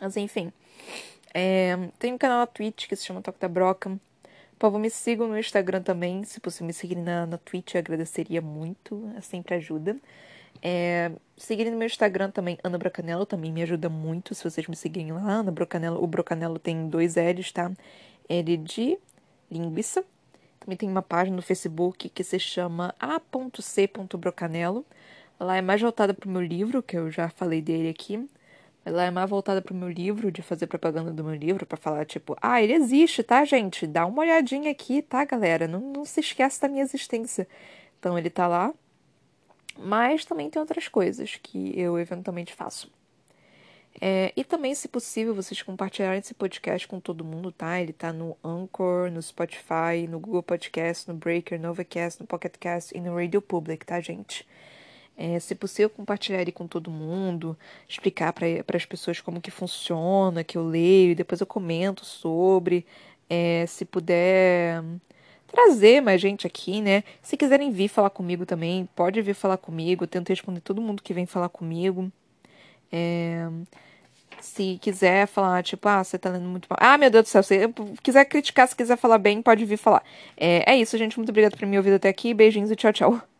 Mas 0.00 0.16
enfim. 0.16 0.52
É, 1.32 1.76
tem 1.98 2.12
um 2.12 2.18
canal 2.18 2.38
na 2.40 2.46
Twitch 2.46 2.86
que 2.86 2.94
se 2.94 3.04
chama 3.04 3.22
Toque 3.22 3.40
da 3.40 3.48
Broca. 3.48 3.90
Por 4.58 4.66
favor, 4.68 4.78
me 4.78 4.90
sigam 4.90 5.26
no 5.26 5.38
Instagram 5.38 5.82
também. 5.82 6.22
Se 6.24 6.38
possível, 6.38 6.66
me 6.66 6.72
seguirem 6.72 7.02
na, 7.02 7.26
na 7.26 7.38
Twitch, 7.38 7.74
eu 7.74 7.78
agradeceria 7.78 8.40
muito. 8.40 9.10
É 9.16 9.20
sempre 9.20 9.54
ajuda. 9.54 9.96
É, 10.62 11.10
seguirem 11.36 11.72
no 11.72 11.78
meu 11.78 11.86
Instagram 11.86 12.30
também, 12.30 12.58
Ana 12.62 12.78
Brocanello, 12.78 13.26
também 13.26 13.52
me 13.52 13.62
ajuda 13.62 13.88
muito 13.88 14.34
se 14.34 14.44
vocês 14.44 14.66
me 14.66 14.76
seguirem 14.76 15.12
lá. 15.12 15.20
Ana 15.20 15.50
Brocanello, 15.50 16.02
o 16.02 16.06
Brocanello 16.06 16.58
tem 16.58 16.88
dois 16.88 17.16
L's, 17.16 17.52
tá? 17.52 17.72
L 18.28 18.56
de 18.56 18.98
linguiça. 19.50 20.04
Também 20.60 20.76
tem 20.76 20.88
uma 20.88 21.02
página 21.02 21.36
no 21.36 21.42
Facebook 21.42 22.08
que 22.08 22.24
se 22.24 22.38
chama 22.38 22.94
a.c.brocanelo. 22.98 24.84
Lá 25.38 25.56
é 25.56 25.62
mais 25.62 25.80
voltada 25.80 26.14
para 26.14 26.28
o 26.28 26.32
meu 26.32 26.40
livro, 26.40 26.82
que 26.82 26.96
eu 26.96 27.10
já 27.10 27.28
falei 27.28 27.60
dele 27.60 27.90
aqui. 27.90 28.28
Ela 28.84 29.04
é 29.04 29.10
mais 29.10 29.28
voltada 29.28 29.62
para 29.62 29.72
o 29.72 29.76
meu 29.76 29.90
livro, 29.90 30.30
de 30.30 30.42
fazer 30.42 30.66
propaganda 30.66 31.10
do 31.10 31.24
meu 31.24 31.34
livro, 31.34 31.66
para 31.66 31.76
falar, 31.76 32.04
tipo, 32.04 32.36
ah, 32.40 32.62
ele 32.62 32.74
existe, 32.74 33.22
tá, 33.22 33.44
gente? 33.44 33.86
Dá 33.86 34.06
uma 34.06 34.20
olhadinha 34.20 34.70
aqui, 34.70 35.00
tá, 35.02 35.24
galera? 35.24 35.66
Não, 35.66 35.80
não 35.80 36.04
se 36.04 36.20
esquece 36.20 36.60
da 36.60 36.68
minha 36.68 36.82
existência. 36.82 37.48
Então, 37.98 38.18
ele 38.18 38.30
tá 38.30 38.46
lá. 38.46 38.72
Mas 39.78 40.24
também 40.24 40.50
tem 40.50 40.60
outras 40.60 40.86
coisas 40.88 41.36
que 41.42 41.78
eu 41.78 41.98
eventualmente 41.98 42.54
faço. 42.54 42.90
É, 44.00 44.32
e 44.36 44.42
também, 44.44 44.74
se 44.74 44.88
possível, 44.88 45.34
vocês 45.34 45.62
compartilharem 45.62 46.18
esse 46.18 46.34
podcast 46.34 46.86
com 46.86 46.98
todo 46.98 47.24
mundo, 47.24 47.52
tá? 47.52 47.80
Ele 47.80 47.92
tá 47.92 48.12
no 48.12 48.36
Anchor, 48.42 49.10
no 49.10 49.22
Spotify, 49.22 50.06
no 50.08 50.18
Google 50.18 50.42
Podcast, 50.42 51.08
no 51.08 51.14
Breaker, 51.14 51.60
no 51.60 51.70
Overcast, 51.70 52.20
no 52.20 52.26
Pocket 52.26 52.56
Cast 52.58 52.96
e 52.96 53.00
no 53.00 53.14
Radio 53.16 53.40
Public, 53.40 53.86
tá, 53.86 54.00
gente? 54.00 54.46
É, 55.16 55.38
se 55.38 55.54
possível, 55.54 55.88
compartilhar 55.90 56.42
ele 56.42 56.50
com 56.50 56.66
todo 56.66 56.90
mundo, 56.90 57.56
explicar 57.88 58.32
para 58.32 58.46
as 58.74 58.84
pessoas 58.84 59.20
como 59.20 59.40
que 59.40 59.50
funciona, 59.50 60.42
que 60.42 60.58
eu 60.58 60.66
leio, 60.66 61.12
e 61.12 61.14
depois 61.14 61.40
eu 61.40 61.46
comento 61.46 62.04
sobre. 62.04 62.84
É, 63.30 63.64
se 63.66 63.84
puder 63.84 64.82
trazer 65.46 66.00
mais 66.02 66.20
gente 66.20 66.46
aqui, 66.46 66.80
né? 66.82 67.04
Se 67.22 67.36
quiserem 67.36 67.70
vir 67.70 67.88
falar 67.88 68.10
comigo 68.10 68.44
também, 68.44 68.88
pode 68.96 69.22
vir 69.22 69.34
falar 69.34 69.56
comigo. 69.56 70.04
Eu 70.04 70.08
tento 70.08 70.28
responder 70.30 70.60
todo 70.60 70.82
mundo 70.82 71.02
que 71.02 71.14
vem 71.14 71.26
falar 71.26 71.48
comigo. 71.48 72.12
É... 72.94 73.48
Se 74.40 74.78
quiser 74.80 75.26
falar, 75.26 75.62
tipo, 75.64 75.88
ah, 75.88 76.04
você 76.04 76.18
tá 76.18 76.30
lendo 76.30 76.46
muito 76.48 76.66
mal. 76.68 76.78
Ah, 76.80 76.98
meu 76.98 77.10
Deus 77.10 77.24
do 77.24 77.28
céu, 77.28 77.42
se 77.42 77.56
quiser 78.02 78.24
criticar, 78.26 78.68
se 78.68 78.76
quiser 78.76 78.96
falar 78.98 79.18
bem, 79.18 79.40
pode 79.42 79.64
vir 79.64 79.78
falar. 79.78 80.02
É, 80.36 80.72
é 80.72 80.76
isso, 80.76 80.98
gente. 80.98 81.16
Muito 81.18 81.30
obrigada 81.30 81.56
por 81.56 81.66
me 81.66 81.78
ouvir 81.78 81.94
até 81.94 82.08
aqui. 82.08 82.34
Beijinhos 82.34 82.70
e 82.70 82.76
tchau, 82.76 82.92
tchau. 82.92 83.33